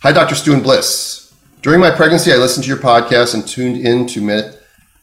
Hi, 0.01 0.13
Dr. 0.13 0.35
Stu 0.35 0.53
and 0.53 0.63
Bliss. 0.63 1.33
During 1.63 1.81
my 1.81 1.91
pregnancy, 1.91 2.33
I 2.33 2.37
listened 2.37 2.65
to 2.65 2.69
your 2.69 2.79
podcast 2.79 3.35
and 3.35 3.47
tuned 3.47 3.79
in 3.79 4.07
to 4.09 4.53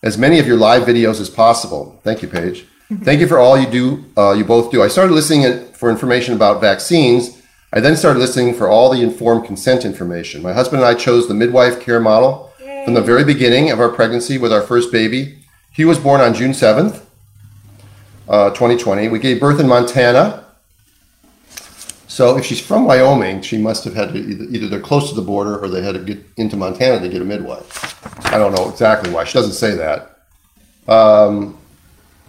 as 0.03 0.17
many 0.17 0.39
of 0.39 0.45
your 0.47 0.57
live 0.57 0.83
videos 0.83 1.19
as 1.19 1.29
possible. 1.29 1.99
Thank 2.03 2.21
you, 2.21 2.27
Paige. 2.27 2.65
Thank 3.03 3.19
you 3.19 3.27
for 3.27 3.37
all 3.37 3.57
you 3.57 3.67
do. 3.67 4.05
Uh, 4.15 4.31
you 4.33 4.45
both 4.45 4.71
do. 4.71 4.81
I 4.81 4.87
started 4.87 5.13
listening 5.13 5.41
it- 5.41 5.75
for 5.75 5.89
information 5.89 6.33
about 6.33 6.61
vaccines. 6.61 7.36
I 7.73 7.81
then 7.81 7.97
started 7.97 8.19
listening 8.19 8.53
for 8.53 8.69
all 8.69 8.89
the 8.89 9.01
informed 9.01 9.45
consent 9.45 9.83
information. 9.83 10.41
My 10.41 10.53
husband 10.53 10.81
and 10.81 10.87
I 10.87 10.93
chose 10.93 11.27
the 11.27 11.33
midwife 11.33 11.81
care 11.81 11.99
model 11.99 12.53
from 12.85 12.93
the 12.93 13.01
very 13.01 13.25
beginning 13.25 13.69
of 13.71 13.79
our 13.81 13.89
pregnancy 13.89 14.37
with 14.37 14.53
our 14.53 14.61
first 14.61 14.91
baby. 14.91 15.39
He 15.73 15.83
was 15.83 15.99
born 15.99 16.21
on 16.21 16.33
June 16.33 16.51
7th, 16.51 17.03
uh, 18.29 18.51
2020. 18.51 19.09
We 19.09 19.19
gave 19.19 19.41
birth 19.41 19.59
in 19.59 19.67
Montana. 19.67 20.45
So 22.07 22.37
if 22.37 22.45
she's 22.45 22.61
from 22.61 22.85
Wyoming, 22.85 23.41
she 23.41 23.57
must 23.57 23.83
have 23.83 23.93
had 23.93 24.13
to 24.13 24.17
either, 24.17 24.45
either 24.45 24.67
they're 24.69 24.79
close 24.79 25.09
to 25.09 25.15
the 25.15 25.21
border 25.21 25.59
or 25.59 25.67
they 25.67 25.81
had 25.81 25.95
to 25.95 25.99
get 25.99 26.23
into 26.37 26.55
Montana 26.55 27.01
to 27.01 27.09
get 27.09 27.21
a 27.21 27.25
midwife. 27.25 28.25
I 28.27 28.37
don't 28.37 28.55
know 28.55 28.69
exactly 28.69 29.11
why. 29.11 29.25
She 29.25 29.33
doesn't 29.33 29.53
say 29.53 29.75
that. 29.75 30.19
Um, 30.87 31.57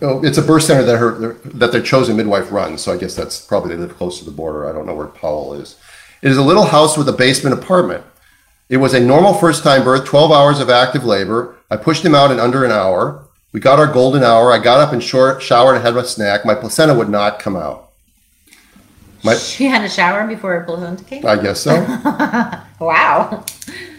oh, 0.02 0.24
it's 0.24 0.38
a 0.38 0.42
birth 0.42 0.64
center 0.64 0.82
that 0.84 0.98
her 0.98 1.34
that 1.44 1.72
their 1.72 1.82
chosen 1.82 2.16
midwife 2.16 2.50
runs. 2.52 2.82
So 2.82 2.92
I 2.92 2.96
guess 2.96 3.14
that's 3.14 3.40
probably 3.40 3.74
they 3.74 3.80
live 3.80 3.96
close 3.96 4.18
to 4.18 4.24
the 4.24 4.30
border. 4.30 4.68
I 4.68 4.72
don't 4.72 4.86
know 4.86 4.94
where 4.94 5.06
Powell 5.06 5.54
is. 5.54 5.76
It 6.22 6.30
is 6.30 6.36
a 6.36 6.42
little 6.42 6.64
house 6.64 6.96
with 6.96 7.08
a 7.08 7.12
basement 7.12 7.58
apartment. 7.58 8.04
It 8.68 8.78
was 8.78 8.92
a 8.92 9.00
normal 9.00 9.34
first 9.34 9.62
time 9.62 9.84
birth, 9.84 10.04
12 10.06 10.30
hours 10.30 10.60
of 10.60 10.68
active 10.68 11.04
labor. 11.04 11.56
I 11.70 11.76
pushed 11.76 12.04
him 12.04 12.14
out 12.14 12.30
in 12.30 12.38
under 12.38 12.64
an 12.64 12.70
hour. 12.70 13.24
We 13.52 13.60
got 13.60 13.78
our 13.78 13.90
golden 13.90 14.22
hour. 14.22 14.52
I 14.52 14.58
got 14.58 14.80
up 14.80 14.92
and 14.92 15.02
short, 15.02 15.42
showered 15.42 15.74
and 15.74 15.84
had 15.84 15.96
a 15.96 16.04
snack. 16.04 16.44
My 16.44 16.54
placenta 16.54 16.94
would 16.94 17.08
not 17.08 17.38
come 17.38 17.56
out. 17.56 17.88
My, 19.24 19.34
she 19.34 19.64
had 19.64 19.84
a 19.84 19.88
shower 19.88 20.26
before 20.26 20.58
her 20.58 20.64
placenta 20.64 21.02
came 21.02 21.26
I 21.26 21.36
guess 21.42 21.60
so. 21.60 21.74
wow 22.80 23.44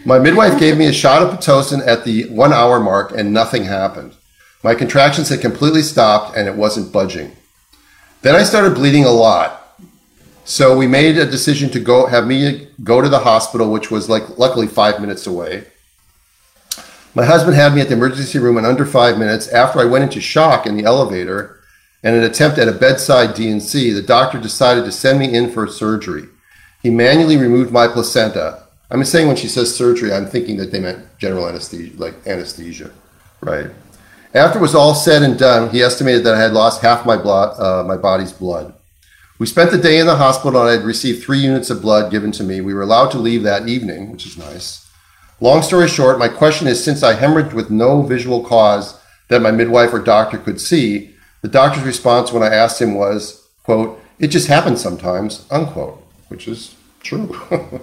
My 0.06 0.18
midwife 0.18 0.58
gave 0.58 0.78
me 0.78 0.86
a 0.86 0.92
shot 0.92 1.22
of 1.22 1.38
Pitocin 1.38 1.86
at 1.86 2.04
the 2.04 2.24
one 2.30 2.54
hour 2.54 2.80
mark 2.80 3.12
and 3.12 3.32
nothing 3.32 3.64
happened. 3.64 4.14
My 4.62 4.74
contractions 4.74 5.28
had 5.30 5.40
completely 5.40 5.82
stopped 5.82 6.36
and 6.36 6.46
it 6.46 6.54
wasn't 6.54 6.92
budging. 6.92 7.36
Then 8.22 8.34
I 8.34 8.42
started 8.42 8.74
bleeding 8.74 9.04
a 9.04 9.10
lot. 9.10 9.56
So 10.44 10.76
we 10.76 10.86
made 10.86 11.16
a 11.16 11.30
decision 11.30 11.70
to 11.70 11.80
go 11.80 12.06
have 12.06 12.26
me 12.26 12.68
go 12.82 13.00
to 13.00 13.08
the 13.08 13.20
hospital, 13.20 13.70
which 13.70 13.90
was 13.90 14.08
like 14.08 14.38
luckily 14.38 14.66
five 14.66 15.00
minutes 15.00 15.26
away. 15.26 15.64
My 17.14 17.24
husband 17.24 17.56
had 17.56 17.74
me 17.74 17.80
at 17.80 17.88
the 17.88 17.94
emergency 17.94 18.38
room 18.38 18.58
in 18.58 18.64
under 18.64 18.84
five 18.84 19.18
minutes. 19.18 19.48
After 19.48 19.80
I 19.80 19.84
went 19.84 20.04
into 20.04 20.20
shock 20.20 20.66
in 20.66 20.76
the 20.76 20.84
elevator 20.84 21.60
and 22.02 22.14
an 22.14 22.22
attempt 22.22 22.58
at 22.58 22.68
a 22.68 22.72
bedside 22.72 23.34
D&C, 23.34 23.90
the 23.92 24.02
doctor 24.02 24.38
decided 24.38 24.84
to 24.84 24.92
send 24.92 25.18
me 25.18 25.34
in 25.34 25.50
for 25.50 25.66
surgery. 25.66 26.28
He 26.82 26.90
manually 26.90 27.36
removed 27.36 27.72
my 27.72 27.88
placenta. 27.88 28.62
I'm 28.90 29.04
saying 29.04 29.26
when 29.26 29.36
she 29.36 29.48
says 29.48 29.74
surgery, 29.74 30.12
I'm 30.12 30.26
thinking 30.26 30.56
that 30.58 30.72
they 30.72 30.80
meant 30.80 31.18
general 31.18 31.48
anesthesia, 31.48 31.96
like 31.96 32.14
anesthesia, 32.26 32.90
right? 33.40 33.70
After 34.32 34.58
it 34.58 34.62
was 34.62 34.76
all 34.76 34.94
said 34.94 35.22
and 35.22 35.36
done, 35.36 35.70
he 35.70 35.82
estimated 35.82 36.22
that 36.24 36.36
I 36.36 36.40
had 36.40 36.52
lost 36.52 36.82
half 36.82 37.04
my 37.04 37.14
uh, 37.16 37.84
my 37.86 37.96
body's 37.96 38.32
blood. 38.32 38.74
We 39.40 39.46
spent 39.46 39.72
the 39.72 39.78
day 39.78 39.98
in 39.98 40.06
the 40.06 40.16
hospital, 40.16 40.60
and 40.60 40.68
I 40.68 40.72
had 40.74 40.84
received 40.84 41.24
three 41.24 41.38
units 41.38 41.70
of 41.70 41.82
blood 41.82 42.12
given 42.12 42.30
to 42.32 42.44
me. 42.44 42.60
We 42.60 42.74
were 42.74 42.82
allowed 42.82 43.10
to 43.12 43.18
leave 43.18 43.42
that 43.42 43.68
evening, 43.68 44.12
which 44.12 44.26
is 44.26 44.36
nice. 44.36 44.88
Long 45.40 45.62
story 45.62 45.88
short, 45.88 46.18
my 46.18 46.28
question 46.28 46.68
is: 46.68 46.82
since 46.82 47.02
I 47.02 47.16
hemorrhaged 47.16 47.54
with 47.54 47.70
no 47.70 48.02
visual 48.02 48.44
cause 48.44 49.00
that 49.28 49.42
my 49.42 49.50
midwife 49.50 49.92
or 49.92 49.98
doctor 49.98 50.38
could 50.38 50.60
see, 50.60 51.14
the 51.42 51.48
doctor's 51.48 51.82
response 51.82 52.30
when 52.30 52.44
I 52.44 52.54
asked 52.54 52.80
him 52.80 52.94
was, 52.94 53.48
"quote 53.64 54.00
It 54.20 54.28
just 54.28 54.46
happens 54.46 54.80
sometimes," 54.80 55.44
unquote, 55.50 56.00
which 56.28 56.46
is 56.46 56.76
true. 57.02 57.36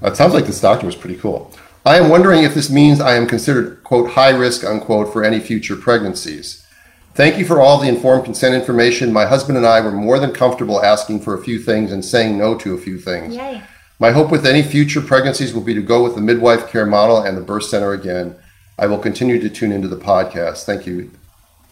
It 0.00 0.16
sounds 0.16 0.32
like 0.32 0.46
this 0.46 0.60
doctor 0.60 0.86
was 0.86 0.94
pretty 0.94 1.16
cool. 1.16 1.52
I 1.88 1.96
am 1.96 2.10
wondering 2.10 2.42
if 2.42 2.52
this 2.52 2.68
means 2.68 3.00
I 3.00 3.14
am 3.14 3.26
considered, 3.26 3.82
quote, 3.82 4.10
high 4.10 4.28
risk, 4.28 4.62
unquote, 4.62 5.10
for 5.10 5.24
any 5.24 5.40
future 5.40 5.74
pregnancies. 5.74 6.66
Thank 7.14 7.38
you 7.38 7.46
for 7.46 7.62
all 7.62 7.78
the 7.78 7.88
informed 7.88 8.26
consent 8.26 8.54
information. 8.54 9.10
My 9.10 9.24
husband 9.24 9.56
and 9.56 9.66
I 9.66 9.80
were 9.80 9.90
more 9.90 10.18
than 10.18 10.34
comfortable 10.34 10.84
asking 10.84 11.20
for 11.20 11.32
a 11.32 11.42
few 11.42 11.58
things 11.58 11.90
and 11.90 12.04
saying 12.04 12.36
no 12.36 12.58
to 12.58 12.74
a 12.74 12.78
few 12.78 12.98
things. 12.98 13.34
yay 13.34 13.62
My 13.98 14.10
hope 14.10 14.30
with 14.30 14.44
any 14.44 14.62
future 14.62 15.00
pregnancies 15.00 15.54
will 15.54 15.62
be 15.62 15.72
to 15.72 15.80
go 15.80 16.04
with 16.04 16.14
the 16.14 16.20
midwife 16.20 16.68
care 16.68 16.84
model 16.84 17.22
and 17.22 17.38
the 17.38 17.40
birth 17.40 17.64
center 17.64 17.94
again. 17.94 18.36
I 18.78 18.84
will 18.84 18.98
continue 18.98 19.40
to 19.40 19.48
tune 19.48 19.72
into 19.72 19.88
the 19.88 19.96
podcast. 19.96 20.64
Thank 20.64 20.86
you. 20.86 21.10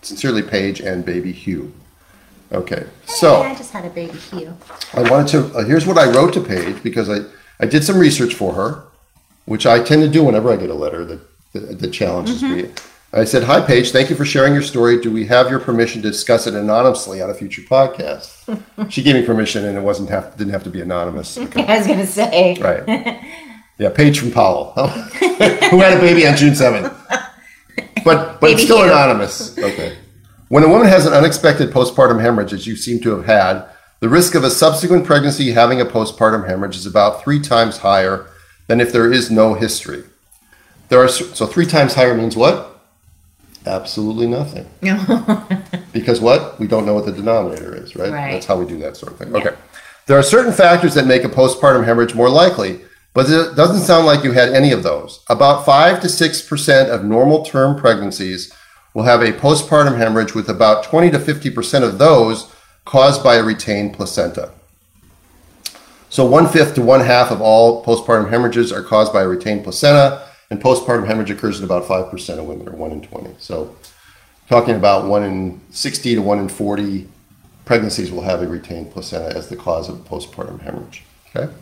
Sincerely, 0.01 0.41
Paige 0.41 0.81
and 0.81 1.05
baby 1.05 1.33
Hugh. 1.33 1.75
Okay, 2.53 2.87
so. 3.05 3.43
I 3.43 3.55
just 3.55 3.71
had 3.71 3.85
a 3.85 3.91
baby 3.91 4.17
Hugh. 4.17 4.57
I 4.95 5.11
wanted 5.11 5.29
to, 5.33 5.59
uh, 5.59 5.64
here's 5.67 5.87
what 5.87 5.99
I 5.99 6.11
wrote 6.11 6.33
to 6.33 6.41
Paige 6.41 6.83
because 6.83 7.11
I, 7.11 7.19
I 7.61 7.67
did 7.67 7.85
some 7.85 7.99
research 7.99 8.33
for 8.33 8.55
her, 8.55 8.85
which 9.47 9.66
I 9.66 9.82
tend 9.82 10.03
to 10.03 10.09
do 10.09 10.22
whenever 10.22 10.53
I 10.53 10.57
get 10.57 10.70
a 10.70 10.74
letter 10.74 11.05
that, 11.05 11.20
that, 11.53 11.78
that 11.80 11.90
challenges 11.92 12.42
me. 12.42 12.64
Mm-hmm. 12.64 13.18
I 13.18 13.24
said, 13.24 13.44
Hi, 13.44 13.64
Paige, 13.64 13.92
thank 13.92 14.11
you 14.11 14.16
for 14.16 14.24
sharing 14.24 14.53
your 14.53 14.62
story. 14.62 15.01
Do 15.01 15.11
we 15.11 15.26
have 15.26 15.49
your 15.49 15.61
permission 15.61 16.03
to 16.03 16.11
discuss 16.11 16.47
it 16.47 16.55
anonymously 16.55 17.22
on 17.22 17.30
a 17.30 17.34
future 17.34 17.62
podcast? 17.62 18.61
she 18.90 19.03
gave 19.03 19.14
me 19.14 19.24
permission 19.24 19.64
and 19.64 19.78
it 19.78 19.80
wasn't 19.80 20.11
have, 20.11 20.36
didn't 20.36 20.53
have 20.53 20.64
to 20.64 20.70
be 20.70 20.82
anonymous. 20.82 21.38
I 21.38 21.78
was 21.78 21.86
gonna 21.86 22.07
say. 22.07 22.59
Right. 22.61 23.22
Yeah, 23.78 23.90
Paige 23.90 24.20
from 24.20 24.30
Powell, 24.30 24.72
who 24.72 25.80
had 25.80 25.99
a 25.99 26.01
baby 26.01 26.26
on 26.26 26.34
June 26.34 26.55
7th. 26.55 26.97
But, 28.07 28.40
but 28.40 28.40
Baby 28.40 28.62
still 28.62 28.78
Hugh. 28.78 28.86
anonymous. 28.86 29.59
Okay. 29.59 29.99
When 30.49 30.62
a 30.62 30.68
woman 30.68 30.88
has 30.88 31.05
an 31.05 31.12
unexpected 31.12 31.70
postpartum 31.70 32.20
hemorrhage, 32.22 32.55
as 32.55 32.66
you 32.66 32.74
seem 32.74 33.01
to 33.01 33.11
have 33.11 33.26
had, 33.26 33.68
the 34.01 34.09
risk 34.09 34.34
of 34.34 34.44
a 34.44 34.51
subsequent 34.51 35.05
pregnancy 35.05 35.51
having 35.51 35.80
a 35.80 35.84
postpartum 35.84 36.49
hemorrhage 36.49 36.76
is 36.76 36.86
about 36.86 37.22
three 37.22 37.38
times 37.38 37.76
higher 37.78 38.26
than 38.67 38.81
if 38.81 38.93
there 38.93 39.12
is 39.12 39.31
no 39.31 39.55
history. 39.55 40.05
There 40.89 41.03
are 41.03 41.09
so 41.09 41.47
three 41.47 41.67
times 41.67 41.95
higher 41.95 42.14
means 42.14 42.37
what? 42.37 42.81
Absolutely 43.67 44.27
nothing. 44.27 44.67
Because 45.93 46.21
what? 46.21 46.61
We 46.61 46.67
don't 46.67 46.85
know 46.85 46.93
what 46.93 47.07
the 47.07 47.12
denominator 47.12 47.75
is, 47.75 47.97
right? 47.97 48.12
Right. 48.12 48.33
That's 48.33 48.45
how 48.45 48.59
we 48.59 48.67
do 48.67 48.79
that 48.81 48.99
sort 48.99 49.12
of 49.12 49.19
thing. 49.19 49.35
Okay. 49.35 49.57
There 50.05 50.19
are 50.19 50.23
certain 50.23 50.53
factors 50.53 50.93
that 50.95 51.07
make 51.07 51.25
a 51.25 51.29
postpartum 51.29 51.87
hemorrhage 51.87 52.14
more 52.14 52.29
likely, 52.29 52.83
but 53.14 53.31
it 53.31 53.57
doesn't 53.57 53.81
sound 53.81 54.05
like 54.05 54.23
you 54.23 54.33
had 54.33 54.51
any 54.51 54.73
of 54.73 54.83
those. 54.83 55.25
About 55.31 55.64
5 55.64 56.01
to 56.03 56.07
6% 56.07 56.89
of 56.91 57.03
normal 57.03 57.47
term 57.47 57.79
pregnancies 57.79 58.53
will 58.93 59.05
have 59.05 59.23
a 59.23 59.33
postpartum 59.33 59.97
hemorrhage, 59.97 60.35
with 60.35 60.51
about 60.51 60.85
20 60.85 61.11
to 61.12 61.19
50% 61.19 61.83
of 61.83 61.99
those 61.99 62.53
caused 62.85 63.25
by 63.25 63.37
a 63.37 63.43
retained 63.43 63.95
placenta. 63.95 64.53
So, 66.17 66.25
one 66.25 66.49
fifth 66.49 66.75
to 66.77 66.81
one 66.81 67.01
half 67.01 67.31
of 67.31 67.43
all 67.43 67.85
postpartum 67.85 68.31
hemorrhages 68.31 68.73
are 68.73 68.83
caused 68.83 69.12
by 69.12 69.21
a 69.21 69.29
retained 69.29 69.64
placenta, 69.64 70.27
and 70.49 70.59
postpartum 70.59 71.07
hemorrhage 71.07 71.31
occurs 71.31 71.59
in 71.59 71.64
about 71.67 71.85
5% 71.85 72.39
of 72.39 72.47
women, 72.47 72.67
or 72.67 72.73
1 72.73 72.91
in 72.91 73.03
20. 73.03 73.35
So, 73.37 73.77
talking 74.49 74.77
about 74.77 75.05
1 75.05 75.25
in 75.25 75.61
60 75.69 76.14
to 76.14 76.23
1 76.23 76.39
in 76.39 76.49
40 76.49 77.07
pregnancies 77.67 78.11
will 78.11 78.23
have 78.23 78.41
a 78.41 78.49
retained 78.49 78.93
placenta 78.93 79.37
as 79.37 79.51
the 79.51 79.57
cause 79.57 79.91
of 79.91 79.99
postpartum 80.09 80.62
hemorrhage. 80.62 81.03
Okay? 81.37 81.53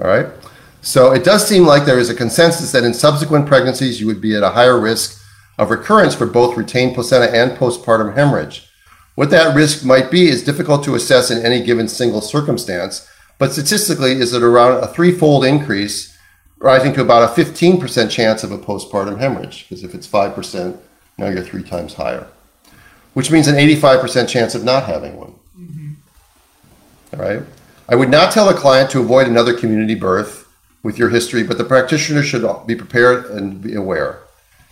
All 0.00 0.08
right? 0.08 0.26
So, 0.82 1.12
it 1.12 1.22
does 1.22 1.46
seem 1.46 1.64
like 1.64 1.84
there 1.84 2.00
is 2.00 2.10
a 2.10 2.16
consensus 2.16 2.72
that 2.72 2.82
in 2.82 2.94
subsequent 2.94 3.46
pregnancies 3.46 4.00
you 4.00 4.08
would 4.08 4.20
be 4.20 4.34
at 4.34 4.42
a 4.42 4.50
higher 4.50 4.80
risk 4.80 5.22
of 5.56 5.70
recurrence 5.70 6.16
for 6.16 6.26
both 6.26 6.56
retained 6.56 6.96
placenta 6.96 7.32
and 7.32 7.52
postpartum 7.52 8.16
hemorrhage. 8.16 8.68
What 9.14 9.30
that 9.30 9.54
risk 9.54 9.84
might 9.84 10.10
be 10.10 10.26
is 10.26 10.42
difficult 10.42 10.82
to 10.82 10.96
assess 10.96 11.30
in 11.30 11.46
any 11.46 11.62
given 11.62 11.86
single 11.86 12.22
circumstance, 12.22 13.08
but 13.44 13.52
statistically 13.52 14.12
is 14.12 14.32
it 14.32 14.42
around 14.42 14.82
a 14.82 14.86
threefold 14.86 15.44
increase, 15.44 16.16
rising 16.60 16.94
to 16.94 17.02
about 17.02 17.30
a 17.30 17.42
15% 17.42 18.10
chance 18.10 18.42
of 18.42 18.50
a 18.50 18.56
postpartum 18.56 19.18
hemorrhage, 19.18 19.68
because 19.68 19.84
if 19.84 19.94
it's 19.94 20.08
5%, 20.08 20.78
now 21.18 21.28
you're 21.28 21.42
three 21.42 21.62
times 21.62 21.92
higher, 21.92 22.26
which 23.12 23.30
means 23.30 23.46
an 23.46 23.56
85% 23.56 24.30
chance 24.30 24.54
of 24.54 24.64
not 24.64 24.84
having 24.84 25.18
one. 25.18 25.34
Mm-hmm. 25.60 25.92
All 27.12 27.20
right? 27.20 27.42
I 27.86 27.96
would 27.96 28.08
not 28.08 28.32
tell 28.32 28.48
a 28.48 28.54
client 28.54 28.88
to 28.92 29.00
avoid 29.00 29.28
another 29.28 29.52
community 29.52 29.94
birth 29.94 30.50
with 30.82 30.96
your 30.96 31.10
history, 31.10 31.42
but 31.42 31.58
the 31.58 31.64
practitioner 31.64 32.22
should 32.22 32.46
be 32.66 32.74
prepared 32.74 33.26
and 33.26 33.60
be 33.60 33.74
aware, 33.74 34.20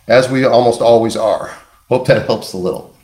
as 0.09 0.31
we 0.31 0.47
almost 0.47 0.81
always 0.81 1.15
are. 1.15 1.55
Hope 1.91 2.07
that 2.07 2.25
helps 2.25 2.55
a 2.55 2.57
little. 2.57 2.97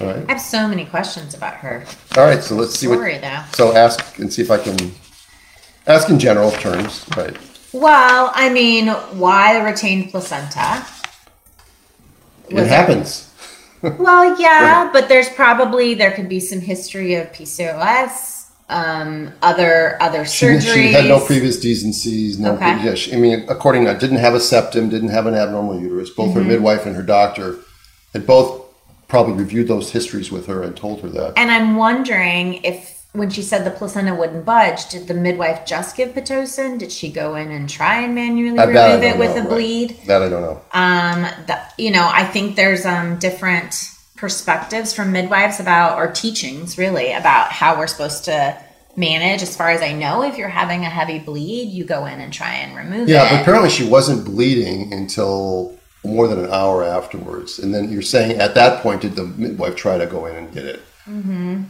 All 0.00 0.08
right. 0.08 0.24
I 0.28 0.32
have 0.32 0.40
so 0.40 0.66
many 0.66 0.84
questions 0.86 1.34
about 1.34 1.54
her 1.54 1.84
All 2.16 2.24
right. 2.24 2.42
So 2.42 2.56
let's 2.56 2.74
see 2.74 2.88
what. 2.88 2.96
story, 2.96 3.18
though. 3.18 3.42
So 3.52 3.76
ask 3.76 4.18
and 4.18 4.32
see 4.32 4.42
if 4.42 4.50
I 4.50 4.58
can 4.58 4.92
ask 5.86 6.08
in 6.08 6.18
general 6.18 6.50
terms. 6.52 7.04
Right. 7.16 7.36
Well, 7.72 8.30
I 8.34 8.50
mean, 8.50 8.88
why 8.88 9.58
the 9.58 9.64
retained 9.64 10.10
placenta? 10.10 10.86
It 12.48 12.54
Was 12.54 12.68
happens. 12.68 13.30
Well, 13.98 14.40
yeah, 14.40 14.88
but 14.94 15.10
there's 15.10 15.28
probably 15.28 15.92
there 15.92 16.10
could 16.12 16.26
be 16.26 16.40
some 16.40 16.58
history 16.62 17.16
of 17.16 17.30
PCOS, 17.32 18.48
um, 18.70 19.30
other 19.42 19.98
other 20.00 20.20
surgeries. 20.20 20.72
she 20.72 20.90
had 20.90 21.04
no 21.04 21.20
previous 21.20 21.60
D's 21.60 21.84
and 21.84 21.94
C's. 21.94 22.38
No. 22.38 22.54
Okay. 22.54 22.82
Yeah, 22.82 22.94
she, 22.94 23.12
I 23.12 23.16
mean, 23.18 23.44
according 23.46 23.84
to 23.84 23.92
didn't 23.98 24.16
have 24.16 24.32
a 24.32 24.40
septum, 24.40 24.88
didn't 24.88 25.10
have 25.10 25.26
an 25.26 25.34
abnormal 25.34 25.78
uterus. 25.78 26.08
Both 26.08 26.30
Mm-hmm. 26.30 26.38
her 26.38 26.44
midwife 26.44 26.86
and 26.86 26.96
her 26.96 27.02
doctor 27.02 27.56
had 28.14 28.26
both 28.26 28.62
probably 29.06 29.34
reviewed 29.34 29.68
those 29.68 29.90
histories 29.90 30.32
with 30.32 30.46
her 30.46 30.62
and 30.62 30.74
told 30.74 31.02
her 31.02 31.10
that. 31.10 31.34
And 31.36 31.50
I'm 31.50 31.76
wondering 31.76 32.64
if 32.64 32.93
when 33.14 33.30
she 33.30 33.42
said 33.42 33.64
the 33.64 33.70
placenta 33.70 34.12
wouldn't 34.14 34.44
budge, 34.44 34.88
did 34.88 35.06
the 35.06 35.14
midwife 35.14 35.64
just 35.64 35.96
give 35.96 36.10
pitocin? 36.10 36.78
Did 36.78 36.90
she 36.90 37.10
go 37.10 37.36
in 37.36 37.50
and 37.52 37.68
try 37.68 38.00
and 38.02 38.14
manually 38.14 38.58
I 38.58 38.64
remove 38.64 39.02
it 39.04 39.16
with 39.18 39.30
know, 39.36 39.36
a 39.36 39.40
right. 39.42 39.48
bleed? 39.48 40.00
That 40.06 40.20
I 40.22 40.28
don't 40.28 40.42
know. 40.42 40.60
Um, 40.72 41.22
that 41.46 41.74
you 41.78 41.92
know, 41.92 42.08
I 42.12 42.24
think 42.24 42.56
there's 42.56 42.84
um 42.84 43.18
different 43.18 43.88
perspectives 44.16 44.92
from 44.92 45.12
midwives 45.12 45.60
about 45.60 45.96
or 45.96 46.10
teachings 46.10 46.76
really 46.76 47.12
about 47.12 47.52
how 47.52 47.78
we're 47.78 47.86
supposed 47.86 48.24
to 48.24 48.60
manage. 48.96 49.42
As 49.42 49.56
far 49.56 49.70
as 49.70 49.80
I 49.80 49.92
know, 49.92 50.22
if 50.22 50.36
you're 50.36 50.48
having 50.48 50.84
a 50.84 50.90
heavy 50.90 51.20
bleed, 51.20 51.68
you 51.68 51.84
go 51.84 52.06
in 52.06 52.20
and 52.20 52.32
try 52.32 52.54
and 52.54 52.76
remove 52.76 53.08
Yeah, 53.08 53.26
it. 53.26 53.30
but 53.30 53.40
apparently 53.42 53.70
she 53.70 53.86
wasn't 53.88 54.24
bleeding 54.24 54.92
until 54.92 55.78
more 56.04 56.26
than 56.28 56.38
an 56.44 56.50
hour 56.50 56.84
afterwards. 56.84 57.58
And 57.58 57.74
then 57.74 57.90
you're 57.90 58.02
saying 58.02 58.38
at 58.38 58.54
that 58.56 58.82
point, 58.82 59.02
did 59.02 59.14
the 59.16 59.24
midwife 59.24 59.76
try 59.76 59.98
to 59.98 60.06
go 60.06 60.26
in 60.26 60.36
and 60.36 60.52
get 60.52 60.64
it? 60.64 60.80
Mm-hmm. 61.08 61.64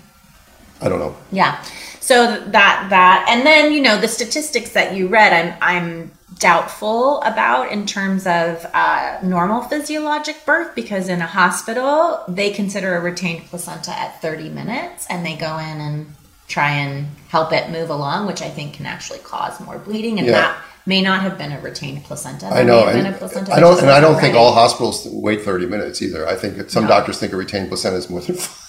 I 0.81 0.89
don't 0.89 0.99
know. 0.99 1.17
Yeah. 1.33 1.63
So 2.01 2.39
that 2.41 2.87
that 2.91 3.27
and 3.29 3.47
then 3.47 3.73
you 3.73 3.81
know 3.81 3.99
the 4.01 4.09
statistics 4.09 4.71
that 4.73 4.95
you 4.95 5.09
read, 5.09 5.33
I'm 5.33 5.57
I'm 5.63 6.11
doubtful 6.39 7.23
about 7.23 7.71
in 7.73 7.87
terms 7.87 8.27
of 8.27 8.67
uh, 8.75 9.19
normal 9.23 9.63
physiologic 9.63 10.45
birth 10.45 10.75
because 10.75 11.09
in 11.09 11.23
a 11.23 11.27
hospital 11.27 12.23
they 12.29 12.51
consider 12.51 12.97
a 12.97 13.01
retained 13.01 13.45
placenta 13.47 13.93
at 13.93 14.21
30 14.21 14.49
minutes 14.51 15.07
and 15.09 15.25
they 15.25 15.37
go 15.37 15.59
in 15.59 15.81
and 15.81 16.15
try 16.49 16.71
and 16.71 17.07
help 17.29 17.53
it 17.53 17.71
move 17.71 17.89
along, 17.89 18.27
which 18.27 18.43
I 18.43 18.51
think 18.51 18.75
can 18.75 18.85
actually 18.85 19.21
cause 19.21 19.59
more 19.61 19.79
bleeding 19.79 20.19
and 20.19 20.27
Yeah. 20.27 20.33
that 20.33 20.59
may 20.87 21.01
not 21.01 21.23
have 21.23 21.39
been 21.39 21.53
a 21.53 21.61
retained 21.61 22.05
placenta. 22.05 22.47
That 22.47 22.53
I 22.53 22.63
know, 22.63 22.85
may 22.85 23.01
have 23.03 23.21
been 23.21 23.39
and 23.39 23.49
I 23.53 23.61
don't, 23.61 23.81
and 23.81 23.91
I 23.91 24.01
don't 24.01 24.21
think 24.21 24.35
all 24.37 24.53
hospitals 24.53 25.07
wait 25.11 25.43
30 25.43 25.67
minutes 25.67 26.03
either. 26.03 26.29
I 26.29 26.35
think 26.35 26.69
some 26.69 26.85
No. 26.85 26.89
doctors 26.91 27.19
think 27.19 27.33
a 27.33 27.37
retained 27.37 27.69
placenta 27.69 27.97
is 27.97 28.11
more 28.11 28.21
than 28.21 28.37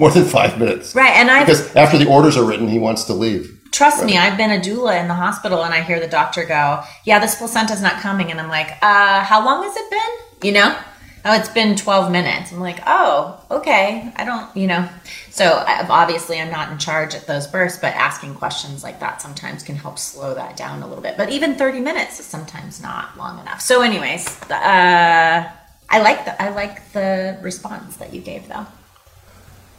more 0.00 0.10
than 0.10 0.24
five 0.24 0.58
minutes. 0.58 0.94
Right, 0.94 1.14
and 1.14 1.30
I 1.30 1.40
Because 1.40 1.74
after 1.76 1.98
the 1.98 2.08
orders 2.08 2.36
are 2.36 2.44
written, 2.44 2.66
he 2.68 2.78
wants 2.78 3.04
to 3.04 3.14
leave. 3.14 3.58
Trust 3.70 4.04
me, 4.04 4.18
I've 4.18 4.36
been 4.36 4.50
a 4.50 4.58
doula 4.58 5.00
in 5.00 5.06
the 5.06 5.14
hospital 5.14 5.62
and 5.64 5.72
I 5.72 5.82
hear 5.82 6.00
the 6.00 6.08
doctor 6.08 6.44
go, 6.44 6.82
Yeah, 7.04 7.18
this 7.20 7.36
placenta's 7.36 7.80
not 7.80 8.00
coming. 8.00 8.30
And 8.30 8.40
I'm 8.40 8.48
like, 8.48 8.70
uh, 8.82 9.22
how 9.22 9.44
long 9.44 9.62
has 9.62 9.76
it 9.76 9.90
been? 9.90 10.48
You 10.48 10.52
know? 10.52 10.78
Oh, 11.24 11.36
it's 11.36 11.50
been 11.50 11.76
12 11.76 12.10
minutes. 12.10 12.50
I'm 12.50 12.60
like, 12.60 12.80
oh, 12.86 13.44
okay. 13.50 14.10
I 14.16 14.24
don't, 14.24 14.56
you 14.56 14.66
know. 14.66 14.88
So 15.28 15.62
obviously, 15.66 16.40
I'm 16.40 16.50
not 16.50 16.72
in 16.72 16.78
charge 16.78 17.14
at 17.14 17.26
those 17.26 17.46
births, 17.46 17.76
but 17.76 17.94
asking 17.94 18.36
questions 18.36 18.82
like 18.82 19.00
that 19.00 19.20
sometimes 19.20 19.62
can 19.62 19.76
help 19.76 19.98
slow 19.98 20.32
that 20.34 20.56
down 20.56 20.82
a 20.82 20.86
little 20.86 21.02
bit. 21.02 21.18
But 21.18 21.28
even 21.28 21.56
30 21.56 21.80
minutes 21.80 22.20
is 22.20 22.26
sometimes 22.26 22.82
not 22.82 23.18
long 23.18 23.38
enough. 23.38 23.60
So, 23.60 23.82
anyways, 23.82 24.26
uh, 24.50 25.52
I 25.90 26.00
like 26.00 26.24
the 26.24 26.42
I 26.42 26.50
like 26.50 26.90
the 26.92 27.38
response 27.42 27.96
that 27.96 28.14
you 28.14 28.22
gave, 28.22 28.48
though. 28.48 28.66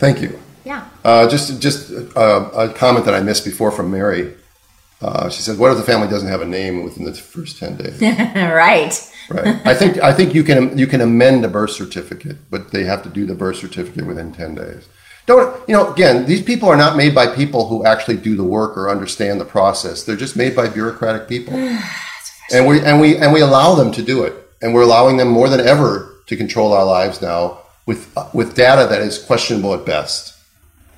Thank 0.02 0.20
you. 0.20 0.40
Yeah. 0.66 0.90
Uh, 1.04 1.30
just 1.30 1.62
just 1.62 1.92
uh, 2.18 2.50
a 2.56 2.70
comment 2.70 3.06
that 3.06 3.14
I 3.14 3.22
missed 3.22 3.46
before 3.46 3.72
from 3.72 3.92
Mary. 3.92 4.34
Uh, 5.00 5.30
she 5.30 5.44
said, 5.44 5.60
"What 5.60 5.72
if 5.72 5.78
the 5.78 5.84
family 5.84 6.08
doesn't 6.08 6.28
have 6.28 6.42
a 6.42 6.46
name 6.46 6.84
within 6.84 7.06
the 7.06 7.14
first 7.14 7.60
ten 7.60 7.78
days?" 7.78 8.02
right. 8.02 8.94
right. 9.30 9.68
I 9.68 9.76
think 9.76 10.00
I 10.00 10.12
think 10.12 10.34
you 10.34 10.44
can 10.44 10.76
you 10.76 10.88
can 10.88 11.02
amend 11.02 11.46
a 11.46 11.48
birth 11.48 11.70
certificate, 11.70 12.38
but 12.50 12.72
they 12.72 12.84
have 12.84 13.04
to 13.04 13.10
do 13.10 13.28
the 13.28 13.36
birth 13.36 13.58
certificate 13.58 14.08
within 14.08 14.34
ten 14.34 14.56
days. 14.56 14.90
Don't 15.28 15.70
you 15.70 15.76
know? 15.76 15.94
Again, 15.94 16.26
these 16.26 16.42
people 16.42 16.68
are 16.68 16.78
not 16.78 16.98
made 16.98 17.14
by 17.14 17.28
people 17.28 17.68
who 17.68 17.86
actually 17.86 18.18
do 18.18 18.36
the 18.36 18.44
work 18.44 18.76
or 18.78 18.90
understand 18.90 19.40
the 19.40 19.46
process. 19.46 20.04
They're 20.04 20.16
just 20.16 20.36
made 20.36 20.56
by 20.56 20.68
bureaucratic 20.68 21.28
people, 21.28 21.54
and 22.52 22.66
we 22.66 22.82
and 22.82 23.00
we 23.00 23.18
and 23.18 23.32
we 23.32 23.42
allow 23.42 23.76
them 23.76 23.92
to 23.92 24.02
do 24.02 24.24
it, 24.24 24.34
and 24.64 24.74
we're 24.74 24.82
allowing 24.90 25.18
them 25.18 25.28
more 25.28 25.48
than 25.48 25.60
ever 25.60 26.24
to 26.26 26.36
control 26.36 26.74
our 26.74 26.86
lives 26.86 27.22
now 27.22 27.61
with 27.86 28.16
with 28.34 28.56
data 28.56 28.88
that 28.90 29.02
is 29.02 29.18
questionable 29.18 29.74
at 29.74 29.86
best. 29.86 30.38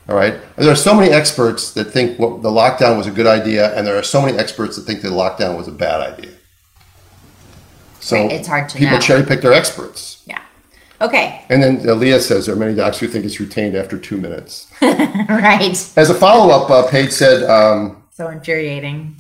All 0.10 0.16
right. 0.16 0.34
And 0.34 0.66
there 0.66 0.72
are 0.72 0.76
so 0.76 0.94
many 0.94 1.12
experts 1.14 1.72
that 1.74 1.86
think 1.86 2.20
what, 2.20 2.42
the 2.42 2.50
lockdown 2.50 2.98
was 2.98 3.08
a 3.08 3.12
good 3.12 3.28
idea, 3.28 3.74
and 3.76 3.88
there 3.88 3.98
are 3.98 4.04
so 4.04 4.22
many 4.22 4.38
experts 4.38 4.76
that 4.76 4.82
think 4.84 5.02
the 5.02 5.08
lockdown 5.08 5.56
was 5.58 5.68
a 5.70 5.72
bad 5.72 6.02
idea. 6.02 6.32
So 8.02 8.18
Right, 8.18 8.34
it's 8.34 8.48
hard 8.50 8.68
to 8.70 8.78
people 8.78 8.96
know. 8.96 9.00
cherry 9.00 9.24
pick 9.24 9.42
their 9.42 9.54
experts. 9.54 10.22
Yeah. 10.26 10.42
Okay. 11.00 11.46
And 11.50 11.64
then 11.64 11.88
uh, 11.88 11.94
Leah 11.94 12.20
says 12.20 12.46
there 12.48 12.56
are 12.56 12.60
many 12.60 12.76
docs 12.76 13.00
who 13.00 13.08
think 13.08 13.24
it's 13.24 13.40
retained 13.40 13.76
after 13.76 13.98
two 13.98 14.18
minutes. 14.18 14.68
right. 14.82 15.62
As 15.96 16.10
a 16.10 16.14
follow 16.14 16.54
up, 16.54 16.70
uh, 16.70 16.90
Paige 16.90 17.12
said, 17.12 17.50
um, 17.50 18.04
So 18.12 18.28
infuriating. 18.28 19.16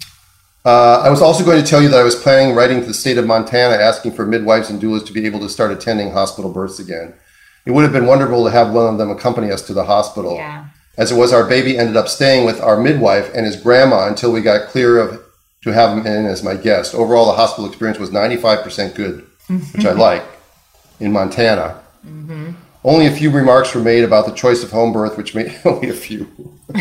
Uh, 0.66 1.01
I 1.01 1.09
was 1.09 1.22
also 1.22 1.43
going 1.43 1.61
to 1.61 1.70
tell 1.70 1.82
you 1.82 1.89
that 1.89 1.99
I 1.99 2.03
was 2.03 2.16
planning 2.16 2.55
writing 2.55 2.80
to 2.82 2.86
the 2.86 2.93
state 2.93 3.18
of 3.18 3.26
Montana 3.26 3.76
asking 3.76 4.14
for 4.14 4.26
midwives 4.26 4.70
and 4.70 4.82
doulas 4.82 5.05
to 5.07 5.14
be 5.14 5.26
able 5.26 5.39
to 5.39 5.49
start 5.49 5.72
attending 5.72 6.11
hospital 6.11 6.51
births 6.51 6.80
again. 6.80 7.14
It 7.66 7.72
would 7.72 7.84
have 7.84 7.93
been 7.93 8.05
wonderful 8.05 8.43
to 8.45 8.51
have 8.51 8.74
one 8.74 8.88
of 8.88 8.97
them 8.97 9.09
accompany 9.09 9.51
us 9.51 9.61
to 9.68 9.74
the 9.74 9.86
hospital. 9.86 10.36
Yeah. 10.36 10.66
As 10.97 11.11
it 11.11 11.16
was, 11.16 11.34
our 11.34 11.47
baby 11.47 11.78
ended 11.78 11.95
up 11.95 12.07
staying 12.07 12.45
with 12.45 12.61
our 12.61 12.80
midwife 12.80 13.34
and 13.34 13.45
his 13.45 13.55
grandma 13.55 14.07
until 14.07 14.32
we 14.32 14.41
got 14.41 14.70
clear 14.70 14.99
of 14.99 15.24
to 15.64 15.72
have 15.72 15.97
him 15.97 16.05
in 16.05 16.26
as 16.26 16.43
my 16.43 16.55
guest. 16.55 16.93
Overall, 16.93 17.26
the 17.28 17.34
hospital 17.34 17.68
experience 17.68 17.97
was 17.97 18.09
95% 18.09 18.95
good, 18.95 19.26
which 19.47 19.86
I 19.86 19.89
mm-hmm. 19.89 19.99
like, 19.99 20.24
in 20.99 21.11
Montana. 21.11 21.82
Mm-hmm. 22.05 22.51
Only 22.84 23.07
a 23.07 23.11
few 23.11 23.32
remarks 23.32 23.74
were 23.74 23.82
made 23.82 24.03
about 24.03 24.26
the 24.26 24.34
choice 24.34 24.61
of 24.61 24.72
home 24.72 24.91
birth, 24.91 25.18
which 25.18 25.34
made 25.34 25.57
only 25.66 25.89
a 25.89 25.93
few. 25.93 26.26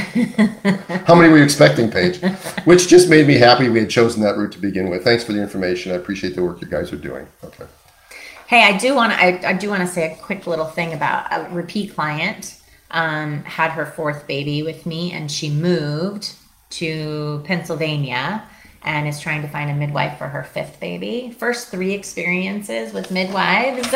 How 1.06 1.14
many 1.14 1.28
were 1.28 1.38
you 1.38 1.44
expecting, 1.44 1.90
Paige? 1.90 2.20
Which 2.64 2.88
just 2.88 3.08
made 3.08 3.28
me 3.28 3.34
happy 3.34 3.68
we 3.68 3.80
had 3.80 3.90
chosen 3.90 4.20
that 4.22 4.36
route 4.36 4.52
to 4.52 4.58
begin 4.58 4.90
with. 4.90 5.04
Thanks 5.04 5.22
for 5.22 5.32
the 5.32 5.40
information. 5.40 5.92
I 5.92 5.94
appreciate 5.94 6.34
the 6.34 6.42
work 6.42 6.60
you 6.60 6.66
guys 6.66 6.92
are 6.92 6.96
doing. 6.96 7.26
Okay. 7.44 7.64
Hey, 8.52 8.64
I 8.64 8.76
do 8.76 8.94
want 8.94 9.14
to. 9.14 9.18
I, 9.18 9.40
I 9.48 9.52
do 9.54 9.70
want 9.70 9.80
to 9.80 9.86
say 9.86 10.12
a 10.12 10.16
quick 10.16 10.46
little 10.46 10.66
thing 10.66 10.92
about 10.92 11.26
a 11.30 11.48
repeat 11.54 11.94
client. 11.94 12.60
Um, 12.90 13.44
had 13.44 13.70
her 13.70 13.86
fourth 13.86 14.26
baby 14.26 14.62
with 14.62 14.84
me, 14.84 15.10
and 15.10 15.30
she 15.30 15.48
moved 15.48 16.34
to 16.72 17.42
Pennsylvania 17.46 18.46
and 18.82 19.08
is 19.08 19.20
trying 19.20 19.40
to 19.40 19.48
find 19.48 19.70
a 19.70 19.74
midwife 19.74 20.18
for 20.18 20.26
her 20.26 20.44
fifth 20.44 20.80
baby. 20.80 21.34
First 21.38 21.68
three 21.68 21.94
experiences 21.94 22.92
with 22.92 23.10
midwives 23.10 23.90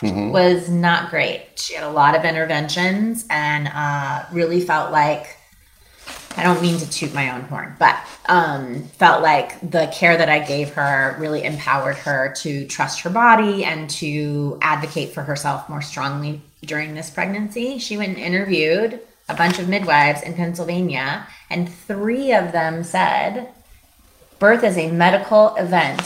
was 0.00 0.70
not 0.70 1.10
great. 1.10 1.42
She 1.56 1.74
had 1.74 1.84
a 1.84 1.90
lot 1.90 2.16
of 2.16 2.24
interventions 2.24 3.26
and 3.28 3.68
uh, 3.70 4.24
really 4.32 4.62
felt 4.62 4.90
like 4.90 5.36
I 6.38 6.44
don't 6.44 6.62
mean 6.62 6.78
to 6.78 6.88
toot 6.88 7.12
my 7.12 7.34
own 7.34 7.40
horn, 7.42 7.74
but 7.80 7.98
um, 8.26 8.84
felt 8.84 9.22
like 9.24 9.58
the 9.68 9.90
care 9.92 10.16
that 10.16 10.28
I 10.28 10.38
gave 10.38 10.70
her 10.74 11.16
really 11.18 11.42
empowered 11.42 11.96
her 11.96 12.32
to 12.38 12.64
trust 12.68 13.00
her 13.00 13.10
body 13.10 13.64
and 13.64 13.90
to 13.90 14.56
advocate 14.62 15.12
for 15.12 15.22
herself 15.22 15.68
more 15.68 15.82
strongly 15.82 16.40
during 16.64 16.94
this 16.94 17.10
pregnancy. 17.10 17.78
She 17.78 17.96
went 17.96 18.16
and 18.16 18.18
interviewed 18.18 19.00
a 19.28 19.34
bunch 19.34 19.58
of 19.58 19.68
midwives 19.68 20.22
in 20.22 20.34
Pennsylvania, 20.34 21.26
and 21.50 21.68
three 21.68 22.32
of 22.32 22.52
them 22.52 22.84
said, 22.84 23.48
Birth 24.38 24.62
is 24.62 24.78
a 24.78 24.92
medical 24.92 25.56
event. 25.56 26.00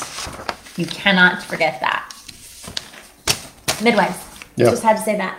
You 0.78 0.86
cannot 0.86 1.42
forget 1.42 1.78
that. 1.80 2.08
Midwives. 3.82 4.16
Yeah. 4.56 4.70
Just 4.70 4.82
had 4.82 4.96
to 4.96 5.02
say 5.02 5.16
that. 5.18 5.38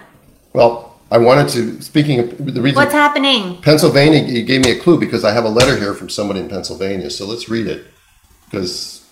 Well, 0.53 0.92
I 1.13 1.19
wanted 1.19 1.47
to, 1.49 1.79
speaking 1.83 2.19
of 2.21 2.53
the 2.55 2.59
reason. 2.59 2.75
What's 2.75 2.91
happening? 2.91 3.61
Pennsylvania, 3.61 4.23
you 4.23 4.41
gave 4.41 4.65
me 4.65 4.71
a 4.71 4.79
clue 4.79 4.99
because 4.99 5.23
I 5.23 5.31
have 5.31 5.45
a 5.45 5.49
letter 5.49 5.77
here 5.77 5.93
from 5.93 6.09
somebody 6.09 6.39
in 6.39 6.49
Pennsylvania. 6.49 7.11
So 7.11 7.27
let's 7.27 7.47
read 7.47 7.67
it 7.67 7.85
because 8.45 9.07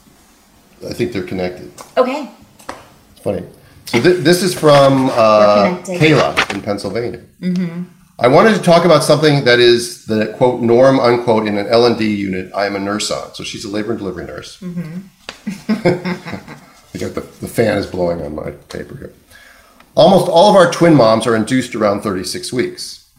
I 0.84 0.93
think 0.93 1.14
they're 1.14 1.22
connected. 1.22 1.72
Okay. 1.95 2.32
It's 3.12 3.22
funny. 3.24 3.45
So 3.86 4.02
th- 4.02 4.24
this 4.24 4.41
is 4.41 4.56
from 4.56 5.12
uh. 5.12 5.78
Kayla 5.84 6.52
in 6.56 6.62
Pennsylvania. 6.62 7.24
Mm-hmm. 7.39 7.84
I 8.18 8.28
wanted 8.28 8.56
to 8.56 8.64
talk 8.64 8.84
about 8.84 9.04
something 9.04 9.45
that 9.45 9.60
is 9.60 10.06
the 10.08 10.34
quote 10.38 10.60
norm 10.60 10.99
unquote 10.99 11.45
in 11.45 11.60
an 11.60 11.68
L 11.68 11.86
and 11.86 11.99
D 11.99 12.16
unit. 12.16 12.52
I 12.56 12.66
am 12.66 12.76
a 12.76 12.80
nurse 12.80 13.12
on, 13.12 13.36
so 13.36 13.43
she's 13.43 13.64
a 13.64 13.70
labor 13.70 13.91
and 13.91 13.99
delivery 13.99 14.26
nurse. 14.26 14.58
I 15.70 16.97
got 16.97 17.14
the, 17.14 17.22
the 17.41 17.47
fan 17.47 17.78
is 17.78 17.86
blowing 17.86 18.24
on 18.24 18.34
my 18.34 18.52
paper 18.70 18.97
here. 18.97 19.14
Almost 19.96 20.30
all 20.30 20.50
of 20.50 20.56
our 20.56 20.72
twin 20.72 20.96
moms 20.96 21.28
are 21.28 21.36
induced 21.36 21.76
around 21.76 22.02
36 22.02 22.54
weeks. 22.54 23.10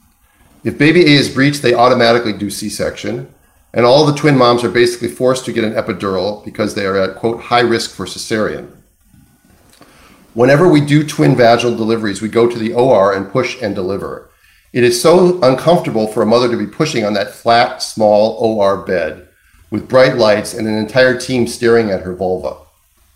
If 0.64 0.79
baby 0.79 1.03
A 1.03 1.18
is 1.18 1.29
breached, 1.29 1.61
they 1.61 1.75
automatically 1.75 2.33
do 2.33 2.49
C-section, 2.49 3.33
and 3.75 3.85
all 3.85 4.07
the 4.07 4.14
twin 4.14 4.39
moms 4.39 4.64
are 4.64 4.70
basically 4.70 5.09
forced 5.09 5.45
to 5.45 5.53
get 5.53 5.64
an 5.64 5.75
epidural 5.75 6.45
because 6.45 6.75
they 6.75 6.87
are 6.87 6.97
at 6.97 7.16
quote 7.16 7.41
high 7.41 7.61
risk 7.61 7.95
for 7.95 8.07
cesarean. 8.07 8.70
Whenever 10.35 10.66
we 10.66 10.81
do 10.81 11.07
twin 11.07 11.37
vaginal 11.37 11.77
deliveries, 11.77 12.23
we 12.23 12.29
go 12.29 12.49
to 12.49 12.59
the 12.59 12.73
OR 12.73 13.12
and 13.12 13.31
push 13.31 13.61
and 13.61 13.75
deliver. 13.75 14.31
It 14.73 14.83
is 14.83 15.01
so 15.01 15.43
uncomfortable 15.43 16.07
for 16.07 16.23
a 16.23 16.27
mother 16.27 16.51
to 16.51 16.57
be 16.57 16.66
pushing 16.66 17.05
on 17.05 17.12
that 17.14 17.35
flat, 17.35 17.83
small 17.83 18.39
OR 18.39 18.79
bed 18.79 19.29
with 19.70 19.89
bright 19.89 20.16
lights 20.16 20.55
and 20.55 20.66
an 20.66 20.75
entire 20.75 21.18
team 21.18 21.47
staring 21.47 21.91
at 21.91 22.01
her 22.01 22.14
vulva. 22.14 22.57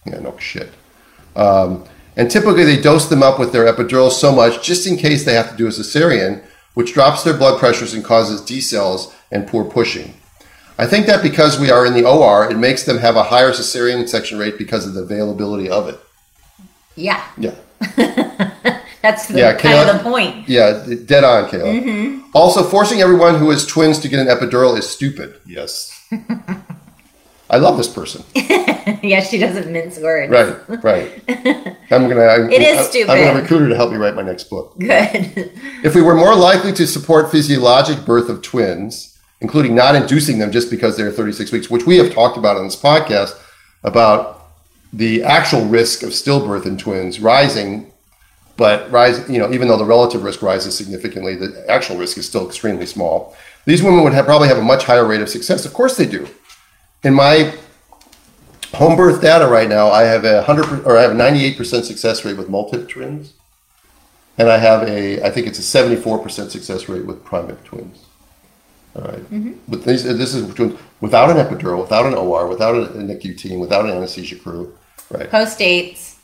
Yeah, 0.04 0.20
no 0.20 0.36
shit. 0.38 0.70
Um, 1.34 1.84
and 2.16 2.30
typically 2.30 2.64
they 2.64 2.80
dose 2.80 3.06
them 3.06 3.22
up 3.22 3.38
with 3.38 3.52
their 3.52 3.70
epidural 3.72 4.10
so 4.10 4.32
much 4.32 4.64
just 4.64 4.86
in 4.86 4.96
case 4.96 5.24
they 5.24 5.34
have 5.34 5.50
to 5.50 5.56
do 5.56 5.66
a 5.66 5.70
cesarean, 5.70 6.42
which 6.74 6.92
drops 6.94 7.22
their 7.22 7.36
blood 7.36 7.58
pressures 7.58 7.94
and 7.94 8.04
causes 8.04 8.40
decels 8.40 9.12
and 9.30 9.46
poor 9.46 9.64
pushing. 9.64 10.14
I 10.78 10.86
think 10.86 11.06
that 11.06 11.22
because 11.22 11.58
we 11.58 11.70
are 11.70 11.86
in 11.86 11.94
the 11.94 12.06
OR, 12.06 12.50
it 12.50 12.58
makes 12.58 12.84
them 12.84 12.98
have 12.98 13.16
a 13.16 13.22
higher 13.22 13.50
cesarean 13.52 14.06
section 14.08 14.38
rate 14.38 14.58
because 14.58 14.86
of 14.86 14.94
the 14.94 15.02
availability 15.02 15.70
of 15.70 15.88
it. 15.88 15.98
Yeah. 16.96 17.26
Yeah. 17.38 17.54
That's 19.02 19.28
the, 19.28 19.38
Yeah, 19.38 19.52
kind 19.52 19.74
Kayla- 19.74 19.90
of 19.94 19.98
the 19.98 20.10
point. 20.10 20.48
Yeah, 20.48 20.84
dead 21.04 21.22
on, 21.24 21.48
Kayla. 21.48 21.82
Mm-hmm. 21.82 22.30
Also, 22.34 22.62
forcing 22.64 23.00
everyone 23.00 23.36
who 23.38 23.50
has 23.50 23.64
twins 23.64 23.98
to 24.00 24.08
get 24.08 24.18
an 24.18 24.26
epidural 24.26 24.76
is 24.78 24.88
stupid. 24.88 25.36
Yes. 25.46 25.92
I 27.48 27.58
love 27.58 27.76
this 27.76 27.88
person. 27.88 28.24
yeah, 28.34 29.22
she 29.22 29.38
doesn't 29.38 29.72
mince 29.72 29.98
words. 29.98 30.30
Right, 30.30 30.82
right. 30.82 31.22
I'm 31.90 32.08
gonna. 32.08 32.22
I, 32.22 32.48
It 32.50 32.62
is 32.62 32.78
I- 32.78 32.82
stupid. 32.82 33.10
I'm 33.10 33.24
gonna 33.24 33.40
recruit 33.42 33.60
her 33.60 33.68
to 33.68 33.76
help 33.76 33.90
me 33.92 33.96
write 33.98 34.14
my 34.16 34.22
next 34.22 34.44
book. 34.50 34.76
Good. 34.78 35.52
If 35.84 35.94
we 35.94 36.02
were 36.02 36.14
more 36.14 36.34
likely 36.34 36.72
to 36.72 36.86
support 36.86 37.30
physiologic 37.30 38.04
birth 38.04 38.28
of 38.28 38.42
twins, 38.42 39.16
including 39.40 39.74
not 39.74 39.94
inducing 39.94 40.38
them 40.38 40.50
just 40.50 40.70
because 40.70 40.96
they're 40.96 41.10
36 41.12 41.52
weeks, 41.52 41.70
which 41.70 41.86
we 41.86 41.96
have 41.98 42.12
talked 42.12 42.36
about 42.36 42.56
on 42.56 42.64
this 42.64 42.80
podcast 42.80 43.38
about 43.84 44.42
the 44.92 45.22
actual 45.22 45.64
risk 45.66 46.02
of 46.02 46.10
stillbirth 46.10 46.64
in 46.66 46.78
twins 46.78 47.20
rising, 47.20 47.92
but 48.56 48.90
rise, 48.90 49.28
you 49.28 49.38
know, 49.38 49.52
even 49.52 49.68
though 49.68 49.76
the 49.76 49.84
relative 49.84 50.24
risk 50.24 50.42
rises 50.42 50.76
significantly, 50.76 51.36
the 51.36 51.64
actual 51.68 51.96
risk 51.98 52.16
is 52.16 52.26
still 52.26 52.46
extremely 52.46 52.86
small. 52.86 53.36
These 53.66 53.82
women 53.82 54.02
would 54.04 54.14
have, 54.14 54.24
probably 54.24 54.48
have 54.48 54.58
a 54.58 54.62
much 54.62 54.84
higher 54.84 55.04
rate 55.04 55.20
of 55.20 55.28
success. 55.28 55.66
Of 55.66 55.74
course 55.74 55.96
they 55.96 56.06
do. 56.06 56.26
In 57.06 57.14
my 57.14 57.54
home 58.74 58.96
birth 58.96 59.22
data 59.22 59.46
right 59.46 59.68
now, 59.68 59.92
I 59.92 60.02
have 60.02 60.24
a 60.24 60.42
hundred 60.42 60.84
or 60.84 60.98
I 60.98 61.02
have 61.02 61.12
a 61.12 61.14
98% 61.14 61.84
success 61.84 62.24
rate 62.24 62.36
with 62.36 62.48
multip 62.48 62.88
twins. 62.88 63.34
And 64.36 64.50
I 64.50 64.58
have 64.58 64.82
a, 64.82 65.24
I 65.24 65.30
think 65.30 65.46
it's 65.46 65.60
a 65.60 65.62
74% 65.62 66.50
success 66.50 66.88
rate 66.88 67.06
with 67.06 67.24
primip 67.24 67.62
twins. 67.62 68.04
All 68.96 69.02
right. 69.02 69.20
Mm-hmm. 69.30 69.52
But 69.68 69.84
these, 69.84 70.02
this 70.02 70.34
is 70.34 70.52
twins 70.52 70.76
without 71.00 71.30
an 71.30 71.36
epidural, 71.36 71.80
without 71.80 72.06
an 72.06 72.14
OR, 72.14 72.48
without 72.48 72.74
a, 72.74 72.82
a 72.82 73.02
NICU 73.02 73.38
team, 73.38 73.60
without 73.60 73.84
an 73.84 73.92
anesthesia 73.92 74.34
crew. 74.34 74.76
Right. 75.08 75.30
Post 75.30 75.60
dates. 75.60 76.18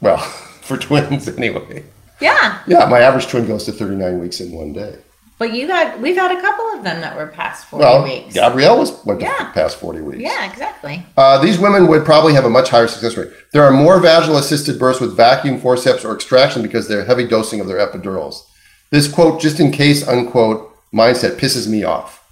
Well, 0.00 0.18
for 0.62 0.76
twins 0.76 1.28
anyway. 1.28 1.84
Yeah. 2.20 2.60
Yeah, 2.66 2.86
my 2.86 2.98
average 2.98 3.28
twin 3.28 3.46
goes 3.46 3.66
to 3.66 3.72
39 3.72 4.18
weeks 4.18 4.40
in 4.40 4.50
one 4.50 4.72
day. 4.72 4.96
But 5.44 5.52
you 5.52 5.66
got, 5.66 6.00
we've 6.00 6.16
had 6.16 6.30
a 6.34 6.40
couple 6.40 6.64
of 6.72 6.84
them 6.84 7.02
that 7.02 7.14
were 7.14 7.26
past 7.26 7.66
40 7.66 7.84
Well, 7.84 8.02
weeks. 8.02 8.32
Gabrielle 8.32 8.78
was 8.78 9.04
went 9.04 9.20
to 9.20 9.26
Yeah. 9.26 9.52
past 9.52 9.76
40 9.76 10.00
weeks. 10.00 10.20
Yeah, 10.22 10.50
exactly. 10.50 11.04
Uh, 11.18 11.36
these 11.36 11.58
women 11.58 11.86
would 11.86 12.02
probably 12.06 12.32
have 12.32 12.46
a 12.46 12.48
much 12.48 12.70
higher 12.70 12.88
success 12.88 13.14
rate. 13.14 13.28
There 13.52 13.62
are 13.62 13.70
more 13.70 14.00
vaginal 14.00 14.38
assisted 14.38 14.78
births 14.78 15.00
with 15.00 15.14
vacuum 15.14 15.60
forceps 15.60 16.02
or 16.02 16.14
extraction 16.14 16.62
because 16.62 16.88
they're 16.88 17.04
heavy 17.04 17.26
dosing 17.26 17.60
of 17.60 17.66
their 17.66 17.76
epidurals. 17.76 18.44
This 18.88 19.06
quote, 19.06 19.38
just 19.38 19.60
in 19.60 19.70
case, 19.70 20.08
unquote, 20.08 20.74
mindset 20.94 21.32
pisses 21.36 21.68
me 21.68 21.84
off. 21.84 22.24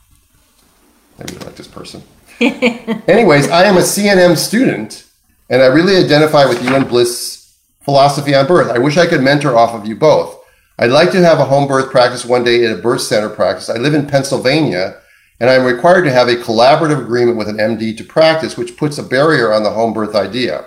I 1.21 1.25
really 1.25 1.45
like 1.45 1.57
this 1.57 1.69
person. 1.69 2.03
Anyways, 2.41 3.51
I 3.51 3.65
am 3.65 3.77
a 3.77 3.81
CNM 3.83 4.39
student 4.39 5.05
and 5.51 5.61
I 5.61 5.67
really 5.67 6.03
identify 6.03 6.47
with 6.47 6.65
you 6.65 6.75
and 6.75 6.89
Bliss' 6.89 7.55
philosophy 7.83 8.35
on 8.35 8.47
birth. 8.47 8.71
I 8.71 8.79
wish 8.79 8.97
I 8.97 9.07
could 9.07 9.21
mentor 9.21 9.55
off 9.55 9.75
of 9.75 9.85
you 9.87 9.97
both. 9.97 10.39
I'd 10.83 10.91
like 10.91 11.13
to 11.13 11.23
have 11.23 11.39
a 11.39 11.45
home 11.45 11.69
birth 11.69 11.93
practice 11.93 12.25
one 12.25 12.43
day 12.43 12.65
at 12.65 12.77
a 12.77 12.83
birth 12.83 13.03
center 13.03 13.29
practice. 13.29 13.71
I 13.71 13.77
live 13.77 13.95
in 13.95 14.09
Pennsylvania 14.09 15.01
and 15.39 15.49
I'm 15.49 15.65
required 15.65 16.03
to 16.03 16.11
have 16.11 16.27
a 16.27 16.35
collaborative 16.35 17.01
agreement 17.01 17.39
with 17.39 17.49
an 17.49 17.59
MD 17.59 17.97
to 17.99 18.03
practice, 18.03 18.57
which 18.57 18.77
puts 18.77 18.99
a 18.99 19.05
barrier 19.05 19.53
on 19.53 19.63
the 19.63 19.71
home 19.71 19.93
birth 19.93 20.17
idea. 20.17 20.67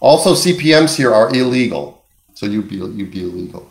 Also, 0.00 0.34
CPMs 0.34 0.96
here 0.98 1.14
are 1.14 1.34
illegal, 1.34 2.04
so 2.34 2.44
you'd 2.44 2.68
be, 2.68 2.76
you'd 2.76 3.10
be 3.10 3.22
illegal. 3.22 3.70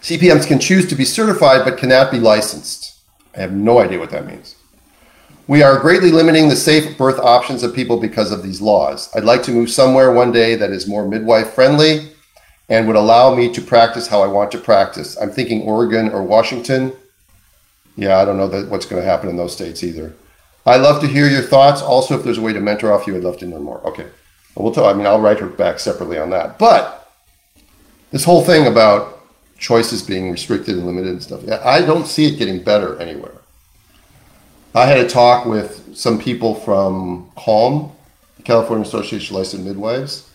CPMs 0.00 0.48
can 0.48 0.58
choose 0.58 0.88
to 0.88 0.96
be 0.96 1.04
certified 1.04 1.64
but 1.64 1.78
cannot 1.78 2.10
be 2.10 2.18
licensed. 2.18 2.98
I 3.36 3.40
have 3.42 3.52
no 3.52 3.78
idea 3.78 4.00
what 4.00 4.10
that 4.10 4.26
means. 4.26 4.56
We 5.46 5.62
are 5.62 5.78
greatly 5.78 6.10
limiting 6.10 6.48
the 6.48 6.56
safe 6.56 6.98
birth 6.98 7.20
options 7.20 7.62
of 7.62 7.72
people 7.72 8.00
because 8.00 8.32
of 8.32 8.42
these 8.42 8.60
laws. 8.60 9.14
I'd 9.14 9.22
like 9.22 9.44
to 9.44 9.52
move 9.52 9.70
somewhere 9.70 10.10
one 10.10 10.32
day 10.32 10.56
that 10.56 10.72
is 10.72 10.88
more 10.88 11.06
midwife 11.06 11.52
friendly 11.52 12.11
and 12.68 12.86
would 12.86 12.96
allow 12.96 13.34
me 13.34 13.52
to 13.52 13.60
practice 13.60 14.06
how 14.06 14.22
I 14.22 14.26
want 14.26 14.50
to 14.52 14.58
practice. 14.58 15.16
I'm 15.20 15.30
thinking 15.30 15.62
Oregon 15.62 16.10
or 16.10 16.22
Washington. 16.22 16.92
Yeah, 17.96 18.18
I 18.18 18.24
don't 18.24 18.38
know 18.38 18.48
that 18.48 18.68
what's 18.68 18.86
going 18.86 19.02
to 19.02 19.08
happen 19.08 19.28
in 19.28 19.36
those 19.36 19.52
states 19.52 19.84
either. 19.84 20.14
I 20.64 20.76
love 20.76 21.00
to 21.02 21.08
hear 21.08 21.28
your 21.28 21.42
thoughts. 21.42 21.82
Also, 21.82 22.16
if 22.16 22.24
there's 22.24 22.38
a 22.38 22.42
way 22.42 22.52
to 22.52 22.60
mentor 22.60 22.92
off 22.92 23.06
you, 23.06 23.16
I'd 23.16 23.24
love 23.24 23.38
to 23.38 23.46
know 23.46 23.58
more. 23.58 23.80
Okay, 23.86 24.06
well, 24.54 24.72
tell. 24.72 24.86
I 24.86 24.92
mean, 24.92 25.06
I'll 25.06 25.20
write 25.20 25.40
her 25.40 25.48
back 25.48 25.78
separately 25.78 26.18
on 26.18 26.30
that. 26.30 26.58
But 26.58 27.10
this 28.10 28.24
whole 28.24 28.44
thing 28.44 28.66
about 28.66 29.20
choices 29.58 30.02
being 30.02 30.30
restricted 30.30 30.76
and 30.76 30.86
limited 30.86 31.10
and 31.10 31.22
stuff, 31.22 31.46
I 31.64 31.82
don't 31.82 32.06
see 32.06 32.26
it 32.26 32.38
getting 32.38 32.62
better 32.62 32.98
anywhere. 33.00 33.34
I 34.74 34.86
had 34.86 34.98
a 34.98 35.08
talk 35.08 35.44
with 35.44 35.94
some 35.94 36.18
people 36.18 36.54
from 36.54 37.30
CALM, 37.36 37.92
the 38.38 38.42
California 38.42 38.86
Association 38.86 39.34
of 39.34 39.40
Licensed 39.40 39.66
Midwives, 39.66 40.30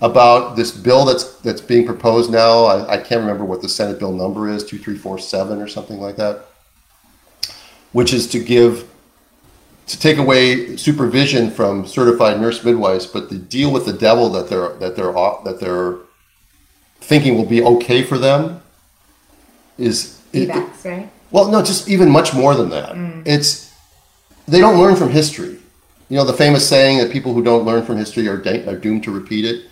about 0.00 0.56
this 0.56 0.70
bill 0.70 1.04
that's 1.04 1.36
that's 1.40 1.60
being 1.60 1.84
proposed 1.84 2.30
now. 2.30 2.64
I, 2.64 2.94
I 2.94 2.96
can't 2.96 3.20
remember 3.20 3.44
what 3.44 3.62
the 3.62 3.68
Senate 3.68 3.98
bill 3.98 4.12
number 4.12 4.48
is, 4.48 4.64
two 4.64 4.78
three 4.78 4.96
four 4.96 5.18
seven 5.18 5.60
or 5.60 5.68
something 5.68 6.00
like 6.00 6.16
that, 6.16 6.46
which 7.92 8.12
is 8.12 8.26
to 8.28 8.38
give 8.38 8.88
to 9.86 9.98
take 9.98 10.18
away 10.18 10.76
supervision 10.76 11.50
from 11.50 11.86
certified 11.86 12.40
nurse 12.40 12.64
midwives, 12.64 13.06
but 13.06 13.28
the 13.28 13.38
deal 13.38 13.72
with 13.72 13.86
the 13.86 13.92
devil 13.92 14.28
that 14.30 14.48
they're 14.48 14.74
that 14.74 14.96
they're 14.96 15.12
that 15.12 15.58
they're 15.60 15.96
thinking 17.00 17.36
will 17.36 17.46
be 17.46 17.62
okay 17.62 18.02
for 18.02 18.18
them 18.18 18.62
is 19.78 20.20
it, 20.32 20.48
Feedbacks, 20.48 20.84
right? 20.84 21.10
well, 21.30 21.50
no, 21.50 21.62
just 21.62 21.88
even 21.88 22.10
much 22.10 22.34
more 22.34 22.54
than 22.54 22.68
that. 22.70 22.90
Mm. 22.92 23.26
It's 23.26 23.74
they 24.46 24.60
don't 24.60 24.78
learn 24.78 24.96
from 24.96 25.10
history. 25.10 25.58
You 26.08 26.16
know 26.16 26.24
the 26.24 26.32
famous 26.32 26.68
saying 26.68 26.98
that 26.98 27.10
people 27.10 27.34
who 27.34 27.42
don't 27.42 27.64
learn 27.64 27.84
from 27.84 27.96
history 27.96 28.28
are, 28.28 28.36
da- 28.36 28.66
are 28.68 28.76
doomed 28.76 29.04
to 29.04 29.10
repeat 29.10 29.44
it. 29.44 29.69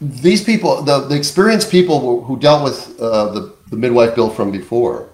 These 0.00 0.44
people, 0.44 0.82
the, 0.82 1.00
the 1.00 1.16
experienced 1.16 1.70
people 1.70 2.00
who- 2.00 2.20
who 2.22 2.38
dealt 2.38 2.64
with 2.64 3.00
uh, 3.00 3.28
the, 3.32 3.52
the 3.70 3.76
midwife 3.76 4.14
bill 4.14 4.30
from 4.30 4.50
before, 4.50 5.08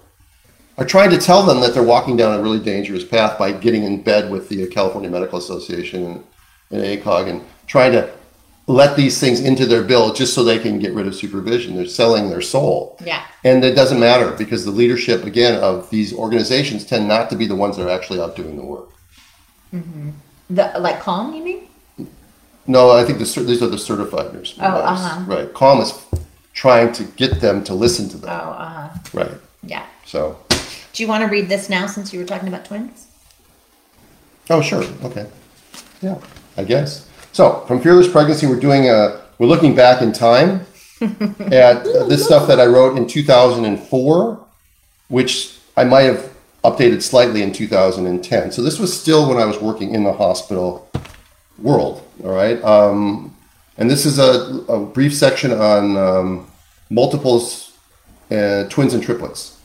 are 0.77 0.85
trying 0.85 1.09
to 1.11 1.17
tell 1.17 1.43
them 1.43 1.59
that 1.61 1.73
they're 1.73 1.83
walking 1.83 2.17
down 2.17 2.37
a 2.39 2.41
really 2.41 2.59
dangerous 2.59 3.03
path 3.05 3.37
by 3.37 3.51
getting 3.51 3.83
in 3.83 4.01
bed 4.01 4.31
with 4.31 4.49
the 4.49 4.65
California 4.67 5.09
Medical 5.09 5.37
Association 5.37 6.03
and, 6.05 6.23
and 6.71 6.81
ACOG 6.81 7.29
and 7.29 7.41
trying 7.67 7.91
to 7.91 8.09
let 8.67 8.95
these 8.95 9.19
things 9.19 9.39
into 9.41 9.65
their 9.65 9.83
bill 9.83 10.13
just 10.13 10.33
so 10.33 10.43
they 10.43 10.57
can 10.57 10.79
get 10.79 10.93
rid 10.93 11.05
of 11.05 11.13
supervision. 11.13 11.75
They're 11.75 11.85
selling 11.85 12.29
their 12.29 12.41
soul. 12.41 12.97
Yeah. 13.05 13.23
And 13.43 13.63
it 13.65 13.75
doesn't 13.75 13.99
matter 13.99 14.31
because 14.31 14.63
the 14.65 14.71
leadership, 14.71 15.25
again, 15.25 15.61
of 15.61 15.89
these 15.89 16.13
organizations 16.13 16.85
tend 16.85 17.07
not 17.07 17.29
to 17.31 17.35
be 17.35 17.45
the 17.47 17.55
ones 17.55 17.75
that 17.77 17.85
are 17.87 17.91
actually 17.91 18.21
out 18.21 18.35
doing 18.35 18.55
the 18.55 18.63
work. 18.63 18.89
The 20.49 20.71
like 20.79 20.99
calm, 21.01 21.33
you 21.33 21.43
mean? 21.43 21.67
No, 22.71 22.89
I 22.89 23.03
think 23.03 23.19
the, 23.19 23.25
cer- 23.25 23.43
these 23.43 23.61
are 23.61 23.67
the 23.67 23.77
certified 23.77 24.33
nurse 24.33 24.55
Oh, 24.57 24.63
uh-huh. 24.63 25.25
Right. 25.27 25.53
Calm 25.53 25.81
is 25.81 25.93
trying 26.53 26.93
to 26.93 27.03
get 27.03 27.41
them 27.41 27.65
to 27.65 27.73
listen 27.73 28.07
to 28.09 28.17
them. 28.17 28.29
Oh, 28.31 28.45
them. 28.45 28.61
uh 28.61 28.87
huh. 28.87 28.99
Right. 29.13 29.31
Yeah. 29.63 29.85
So, 30.05 30.37
Do 30.93 31.03
you 31.03 31.09
want 31.09 31.21
to 31.25 31.29
read 31.29 31.49
this 31.49 31.69
now 31.69 31.85
since 31.87 32.13
you 32.13 32.19
were 32.19 32.25
talking 32.25 32.47
about 32.47 32.63
twins? 32.63 33.07
oh, 34.49 34.61
sure. 34.61 34.83
Okay. 35.03 35.27
Yeah, 36.01 36.17
I 36.57 36.63
guess. 36.63 37.09
So, 37.33 37.65
from 37.67 37.81
Fearless 37.81 38.07
Pregnancy, 38.09 38.47
we're 38.47 38.59
doing 38.59 38.89
a, 38.89 39.21
we're 39.37 39.47
looking 39.47 39.75
back 39.75 40.01
in 40.01 40.13
time 40.13 40.65
at 41.01 41.85
uh, 41.85 42.05
this 42.05 42.25
stuff 42.25 42.47
that 42.47 42.59
I 42.59 42.67
wrote 42.67 42.97
in 42.97 43.05
2004, 43.05 44.45
which 45.09 45.57
I 45.75 45.83
might 45.83 46.03
have 46.03 46.31
updated 46.63 47.01
slightly 47.01 47.43
in 47.43 47.51
2010. 47.51 48.51
So 48.51 48.61
this 48.61 48.79
was 48.79 48.97
still 48.97 49.27
when 49.27 49.37
I 49.37 49.45
was 49.45 49.59
working 49.59 49.93
in 49.93 50.05
the 50.05 50.13
hospital 50.13 50.89
world. 51.57 52.07
All 52.23 52.31
right. 52.31 52.61
Um, 52.63 53.35
and 53.77 53.89
this 53.89 54.05
is 54.05 54.19
a, 54.19 54.63
a 54.71 54.85
brief 54.85 55.13
section 55.15 55.51
on 55.51 55.97
um, 55.97 56.51
multiples, 56.89 57.77
uh, 58.29 58.65
twins 58.65 58.93
and 58.93 59.01
triplets. 59.01 59.59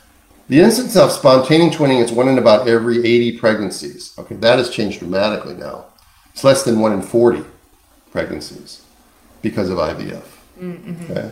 The 0.48 0.60
incidence 0.60 0.96
of 0.96 1.10
spontaneous 1.10 1.74
twinning 1.74 2.02
is 2.02 2.12
one 2.12 2.28
in 2.28 2.38
about 2.38 2.68
every 2.68 2.98
80 2.98 3.38
pregnancies. 3.38 4.14
Okay, 4.16 4.36
that 4.36 4.58
has 4.58 4.70
changed 4.70 5.00
dramatically 5.00 5.54
now. 5.54 5.86
It's 6.32 6.44
less 6.44 6.62
than 6.62 6.78
one 6.80 6.92
in 6.92 7.02
40 7.02 7.44
pregnancies 8.12 8.84
because 9.42 9.70
of 9.70 9.78
IVF. 9.78 10.24
Okay. 11.10 11.30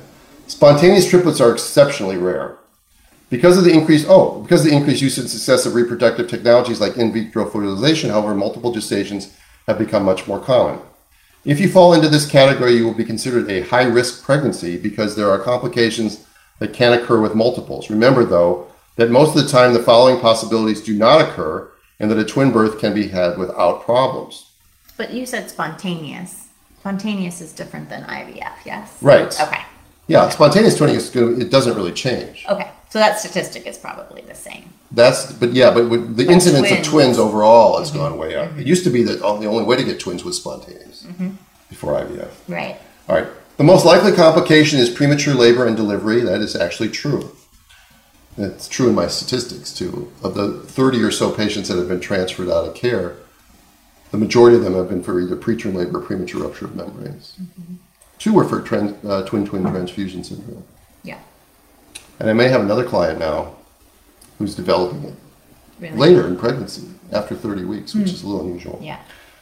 Spontaneous 0.48 1.08
triplets 1.08 1.40
are 1.40 1.52
exceptionally 1.52 2.16
rare. 2.16 2.58
Because 3.30 3.56
of 3.56 3.64
the 3.64 3.72
increased 3.72 4.06
oh, 4.08 4.42
because 4.42 4.64
of 4.64 4.70
the 4.70 4.76
increased 4.76 5.00
use 5.00 5.16
and 5.16 5.28
success 5.28 5.64
of 5.64 5.74
reproductive 5.74 6.28
technologies 6.28 6.80
like 6.80 6.96
in 6.96 7.12
vitro 7.12 7.48
fertilization, 7.48 8.10
however, 8.10 8.34
multiple 8.34 8.74
gestations 8.74 9.32
have 9.66 9.78
become 9.78 10.04
much 10.04 10.26
more 10.28 10.38
common. 10.38 10.78
If 11.44 11.60
you 11.60 11.68
fall 11.68 11.92
into 11.92 12.08
this 12.08 12.26
category, 12.26 12.72
you 12.72 12.84
will 12.84 12.94
be 12.94 13.04
considered 13.04 13.50
a 13.50 13.60
high 13.60 13.84
risk 13.84 14.24
pregnancy 14.24 14.78
because 14.78 15.14
there 15.14 15.30
are 15.30 15.38
complications 15.38 16.24
that 16.58 16.72
can 16.72 16.94
occur 16.94 17.20
with 17.20 17.34
multiples. 17.34 17.90
Remember, 17.90 18.24
though, 18.24 18.66
that 18.96 19.10
most 19.10 19.36
of 19.36 19.42
the 19.42 19.50
time 19.50 19.74
the 19.74 19.82
following 19.82 20.20
possibilities 20.20 20.80
do 20.80 20.96
not 20.96 21.20
occur 21.20 21.70
and 22.00 22.10
that 22.10 22.18
a 22.18 22.24
twin 22.24 22.50
birth 22.50 22.78
can 22.78 22.94
be 22.94 23.08
had 23.08 23.36
without 23.36 23.84
problems. 23.84 24.52
But 24.96 25.12
you 25.12 25.26
said 25.26 25.50
spontaneous. 25.50 26.48
Spontaneous 26.80 27.42
is 27.42 27.52
different 27.52 27.90
than 27.90 28.04
IVF, 28.04 28.64
yes? 28.64 29.02
Right. 29.02 29.38
Okay. 29.38 29.62
Yeah, 30.06 30.28
spontaneous 30.30 30.78
twinning 30.78 30.94
is. 30.94 31.14
It 31.14 31.50
doesn't 31.50 31.76
really 31.76 31.92
change. 31.92 32.46
Okay. 32.48 32.70
So 32.94 33.00
that 33.00 33.18
statistic 33.18 33.66
is 33.66 33.76
probably 33.76 34.22
the 34.22 34.36
same. 34.36 34.72
That's, 34.92 35.32
but 35.32 35.52
yeah, 35.52 35.74
but 35.74 35.90
with 35.90 36.16
the 36.16 36.26
But 36.26 36.32
incidence 36.32 36.70
of 36.70 36.76
twins. 36.76 36.86
twins 36.86 37.18
overall 37.18 37.80
has 37.80 37.88
mm-hmm. 37.88 37.98
gone 37.98 38.18
way 38.18 38.36
up. 38.36 38.50
It 38.50 38.50
mm-hmm. 38.50 38.68
used 38.68 38.84
to 38.84 38.90
be 38.90 39.02
that 39.02 39.20
all, 39.20 39.36
the 39.36 39.48
only 39.48 39.64
way 39.64 39.74
to 39.74 39.82
get 39.82 39.98
twins 39.98 40.24
was 40.24 40.36
spontaneous 40.36 41.02
mm-hmm. 41.02 41.30
before 41.68 41.94
IVF. 41.94 42.30
Right. 42.46 42.76
All 43.08 43.16
right. 43.16 43.26
The 43.56 43.64
most 43.64 43.84
likely 43.84 44.12
complication 44.12 44.78
is 44.78 44.90
premature 44.90 45.34
labor 45.34 45.66
and 45.66 45.76
delivery. 45.76 46.20
That 46.20 46.40
is 46.40 46.54
actually 46.54 46.90
true. 46.90 47.34
That's 48.38 48.68
true 48.68 48.90
in 48.90 48.94
my 48.94 49.08
statistics 49.08 49.72
too. 49.72 50.12
Of 50.22 50.36
the 50.36 50.60
30 50.60 51.02
or 51.02 51.10
so 51.10 51.32
patients 51.32 51.70
that 51.70 51.78
have 51.78 51.88
been 51.88 51.98
transferred 51.98 52.48
out 52.48 52.68
of 52.68 52.76
care, 52.76 53.16
the 54.12 54.18
majority 54.18 54.56
of 54.56 54.62
them 54.62 54.74
have 54.74 54.88
been 54.88 55.02
for 55.02 55.20
either 55.20 55.34
preterm 55.34 55.74
labor 55.74 55.98
or 55.98 56.02
premature 56.02 56.42
rupture 56.42 56.66
of 56.66 56.76
membranes. 56.76 57.40
Two 58.18 58.34
were 58.34 58.44
for 58.44 58.62
trans, 58.62 59.04
uh, 59.04 59.24
twin 59.26 59.44
twin 59.44 59.64
transfusion 59.64 60.22
syndrome. 60.22 60.64
And 62.24 62.30
I 62.30 62.32
may 62.32 62.48
have 62.48 62.62
another 62.62 62.84
client 62.84 63.18
now 63.18 63.54
who's 64.38 64.54
developing 64.54 65.04
it 65.04 65.14
Really. 65.78 65.94
later 65.94 66.26
in 66.26 66.38
pregnancy 66.38 66.88
after 67.12 67.34
30 67.34 67.66
weeks, 67.66 67.94
which 67.94 68.08
hmm. 68.08 68.14
is 68.14 68.22
a 68.22 68.26
little 68.26 68.46
unusual. 68.46 68.80
Yeah. 68.82 68.98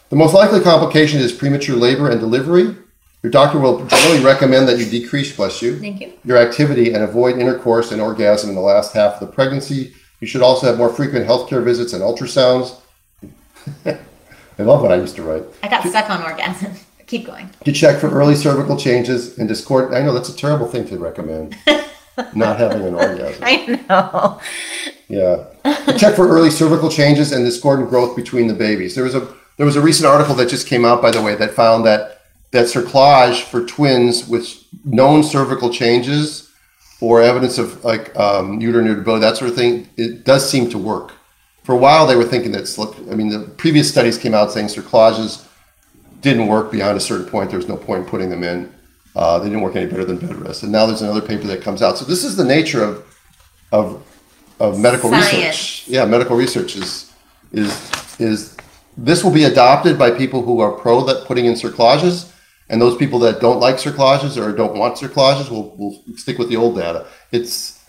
The 0.08 0.16
most 0.16 0.34
likely 0.34 0.60
complication 0.60 1.20
is 1.20 1.30
premature 1.30 1.76
labor 1.76 2.10
and 2.10 2.18
delivery. 2.18 2.74
Your 3.22 3.30
doctor 3.30 3.60
will 3.60 3.86
generally 3.86 4.24
recommend 4.24 4.66
that 4.66 4.80
you 4.80 4.86
decrease, 4.86 5.36
bless 5.36 5.62
you, 5.62 5.78
Thank 5.78 6.00
you. 6.00 6.12
your 6.24 6.38
activity 6.38 6.92
and 6.92 7.04
avoid 7.04 7.38
intercourse 7.38 7.92
and 7.92 8.02
orgasm 8.02 8.48
in 8.48 8.56
the 8.56 8.60
last 8.60 8.94
half 8.94 9.14
of 9.14 9.20
the 9.20 9.32
pregnancy. 9.32 9.94
You 10.18 10.26
should 10.26 10.42
also 10.42 10.66
have 10.66 10.76
more 10.76 10.92
frequent 10.92 11.24
healthcare 11.24 11.62
visits 11.62 11.92
and 11.92 12.02
ultrasounds. 12.02 12.80
I 13.86 14.62
love 14.62 14.82
what 14.82 14.90
I 14.90 14.96
used 14.96 15.14
to 15.16 15.22
write. 15.22 15.44
I 15.62 15.68
got 15.68 15.86
stuck 15.86 16.10
on 16.10 16.20
orgasm. 16.24 16.72
Keep 17.06 17.26
going. 17.26 17.48
To 17.64 17.70
check 17.70 18.00
for 18.00 18.10
early 18.10 18.34
cervical 18.34 18.76
changes 18.76 19.38
and 19.38 19.46
discord. 19.46 19.94
I 19.94 20.02
know 20.02 20.12
that's 20.12 20.30
a 20.30 20.36
terrible 20.36 20.66
thing 20.66 20.84
to 20.88 20.98
recommend. 20.98 21.56
Not 22.34 22.58
having 22.58 22.84
an 22.86 22.94
orgasm. 22.94 23.42
I 23.46 23.84
know. 23.88 24.40
Yeah. 25.08 25.96
Check 25.96 26.16
for 26.16 26.28
early 26.28 26.50
cervical 26.50 26.90
changes 26.90 27.32
and 27.32 27.44
discordant 27.44 27.90
growth 27.90 28.16
between 28.16 28.46
the 28.46 28.54
babies. 28.54 28.94
There 28.94 29.04
was 29.04 29.14
a 29.14 29.32
there 29.56 29.66
was 29.66 29.76
a 29.76 29.80
recent 29.80 30.06
article 30.06 30.34
that 30.36 30.48
just 30.48 30.66
came 30.66 30.84
out, 30.84 31.02
by 31.02 31.10
the 31.10 31.22
way, 31.22 31.34
that 31.34 31.52
found 31.52 31.84
that 31.84 32.22
that 32.50 32.66
cerclage 32.66 33.42
for 33.42 33.64
twins 33.64 34.28
with 34.28 34.64
known 34.84 35.22
cervical 35.22 35.70
changes 35.70 36.50
or 37.00 37.20
evidence 37.20 37.58
of 37.58 37.84
like 37.84 38.14
um, 38.18 38.60
uterine 38.60 38.86
irritability, 38.86 39.20
that 39.20 39.36
sort 39.36 39.50
of 39.50 39.56
thing, 39.56 39.88
it 39.96 40.24
does 40.24 40.48
seem 40.48 40.70
to 40.70 40.78
work. 40.78 41.12
For 41.64 41.72
a 41.72 41.78
while, 41.78 42.06
they 42.06 42.16
were 42.16 42.24
thinking 42.24 42.52
that 42.52 42.66
slip. 42.66 42.94
I 43.10 43.14
mean, 43.14 43.28
the 43.28 43.40
previous 43.40 43.90
studies 43.90 44.18
came 44.18 44.34
out 44.34 44.52
saying 44.52 44.68
cerclages 44.68 45.46
didn't 46.20 46.46
work 46.46 46.70
beyond 46.70 46.96
a 46.96 47.00
certain 47.00 47.26
point. 47.26 47.50
There 47.50 47.58
was 47.58 47.68
no 47.68 47.76
point 47.76 48.04
in 48.04 48.08
putting 48.08 48.30
them 48.30 48.44
in. 48.44 48.72
Uh, 49.14 49.38
they 49.38 49.46
didn't 49.46 49.60
work 49.60 49.76
any 49.76 49.86
better 49.86 50.04
than 50.04 50.16
bed 50.16 50.34
rest. 50.36 50.62
And 50.62 50.72
now 50.72 50.86
there's 50.86 51.02
another 51.02 51.20
paper 51.20 51.46
that 51.48 51.62
comes 51.62 51.82
out. 51.82 51.98
So 51.98 52.04
this 52.04 52.24
is 52.24 52.36
the 52.36 52.44
nature 52.44 52.82
of 52.82 53.04
of 53.70 54.02
of 54.58 54.78
medical 54.78 55.10
Science. 55.10 55.32
research. 55.32 55.88
Yeah, 55.88 56.04
medical 56.04 56.36
research 56.36 56.76
is 56.76 57.12
is 57.52 57.70
is 58.18 58.56
this 58.96 59.24
will 59.24 59.32
be 59.32 59.44
adopted 59.44 59.98
by 59.98 60.10
people 60.10 60.42
who 60.42 60.60
are 60.60 60.72
pro 60.72 61.04
that 61.04 61.26
putting 61.26 61.46
in 61.46 61.54
cerclages, 61.54 62.32
and 62.68 62.80
those 62.80 62.96
people 62.96 63.18
that 63.20 63.40
don't 63.40 63.60
like 63.60 63.76
cerclages 63.76 64.40
or 64.40 64.52
don't 64.52 64.76
want 64.76 64.96
cerclages 64.96 65.50
will 65.50 65.76
will 65.76 66.02
stick 66.16 66.38
with 66.38 66.48
the 66.48 66.56
old 66.56 66.76
data. 66.76 67.06
It's 67.32 67.80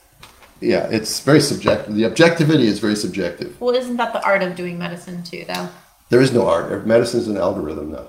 yeah, 0.59 0.87
it's 0.89 1.19
very 1.19 1.41
subjective. 1.41 1.93
The 1.95 2.05
objectivity 2.05 2.67
is 2.67 2.79
very 2.79 2.95
subjective. 2.95 3.59
Well, 3.59 3.75
isn't 3.75 3.97
that 3.97 4.13
the 4.13 4.23
art 4.23 4.43
of 4.43 4.55
doing 4.55 4.77
medicine 4.77 5.23
too, 5.23 5.45
though? 5.47 5.69
There 6.09 6.21
is 6.21 6.31
no 6.31 6.47
art. 6.47 6.85
Medicine 6.85 7.19
is 7.19 7.27
an 7.27 7.37
algorithm 7.37 7.91
now. 7.91 8.07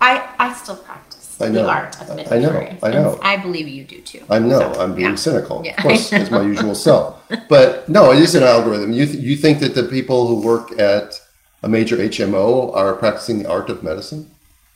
I 0.00 0.26
I 0.38 0.52
still 0.54 0.76
practice 0.76 1.19
I 1.42 1.48
know. 1.48 1.62
the 1.62 1.68
art 1.68 2.00
of 2.00 2.10
I- 2.10 2.36
I 2.36 2.38
know. 2.38 2.76
I 2.82 2.90
know. 2.90 3.12
And 3.14 3.22
I 3.22 3.36
believe 3.36 3.66
you 3.68 3.84
do 3.84 4.00
too. 4.00 4.22
I 4.28 4.38
know 4.38 4.58
So, 4.72 4.80
I'm 4.80 4.94
being 4.94 5.10
yeah. 5.10 5.14
cynical, 5.16 5.62
Yeah. 5.64 5.72
of 5.76 5.82
course, 5.82 6.12
as 6.12 6.30
my 6.30 6.42
usual 6.54 6.74
self. 6.74 7.16
But 7.48 7.88
no, 7.88 8.12
it 8.12 8.18
is 8.18 8.34
an 8.34 8.42
algorithm. 8.42 8.92
You 8.92 9.06
th- 9.06 9.18
you 9.18 9.36
think 9.36 9.60
that 9.60 9.74
the 9.74 9.84
people 9.84 10.26
who 10.28 10.36
work 10.42 10.78
at 10.78 11.20
a 11.62 11.68
major 11.68 11.96
HMO 11.96 12.74
are 12.74 12.94
practicing 12.94 13.42
the 13.42 13.48
art 13.48 13.68
of 13.70 13.82
medicine? 13.82 14.30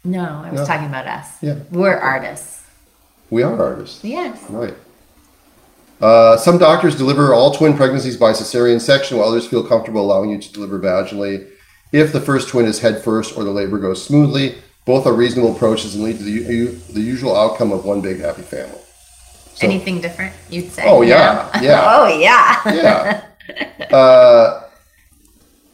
No, 0.04 0.42
I 0.44 0.50
was 0.50 0.60
No. 0.60 0.66
talking 0.66 0.86
about 0.86 1.06
us. 1.06 1.26
Yeah. 1.40 1.54
We're 1.70 1.96
artists. 1.96 2.62
We 3.30 3.42
are 3.42 3.60
artists, 3.60 4.04
Yes. 4.04 4.38
right? 4.50 4.74
Uh, 6.00 6.36
some 6.36 6.58
doctors 6.58 6.96
deliver 6.96 7.32
all 7.32 7.54
twin 7.54 7.74
pregnancies 7.76 8.16
by 8.16 8.32
cesarean 8.32 8.80
section, 8.80 9.16
while 9.16 9.28
others 9.28 9.46
feel 9.46 9.62
comfortable 9.66 10.02
allowing 10.02 10.30
you 10.30 10.38
to 10.38 10.52
deliver 10.52 10.78
vaginally. 10.78 11.46
If 11.92 12.12
the 12.12 12.20
first 12.20 12.48
twin 12.48 12.66
is 12.66 12.80
head 12.80 13.02
first 13.02 13.36
or 13.36 13.44
the 13.44 13.50
labor 13.50 13.78
goes 13.78 14.04
smoothly, 14.04 14.56
both 14.84 15.06
are 15.06 15.12
reasonable 15.14 15.54
approaches 15.56 15.94
and 15.94 16.04
lead 16.04 16.18
to 16.18 16.24
the, 16.24 16.30
u- 16.30 16.78
the 16.92 17.00
usual 17.00 17.34
outcome 17.36 17.72
of 17.72 17.84
one 17.84 18.00
big 18.00 18.20
happy 18.20 18.42
family. 18.42 18.78
So- 19.54 19.66
Anything 19.66 20.00
different? 20.00 20.34
You'd 20.50 20.70
say? 20.72 20.82
Oh, 20.86 21.02
yeah, 21.02 21.50
No? 21.54 21.60
yeah. 21.62 21.82
oh 21.86 22.06
yeah. 22.18 23.24
yeah. 23.88 23.96
Uh, 23.96 24.68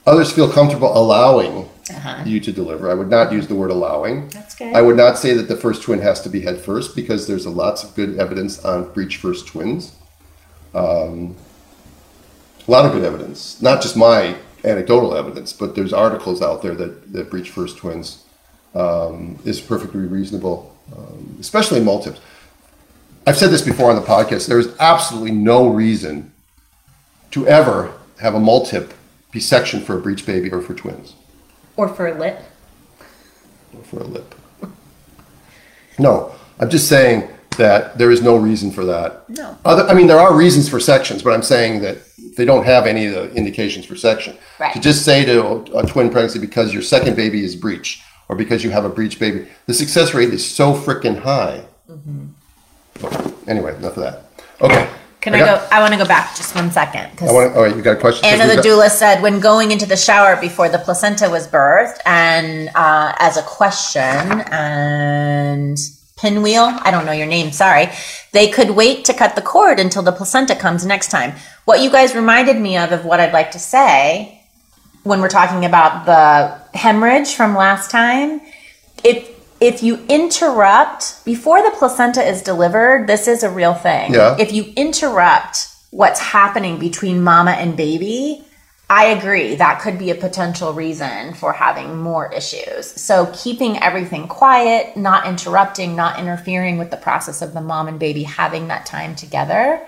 others 0.06 0.30
feel 0.32 0.50
comfortable 0.50 0.96
allowing 0.96 1.68
Uh-huh. 1.90 2.22
you 2.24 2.38
to 2.40 2.52
deliver. 2.52 2.90
I 2.90 2.94
would 2.94 3.08
not 3.10 3.32
use 3.32 3.48
the 3.48 3.54
word 3.56 3.70
allowing. 3.70 4.28
That's 4.28 4.54
good. 4.54 4.74
I 4.76 4.82
would 4.82 4.96
not 4.96 5.18
say 5.18 5.34
that 5.34 5.48
the 5.48 5.56
first 5.56 5.82
twin 5.82 6.00
has 6.00 6.20
to 6.22 6.28
be 6.28 6.40
head 6.42 6.58
first 6.60 6.94
because 6.94 7.26
there's 7.26 7.46
a 7.46 7.50
lots 7.50 7.82
of 7.82 7.94
good 7.96 8.18
evidence 8.18 8.64
on 8.64 8.92
breech 8.92 9.16
first 9.16 9.46
twins. 9.48 9.92
Um, 10.74 11.34
a 12.68 12.70
lot 12.70 12.84
of 12.86 12.92
good 12.92 13.02
evidence, 13.04 13.60
not 13.60 13.82
just 13.82 13.96
my 13.96 14.36
anecdotal 14.62 15.16
evidence, 15.16 15.52
but 15.52 15.74
there's 15.74 15.92
articles 15.92 16.40
out 16.42 16.62
there 16.62 16.74
that, 16.76 17.12
that 17.12 17.28
breech 17.30 17.50
first 17.50 17.78
twins 17.78 18.22
um, 18.74 19.38
is 19.44 19.60
perfectly 19.60 20.00
reasonable, 20.00 20.74
um, 20.96 21.36
especially 21.40 21.78
in 21.78 21.84
multips. 21.84 22.18
I've 23.26 23.36
said 23.36 23.50
this 23.50 23.62
before 23.62 23.90
on 23.90 23.96
the 23.96 24.02
podcast. 24.06 24.48
There 24.48 24.58
is 24.58 24.74
absolutely 24.80 25.32
no 25.32 25.68
reason 25.68 26.32
to 27.32 27.46
ever 27.46 27.92
have 28.20 28.34
a 28.34 28.38
multip 28.38 28.92
be 29.30 29.40
sectioned 29.40 29.84
for 29.84 29.96
a 29.96 30.00
breech 30.00 30.26
baby 30.26 30.50
or 30.50 30.60
for 30.60 30.74
twins 30.74 31.14
or 31.76 31.88
for 31.88 32.06
a 32.08 32.18
lip. 32.18 32.42
or 33.76 33.82
for 33.84 34.00
a 34.00 34.04
lip. 34.04 34.34
No, 35.98 36.34
I'm 36.58 36.70
just 36.70 36.88
saying 36.88 37.28
that 37.56 37.98
there 37.98 38.10
is 38.10 38.22
no 38.22 38.36
reason 38.36 38.70
for 38.70 38.84
that. 38.86 39.28
No. 39.28 39.56
Other, 39.64 39.86
I 39.86 39.94
mean, 39.94 40.06
there 40.06 40.18
are 40.18 40.34
reasons 40.34 40.68
for 40.68 40.80
sections, 40.80 41.22
but 41.22 41.32
I'm 41.32 41.42
saying 41.42 41.82
that 41.82 41.98
they 42.36 42.44
don't 42.44 42.64
have 42.64 42.86
any 42.86 43.06
of 43.06 43.14
the 43.14 43.32
indications 43.34 43.84
for 43.84 43.96
section. 43.96 44.36
Right. 44.58 44.72
To 44.72 44.80
just 44.80 45.04
say 45.04 45.24
to 45.26 45.42
a, 45.42 45.56
a 45.82 45.86
twin 45.86 46.10
pregnancy 46.10 46.38
because 46.38 46.72
your 46.72 46.82
second 46.82 47.16
baby 47.16 47.44
is 47.44 47.54
breech 47.54 48.02
or 48.30 48.36
because 48.36 48.62
you 48.62 48.70
have 48.70 48.84
a 48.84 48.88
breech 48.88 49.18
baby, 49.18 49.44
the 49.66 49.74
success 49.74 50.14
rate 50.14 50.32
is 50.32 50.48
so 50.48 50.72
freaking 50.72 51.18
high. 51.18 51.64
Anyway, 53.48 53.74
enough 53.74 53.96
of 53.96 54.04
that. 54.04 54.24
Okay. 54.60 54.88
Can 55.20 55.34
I, 55.34 55.40
got- 55.40 55.68
go? 55.68 55.76
I 55.76 55.80
want 55.80 55.92
to 55.94 55.98
go 55.98 56.06
back 56.06 56.36
just 56.36 56.54
one 56.54 56.70
second. 56.70 57.10
I 57.20 57.32
want. 57.32 57.56
All 57.56 57.64
right, 57.64 57.74
you 57.74 57.82
got 57.82 57.96
a 57.96 58.00
question. 58.00 58.24
Anna 58.24 58.46
the 58.46 58.62
doula 58.62 58.88
said 58.88 59.20
when 59.20 59.40
going 59.40 59.72
into 59.72 59.84
the 59.84 59.96
shower 59.96 60.40
before 60.40 60.68
the 60.68 60.78
placenta 60.78 61.28
was 61.28 61.48
birthed, 61.48 61.98
and 62.06 62.70
uh, 62.76 63.14
as 63.18 63.36
a 63.36 63.42
question, 63.42 64.00
and 64.52 65.76
pinwheel, 66.16 66.72
I 66.82 66.92
don't 66.92 67.06
know 67.06 67.12
your 67.12 67.26
name, 67.26 67.50
sorry, 67.50 67.88
they 68.32 68.48
could 68.48 68.70
wait 68.70 69.04
to 69.06 69.12
cut 69.12 69.34
the 69.34 69.42
cord 69.42 69.80
until 69.80 70.02
the 70.02 70.12
placenta 70.12 70.54
comes 70.54 70.86
next 70.86 71.10
time. 71.10 71.34
What 71.64 71.80
you 71.80 71.90
guys 71.90 72.14
reminded 72.14 72.58
me 72.58 72.76
of, 72.78 72.92
of 72.92 73.04
what 73.04 73.18
I'd 73.18 73.32
like 73.32 73.50
to 73.50 73.58
say 73.58 74.39
when 75.02 75.20
we're 75.20 75.28
talking 75.28 75.64
about 75.64 76.06
the 76.06 76.78
hemorrhage 76.78 77.34
from 77.34 77.54
last 77.54 77.90
time, 77.90 78.40
if 79.04 79.28
if 79.60 79.82
you 79.82 79.98
interrupt 80.08 81.22
before 81.24 81.62
the 81.62 81.70
placenta 81.76 82.22
is 82.22 82.40
delivered, 82.40 83.06
this 83.06 83.28
is 83.28 83.42
a 83.42 83.50
real 83.50 83.74
thing. 83.74 84.14
Yeah. 84.14 84.36
If 84.38 84.52
you 84.52 84.72
interrupt 84.74 85.68
what's 85.90 86.18
happening 86.18 86.78
between 86.78 87.22
mama 87.22 87.50
and 87.50 87.76
baby, 87.76 88.42
I 88.88 89.06
agree 89.06 89.56
that 89.56 89.80
could 89.80 89.98
be 89.98 90.10
a 90.10 90.14
potential 90.14 90.72
reason 90.72 91.34
for 91.34 91.52
having 91.52 91.98
more 91.98 92.32
issues. 92.32 92.86
So 93.00 93.30
keeping 93.34 93.80
everything 93.82 94.28
quiet, 94.28 94.96
not 94.96 95.26
interrupting, 95.26 95.94
not 95.94 96.18
interfering 96.18 96.78
with 96.78 96.90
the 96.90 96.96
process 96.96 97.42
of 97.42 97.52
the 97.52 97.60
mom 97.60 97.86
and 97.86 98.00
baby 98.00 98.22
having 98.22 98.68
that 98.68 98.86
time 98.86 99.14
together, 99.14 99.86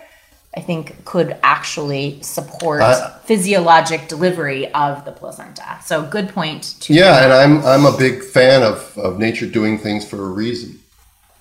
I 0.54 0.60
think 0.60 1.04
could 1.04 1.36
actually 1.42 2.20
support 2.22 2.82
I- 2.82 3.18
physiologic 3.24 4.08
delivery 4.08 4.72
of 4.74 5.04
the 5.04 5.12
placenta. 5.12 5.78
So 5.84 6.04
good 6.04 6.28
point 6.28 6.76
to 6.80 6.92
Yeah, 6.92 7.24
and 7.24 7.32
I'm 7.32 7.64
I'm 7.64 7.86
a 7.86 7.96
big 7.96 8.22
fan 8.22 8.62
of, 8.62 8.96
of 8.98 9.18
nature 9.18 9.46
doing 9.46 9.78
things 9.78 10.08
for 10.08 10.22
a 10.22 10.28
reason. 10.28 10.78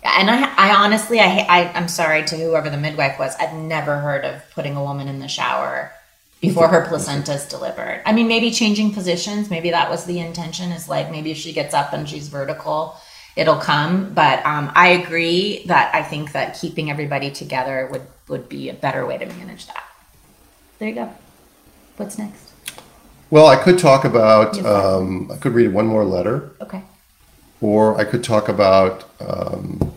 And 0.03 0.32
I, 0.32 0.51
I 0.55 0.84
honestly, 0.84 1.20
I, 1.20 1.45
I, 1.47 1.72
I'm 1.74 1.88
sorry 1.88 2.24
to 2.26 2.36
whoever 2.36 2.70
the 2.72 2.78
midwife 2.78 3.20
was. 3.20 3.36
I've 3.39 3.53
never 3.53 3.99
heard 3.99 4.26
of 4.26 4.41
putting 4.55 4.76
a 4.76 4.84
woman 4.84 5.07
in 5.07 5.20
the 5.20 5.28
shower 5.28 5.91
before 6.39 6.70
her 6.70 6.88
placenta 6.88 7.34
is 7.34 7.45
delivered. 7.45 8.01
I 8.05 8.14
mean, 8.14 8.28
maybe 8.28 8.49
changing 8.49 8.93
positions. 8.93 9.51
Maybe 9.51 9.70
that 9.70 9.91
was 9.91 10.05
the 10.05 10.20
intention. 10.20 10.72
Is 10.72 10.89
like 10.89 11.12
maybe 11.12 11.32
if 11.32 11.38
she 11.38 11.53
gets 11.53 11.74
up 11.74 11.93
and 11.93 12.09
she's 12.09 12.30
vertical, 12.30 12.95
it'll 13.36 13.58
come. 13.58 14.14
But 14.14 14.46
um, 14.46 14.72
I 14.76 14.90
agree 14.90 15.64
that 15.68 15.94
I 15.94 16.04
think 16.04 16.32
that 16.34 16.58
keeping 16.60 16.90
everybody 16.92 17.32
together 17.32 17.88
would 17.92 18.04
would 18.28 18.48
be 18.50 18.70
a 18.70 18.74
better 18.74 19.06
way 19.06 19.18
to 19.18 19.26
manage 19.26 19.68
that. 19.68 19.84
There 20.80 20.90
you 20.90 20.96
go. 20.96 21.14
What's 21.98 22.18
next? 22.18 22.52
Well, 23.30 23.48
I 23.48 23.56
could 23.56 23.78
talk 23.80 24.04
about. 24.06 24.58
Um, 24.66 25.32
I 25.32 25.38
could 25.38 25.54
read 25.54 25.74
one 25.74 25.86
more 25.88 26.04
letter, 26.04 26.52
Okay. 26.62 26.82
or 27.62 27.98
I 27.98 28.04
could 28.04 28.24
talk 28.24 28.50
about. 28.50 29.10
Um, 29.20 29.94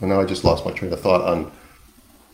well, 0.00 0.10
now 0.10 0.20
I 0.20 0.24
just 0.24 0.44
lost 0.44 0.64
my 0.64 0.72
train 0.72 0.92
of 0.92 1.00
thought 1.00 1.22
on 1.22 1.50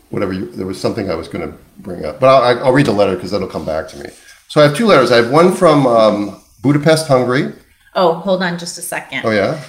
whatever. 0.09 0.33
You, 0.33 0.51
there 0.51 0.67
was 0.67 0.79
something 0.79 1.09
I 1.09 1.15
was 1.15 1.27
going 1.27 1.49
to 1.49 1.57
bring 1.79 2.05
up, 2.05 2.19
but 2.19 2.27
I'll, 2.27 2.65
I'll 2.65 2.73
read 2.73 2.85
the 2.87 2.91
letter 2.91 3.15
because 3.15 3.31
that'll 3.31 3.47
come 3.47 3.65
back 3.65 3.87
to 3.89 3.97
me. 3.97 4.09
So 4.47 4.61
I 4.61 4.65
have 4.67 4.75
two 4.77 4.85
letters. 4.85 5.11
I 5.11 5.15
have 5.17 5.31
one 5.31 5.53
from 5.53 5.87
um, 5.87 6.41
Budapest, 6.61 7.07
Hungary. 7.07 7.53
Oh, 7.95 8.13
hold 8.15 8.43
on 8.43 8.59
just 8.59 8.77
a 8.77 8.81
second. 8.81 9.21
Oh 9.25 9.31
yeah. 9.31 9.63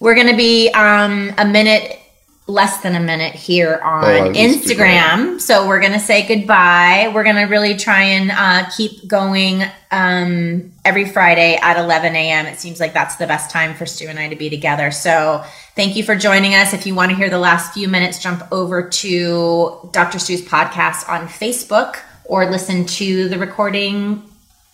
We're 0.00 0.14
going 0.14 0.28
to 0.28 0.36
be 0.36 0.70
um, 0.70 1.32
a 1.36 1.46
minute, 1.46 1.98
less 2.46 2.80
than 2.80 2.96
a 2.96 3.00
minute 3.00 3.34
here 3.34 3.78
on 3.84 4.04
Oh, 4.04 4.26
on 4.28 4.34
Instagram. 4.34 5.38
So 5.40 5.68
we're 5.68 5.78
going 5.78 5.92
to 5.92 6.00
say 6.00 6.26
goodbye. 6.26 7.12
We're 7.14 7.22
going 7.22 7.36
to 7.36 7.44
really 7.44 7.76
try 7.76 8.02
and 8.02 8.30
uh, 8.30 8.70
keep 8.74 9.06
going 9.06 9.62
um, 9.90 10.72
every 10.86 11.04
Friday 11.06 11.56
at 11.60 11.78
11 11.78 12.16
a.m. 12.16 12.46
It 12.46 12.58
seems 12.58 12.80
like 12.80 12.94
that's 12.94 13.16
the 13.16 13.26
best 13.26 13.50
time 13.50 13.74
for 13.74 13.84
Stu 13.84 14.08
and 14.08 14.18
I 14.18 14.28
to 14.30 14.36
be 14.36 14.48
together. 14.48 14.90
So 14.90 15.44
thank 15.76 15.96
you 15.96 16.02
for 16.02 16.16
joining 16.16 16.54
us. 16.54 16.72
If 16.72 16.86
you 16.86 16.94
want 16.94 17.10
to 17.10 17.16
hear 17.16 17.28
the 17.28 17.38
last 17.38 17.74
few 17.74 17.86
minutes, 17.86 18.22
jump 18.22 18.42
over 18.50 18.88
to 18.88 19.90
Dr. 19.92 20.18
Stu's 20.18 20.42
podcast 20.42 21.08
on 21.10 21.28
Facebook 21.28 21.98
or 22.24 22.50
listen 22.50 22.86
to 22.86 23.28
the 23.28 23.38
recording 23.38 24.22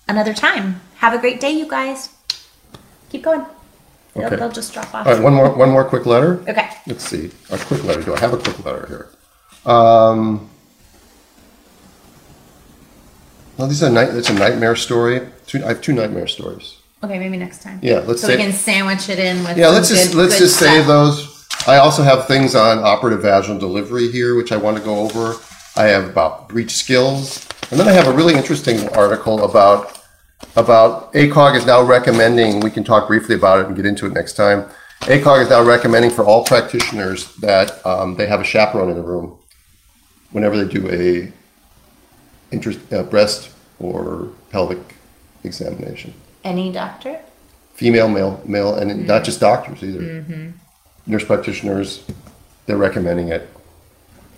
another 0.06 0.32
time. 0.32 0.80
Have 0.98 1.14
a 1.14 1.18
great 1.18 1.40
day, 1.40 1.50
you 1.50 1.68
guys. 1.68 2.10
Keep 3.10 3.24
going. 3.24 3.44
They'll, 4.16 4.26
Okay. 4.26 4.36
they'll 4.36 4.50
just 4.50 4.72
drop 4.72 4.94
off. 4.94 5.06
All 5.06 5.12
right. 5.14 5.22
One 5.22 5.34
more. 5.34 5.50
One 5.54 5.70
more 5.70 5.84
quick 5.84 6.06
letter. 6.06 6.40
Okay. 6.48 6.68
Let's 6.86 7.04
see. 7.04 7.30
A 7.50 7.58
quick 7.58 7.84
letter. 7.84 8.02
Do 8.02 8.14
I 8.14 8.20
have 8.20 8.32
a 8.32 8.38
quick 8.38 8.64
letter 8.64 8.86
here? 8.88 9.72
Um, 9.72 10.48
well, 13.56 13.68
this 13.68 13.78
is 13.78 13.82
a 13.82 13.90
night. 13.90 14.10
It's 14.10 14.30
a 14.30 14.34
nightmare 14.34 14.76
story. 14.76 15.20
Two, 15.46 15.64
I 15.64 15.68
have 15.68 15.80
two 15.80 15.92
nightmare 15.92 16.26
stories. 16.26 16.76
Okay, 17.02 17.18
maybe 17.18 17.36
next 17.36 17.62
time. 17.62 17.78
Yeah, 17.82 18.00
let's 18.06 18.20
so 18.20 18.28
say- 18.28 18.36
we 18.36 18.42
can 18.42 18.52
sandwich 18.52 19.08
it 19.08 19.18
in 19.18 19.44
with. 19.44 19.56
Yeah, 19.58 19.68
let's 19.68 19.88
just 19.88 20.08
good- 20.12 20.16
let's 20.18 20.34
good 20.34 20.40
just 20.46 20.58
save 20.58 20.84
stuff. 20.84 20.86
those. 20.86 21.46
I 21.66 21.76
also 21.78 22.02
have 22.02 22.26
things 22.26 22.54
on 22.54 22.78
operative 22.78 23.22
vaginal 23.22 23.58
delivery 23.58 24.10
here, 24.10 24.34
which 24.34 24.52
I 24.52 24.56
want 24.56 24.76
to 24.76 24.82
go 24.82 24.98
over. 25.00 25.36
I 25.76 25.84
have 25.84 26.04
about 26.04 26.48
breech 26.48 26.70
skills, 26.74 27.46
and 27.70 27.78
then 27.78 27.86
I 27.88 27.92
have 27.92 28.06
a 28.06 28.12
really 28.12 28.34
interesting 28.34 28.88
article 28.90 29.44
about 29.44 29.98
about 30.56 31.12
ACOG 31.12 31.56
is 31.56 31.66
now 31.66 31.82
recommending. 31.82 32.60
We 32.60 32.70
can 32.70 32.84
talk 32.84 33.08
briefly 33.08 33.34
about 33.34 33.60
it 33.60 33.66
and 33.66 33.76
get 33.76 33.86
into 33.86 34.06
it 34.06 34.12
next 34.12 34.34
time. 34.34 34.68
ACOG 35.02 35.42
is 35.44 35.50
now 35.50 35.62
recommending 35.62 36.10
for 36.10 36.24
all 36.24 36.44
practitioners 36.44 37.34
that 37.36 37.84
um, 37.86 38.16
they 38.16 38.26
have 38.26 38.40
a 38.40 38.44
chaperone 38.44 38.88
in 38.90 38.96
the 38.96 39.02
room 39.02 39.38
whenever 40.30 40.56
they 40.62 40.70
do 40.70 40.88
a 40.90 41.32
interest, 42.50 42.80
uh, 42.92 43.02
breast 43.02 43.50
or 43.78 44.30
pelvic 44.50 44.78
examination 45.44 46.14
Any 46.44 46.72
doctor? 46.72 47.20
female, 47.74 48.08
male, 48.08 48.42
male, 48.46 48.74
and 48.74 49.06
not 49.06 49.22
just 49.22 49.38
doctors 49.40 49.82
either. 49.82 50.52
Nurse 51.06 51.24
practitioners, 51.24 52.04
they're 52.64 52.78
recommending 52.78 53.28
it. 53.28 53.48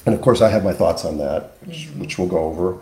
And 0.05 0.15
of 0.15 0.21
course, 0.21 0.41
I 0.43 0.49
have 0.49 0.65
my 0.65 0.73
thoughts 0.73 1.05
on 1.05 1.19
that, 1.19 1.53
which, 1.65 1.87
which 1.97 2.19
we'll 2.19 2.29
go 2.29 2.39
over. 2.39 2.79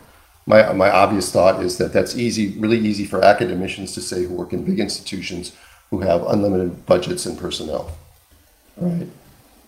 My, 0.47 0.73
my 0.73 0.91
obvious 0.91 1.31
thought 1.33 1.63
is 1.63 1.77
that 1.79 1.93
that's 1.93 2.17
easy, 2.17 2.57
really 2.59 2.79
easy 2.79 3.05
for 3.05 3.23
academicians 3.23 3.93
to 3.95 4.01
say 4.01 4.25
who 4.25 4.35
work 4.35 4.53
in 4.53 4.65
big 4.65 4.79
institutions 4.79 5.53
who 5.91 6.01
have 6.01 6.25
unlimited 6.27 6.87
budgets 6.87 7.27
and 7.27 7.37
personnel. 7.37 7.97
Right? 8.77 9.09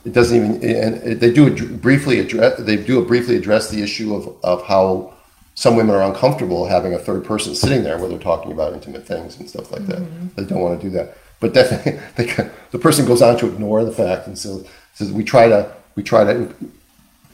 It 0.05 0.13
doesn't 0.13 0.37
even, 0.37 0.65
and 0.65 1.21
they 1.21 1.33
do 1.33 1.77
briefly 1.77 2.21
address, 2.21 2.59
they 2.61 2.77
do 2.77 3.05
briefly 3.05 3.37
address 3.37 3.71
the 3.71 3.83
issue 3.83 4.15
of, 4.15 4.37
of 4.45 4.67
how 4.67 5.15
some 5.55 5.75
women 5.75 5.97
are 5.97 6.03
uncomfortable 6.03 6.67
having 6.67 6.95
a 6.95 6.99
third 6.99 7.25
person 7.25 7.55
sitting 7.55 7.83
there 7.83 7.99
where 7.99 8.09
they're 8.09 8.19
talking 8.19 8.53
about 8.53 8.73
intimate 8.73 9.05
things 9.05 9.37
and 9.39 9.51
stuff 9.51 9.73
like 9.73 9.85
that. 9.87 9.99
Mm-hmm. 9.99 10.27
They 10.37 10.45
don't 10.45 10.61
want 10.61 10.81
to 10.81 10.87
do 10.89 10.95
that. 10.97 11.17
But 11.41 11.55
then 11.55 12.01
they, 12.17 12.51
the 12.71 12.79
person 12.79 13.07
goes 13.07 13.23
on 13.23 13.37
to 13.39 13.49
ignore 13.49 13.85
the 13.85 13.93
fact 13.93 14.29
and 14.29 14.39
so 14.39 14.65
says 14.95 15.13
we 15.13 15.25
try 15.25 15.49
to 15.49 15.73
we 15.97 16.03
try 16.03 16.25
to 16.25 16.55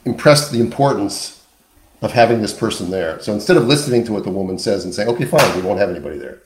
impress 0.05 0.49
the 0.49 0.59
importance 0.59 1.34
of 2.05 2.11
having 2.13 2.39
this 2.41 2.53
person 2.53 2.91
there. 2.91 3.19
So 3.25 3.33
instead 3.33 3.57
of 3.57 3.63
listening 3.73 4.03
to 4.05 4.11
what 4.13 4.23
the 4.23 4.29
woman 4.39 4.57
says 4.59 4.79
and 4.85 4.93
saying, 4.93 5.09
"Okay, 5.13 5.25
fine, 5.25 5.49
we 5.55 5.61
won't 5.67 5.79
have 5.79 5.89
anybody 5.89 6.17
there," 6.25 6.37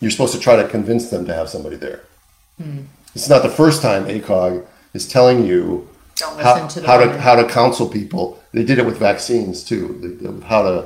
you're 0.00 0.10
supposed 0.16 0.34
to 0.34 0.40
try 0.40 0.56
to 0.56 0.66
convince 0.76 1.04
them 1.12 1.22
to 1.26 1.34
have 1.34 1.48
somebody 1.48 1.76
there. 1.76 2.00
It's 3.14 3.28
not 3.28 3.42
the 3.42 3.54
first 3.62 3.78
time 3.82 4.02
ACOG 4.06 4.52
is 4.92 5.06
telling 5.16 5.38
you 5.50 5.88
how, 6.46 6.66
to 6.66 6.82
how 6.88 6.96
to 6.98 7.06
how 7.26 7.34
to 7.40 7.44
counsel 7.60 7.86
people. 7.88 8.24
They 8.52 8.64
did 8.64 8.78
it 8.80 8.86
with 8.86 8.98
vaccines 8.98 9.62
too. 9.70 9.82
They- 10.02 10.14
they- 10.28 10.46
How 10.52 10.62
to 10.68 10.76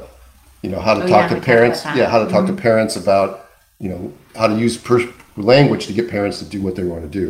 you 0.62 0.70
know 0.72 0.80
how 0.80 0.94
to 0.98 1.02
Oh, 1.04 1.06
talk 1.14 1.24
yeah, 1.30 1.36
to 1.36 1.40
parents. 1.52 1.78
Yeah, 1.96 2.06
how 2.12 2.20
to 2.24 2.30
talk 2.30 2.44
to 2.46 2.52
parents 2.70 2.94
about 2.96 3.30
you 3.82 3.88
know 3.90 4.02
how 4.40 4.46
to 4.52 4.56
use 4.66 4.76
per- 4.76 5.12
language 5.36 5.86
to 5.86 5.92
get 5.98 6.10
parents 6.10 6.36
to 6.40 6.44
do 6.44 6.58
what 6.66 6.74
they 6.76 6.84
want 6.92 7.02
to 7.10 7.12
do. 7.22 7.26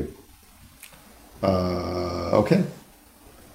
Uh, 1.43 2.31
okay. 2.43 2.65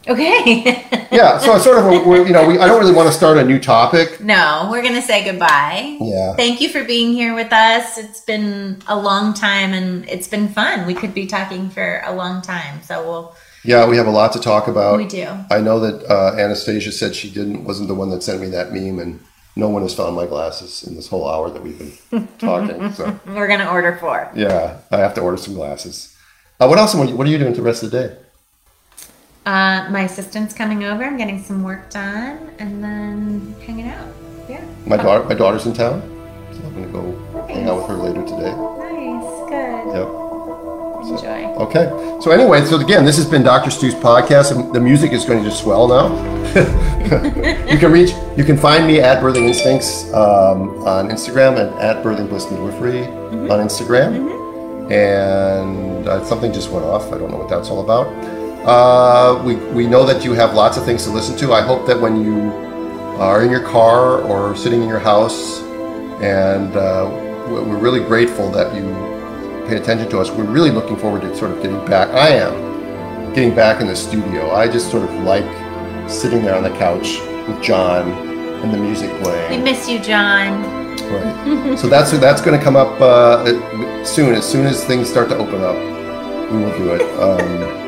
Okay. 0.07 0.87
Yeah, 1.13 1.37
so 1.37 1.51
I 1.53 1.59
sort 1.59 1.77
of 1.77 1.85
we're, 2.07 2.25
you 2.25 2.33
know 2.33 2.47
we, 2.47 2.57
I 2.57 2.65
don't 2.65 2.79
really 2.79 2.91
want 2.91 3.07
to 3.07 3.13
start 3.13 3.37
a 3.37 3.43
new 3.45 3.59
topic. 3.59 4.19
no, 4.19 4.67
we're 4.71 4.81
gonna 4.81 4.99
say 4.99 5.23
goodbye. 5.23 5.95
Yeah. 6.01 6.33
Thank 6.35 6.59
you 6.59 6.69
for 6.69 6.83
being 6.83 7.13
here 7.13 7.35
with 7.35 7.53
us. 7.53 7.99
It's 7.99 8.19
been 8.21 8.81
a 8.87 8.97
long 8.99 9.35
time 9.35 9.73
and 9.73 10.09
it's 10.09 10.27
been 10.27 10.47
fun. 10.47 10.87
We 10.87 10.95
could 10.95 11.13
be 11.13 11.27
talking 11.27 11.69
for 11.69 12.01
a 12.03 12.15
long 12.15 12.41
time. 12.41 12.81
So 12.81 13.03
we'll 13.07 13.35
Yeah, 13.63 13.87
we 13.87 13.95
have 13.97 14.07
a 14.07 14.11
lot 14.11 14.33
to 14.33 14.39
talk 14.39 14.67
about. 14.67 14.97
we 14.97 15.05
do. 15.07 15.27
I 15.51 15.61
know 15.61 15.79
that 15.81 16.03
uh, 16.11 16.35
Anastasia 16.35 16.91
said 16.91 17.13
she 17.15 17.29
didn't 17.29 17.63
wasn't 17.63 17.89
the 17.89 17.95
one 17.95 18.09
that 18.09 18.23
sent 18.23 18.41
me 18.41 18.47
that 18.47 18.71
meme, 18.73 18.97
and 18.97 19.19
no 19.55 19.69
one 19.69 19.83
has 19.83 19.93
found 19.93 20.15
my 20.15 20.25
glasses 20.25 20.81
in 20.87 20.95
this 20.95 21.07
whole 21.09 21.29
hour 21.29 21.51
that 21.51 21.61
we've 21.61 21.77
been 22.09 22.27
talking. 22.39 22.91
So 22.93 23.19
We're 23.27 23.47
gonna 23.47 23.69
order 23.69 23.97
four. 24.01 24.31
yeah, 24.35 24.79
I 24.89 24.97
have 24.97 25.13
to 25.13 25.21
order 25.21 25.37
some 25.37 25.53
glasses. 25.53 26.15
Uh, 26.59 26.65
what 26.65 26.79
else? 26.79 26.95
What 26.95 27.27
are 27.27 27.29
you 27.29 27.37
doing 27.37 27.53
the 27.53 27.61
rest 27.61 27.83
of 27.83 27.91
the 27.91 28.07
day? 28.07 28.17
Uh, 29.45 29.87
my 29.89 30.01
assistant's 30.03 30.53
coming 30.53 30.85
over. 30.85 31.03
I'm 31.03 31.17
getting 31.17 31.41
some 31.43 31.63
work 31.63 31.89
done 31.89 32.49
and 32.59 32.83
then 32.83 33.55
hanging 33.65 33.87
out. 33.87 34.07
Yeah. 34.47 34.65
My 34.85 34.97
daughter, 34.97 35.23
my 35.25 35.35
daughter's 35.35 35.65
in 35.65 35.73
town, 35.73 36.01
so 36.51 36.59
I'm 36.65 36.73
gonna 36.73 36.87
go 36.87 37.45
hang 37.47 37.67
out 37.67 37.77
with 37.77 37.87
her 37.87 37.95
later 37.95 38.21
today. 38.21 38.51
Nice. 38.51 39.49
Good. 39.49 39.95
Yep. 39.95 40.23
Enjoy. 41.03 41.43
Okay. 41.65 42.19
So 42.21 42.31
anyway, 42.31 42.63
so 42.65 42.79
again, 42.79 43.03
this 43.03 43.17
has 43.17 43.25
been 43.25 43.43
Dr. 43.43 43.69
Stu's 43.69 43.93
podcast, 43.93 44.55
and 44.55 44.73
the 44.73 44.79
music 44.79 45.11
is 45.11 45.25
going 45.25 45.43
to 45.43 45.49
just 45.49 45.61
swell 45.61 45.89
now. 45.89 46.07
you 47.69 47.77
can 47.77 47.91
reach, 47.91 48.11
you 48.37 48.45
can 48.45 48.57
find 48.57 48.87
me 48.87 49.01
at 49.01 49.21
Birthing 49.21 49.47
Instincts 49.47 50.05
um, 50.13 50.69
on 50.87 51.09
Instagram 51.09 51.59
and 51.59 51.77
at 51.79 52.03
Birthing 52.03 52.29
Bliss 52.29 52.49
Midwifery 52.49 53.03
on 53.03 53.59
Instagram. 53.59 54.31
And 54.91 56.07
uh, 56.07 56.23
something 56.23 56.53
just 56.53 56.69
went 56.71 56.85
off. 56.85 57.11
I 57.11 57.17
don't 57.17 57.31
know 57.31 57.37
what 57.37 57.49
that's 57.49 57.69
all 57.69 57.83
about. 57.83 58.07
Uh, 58.65 59.41
we, 59.45 59.55
we 59.73 59.87
know 59.87 60.05
that 60.05 60.23
you 60.23 60.33
have 60.33 60.53
lots 60.53 60.77
of 60.77 60.85
things 60.85 61.03
to 61.03 61.09
listen 61.11 61.35
to. 61.37 61.53
I 61.53 61.61
hope 61.61 61.85
that 61.87 61.99
when 61.99 62.23
you 62.23 62.49
are 63.19 63.43
in 63.43 63.51
your 63.51 63.61
car 63.63 64.21
or 64.21 64.55
sitting 64.55 64.81
in 64.81 64.87
your 64.87 64.99
house, 64.99 65.61
and 66.21 66.75
uh, 66.75 67.09
we- 67.47 67.61
we're 67.61 67.77
really 67.77 67.99
grateful 67.99 68.49
that 68.51 68.73
you 68.73 68.83
pay 69.67 69.75
attention 69.77 70.09
to 70.09 70.19
us. 70.19 70.29
We're 70.31 70.43
really 70.45 70.71
looking 70.71 70.95
forward 70.95 71.21
to 71.23 71.35
sort 71.35 71.51
of 71.51 71.61
getting 71.61 71.83
back. 71.85 72.09
I 72.09 72.29
am 72.29 73.33
getting 73.33 73.53
back 73.53 73.81
in 73.81 73.87
the 73.87 73.95
studio. 73.95 74.51
I 74.51 74.67
just 74.67 74.89
sort 74.91 75.03
of 75.03 75.13
like 75.23 75.45
sitting 76.09 76.43
there 76.43 76.55
on 76.55 76.63
the 76.63 76.69
couch 76.71 77.19
with 77.47 77.61
John 77.61 78.09
and 78.11 78.73
the 78.73 78.77
music 78.77 79.09
playing. 79.21 79.51
We 79.51 79.57
miss 79.71 79.89
you, 79.89 79.99
John. 79.99 80.63
Right. 81.11 81.77
so 81.77 81.87
that's 81.87 82.11
that's 82.17 82.41
going 82.41 82.57
to 82.57 82.63
come 82.63 82.75
up 82.77 82.99
uh, 83.01 84.03
soon. 84.05 84.33
As 84.35 84.49
soon 84.49 84.65
as 84.65 84.83
things 84.85 85.09
start 85.09 85.27
to 85.29 85.37
open 85.37 85.61
up, 85.61 85.75
we 86.51 86.59
will 86.59 86.77
do 86.77 86.91
it. 86.93 87.01
Um, 87.19 87.82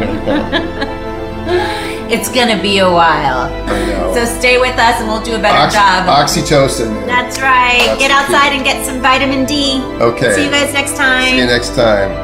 it's 2.10 2.28
gonna 2.34 2.60
be 2.60 2.78
a 2.78 2.90
while. 2.90 3.48
So 4.14 4.24
stay 4.24 4.58
with 4.58 4.78
us 4.78 5.00
and 5.00 5.08
we'll 5.08 5.22
do 5.22 5.34
a 5.34 5.38
better 5.38 5.58
Ox- 5.58 5.74
job. 5.74 6.06
oxytocin. 6.06 7.06
That's 7.06 7.40
right. 7.40 7.82
That's 7.86 7.98
Get 7.98 8.10
outside 8.10 8.52
and 8.52 8.64
get 8.64 8.84
some 8.86 9.00
vitamin 9.00 9.44
D. 9.44 9.80
Okay. 10.00 10.34
See 10.34 10.44
you 10.44 10.50
guys 10.50 10.72
next 10.72 10.96
time. 10.96 11.30
See 11.30 11.38
you 11.38 11.46
next 11.46 11.74
time. 11.74 12.23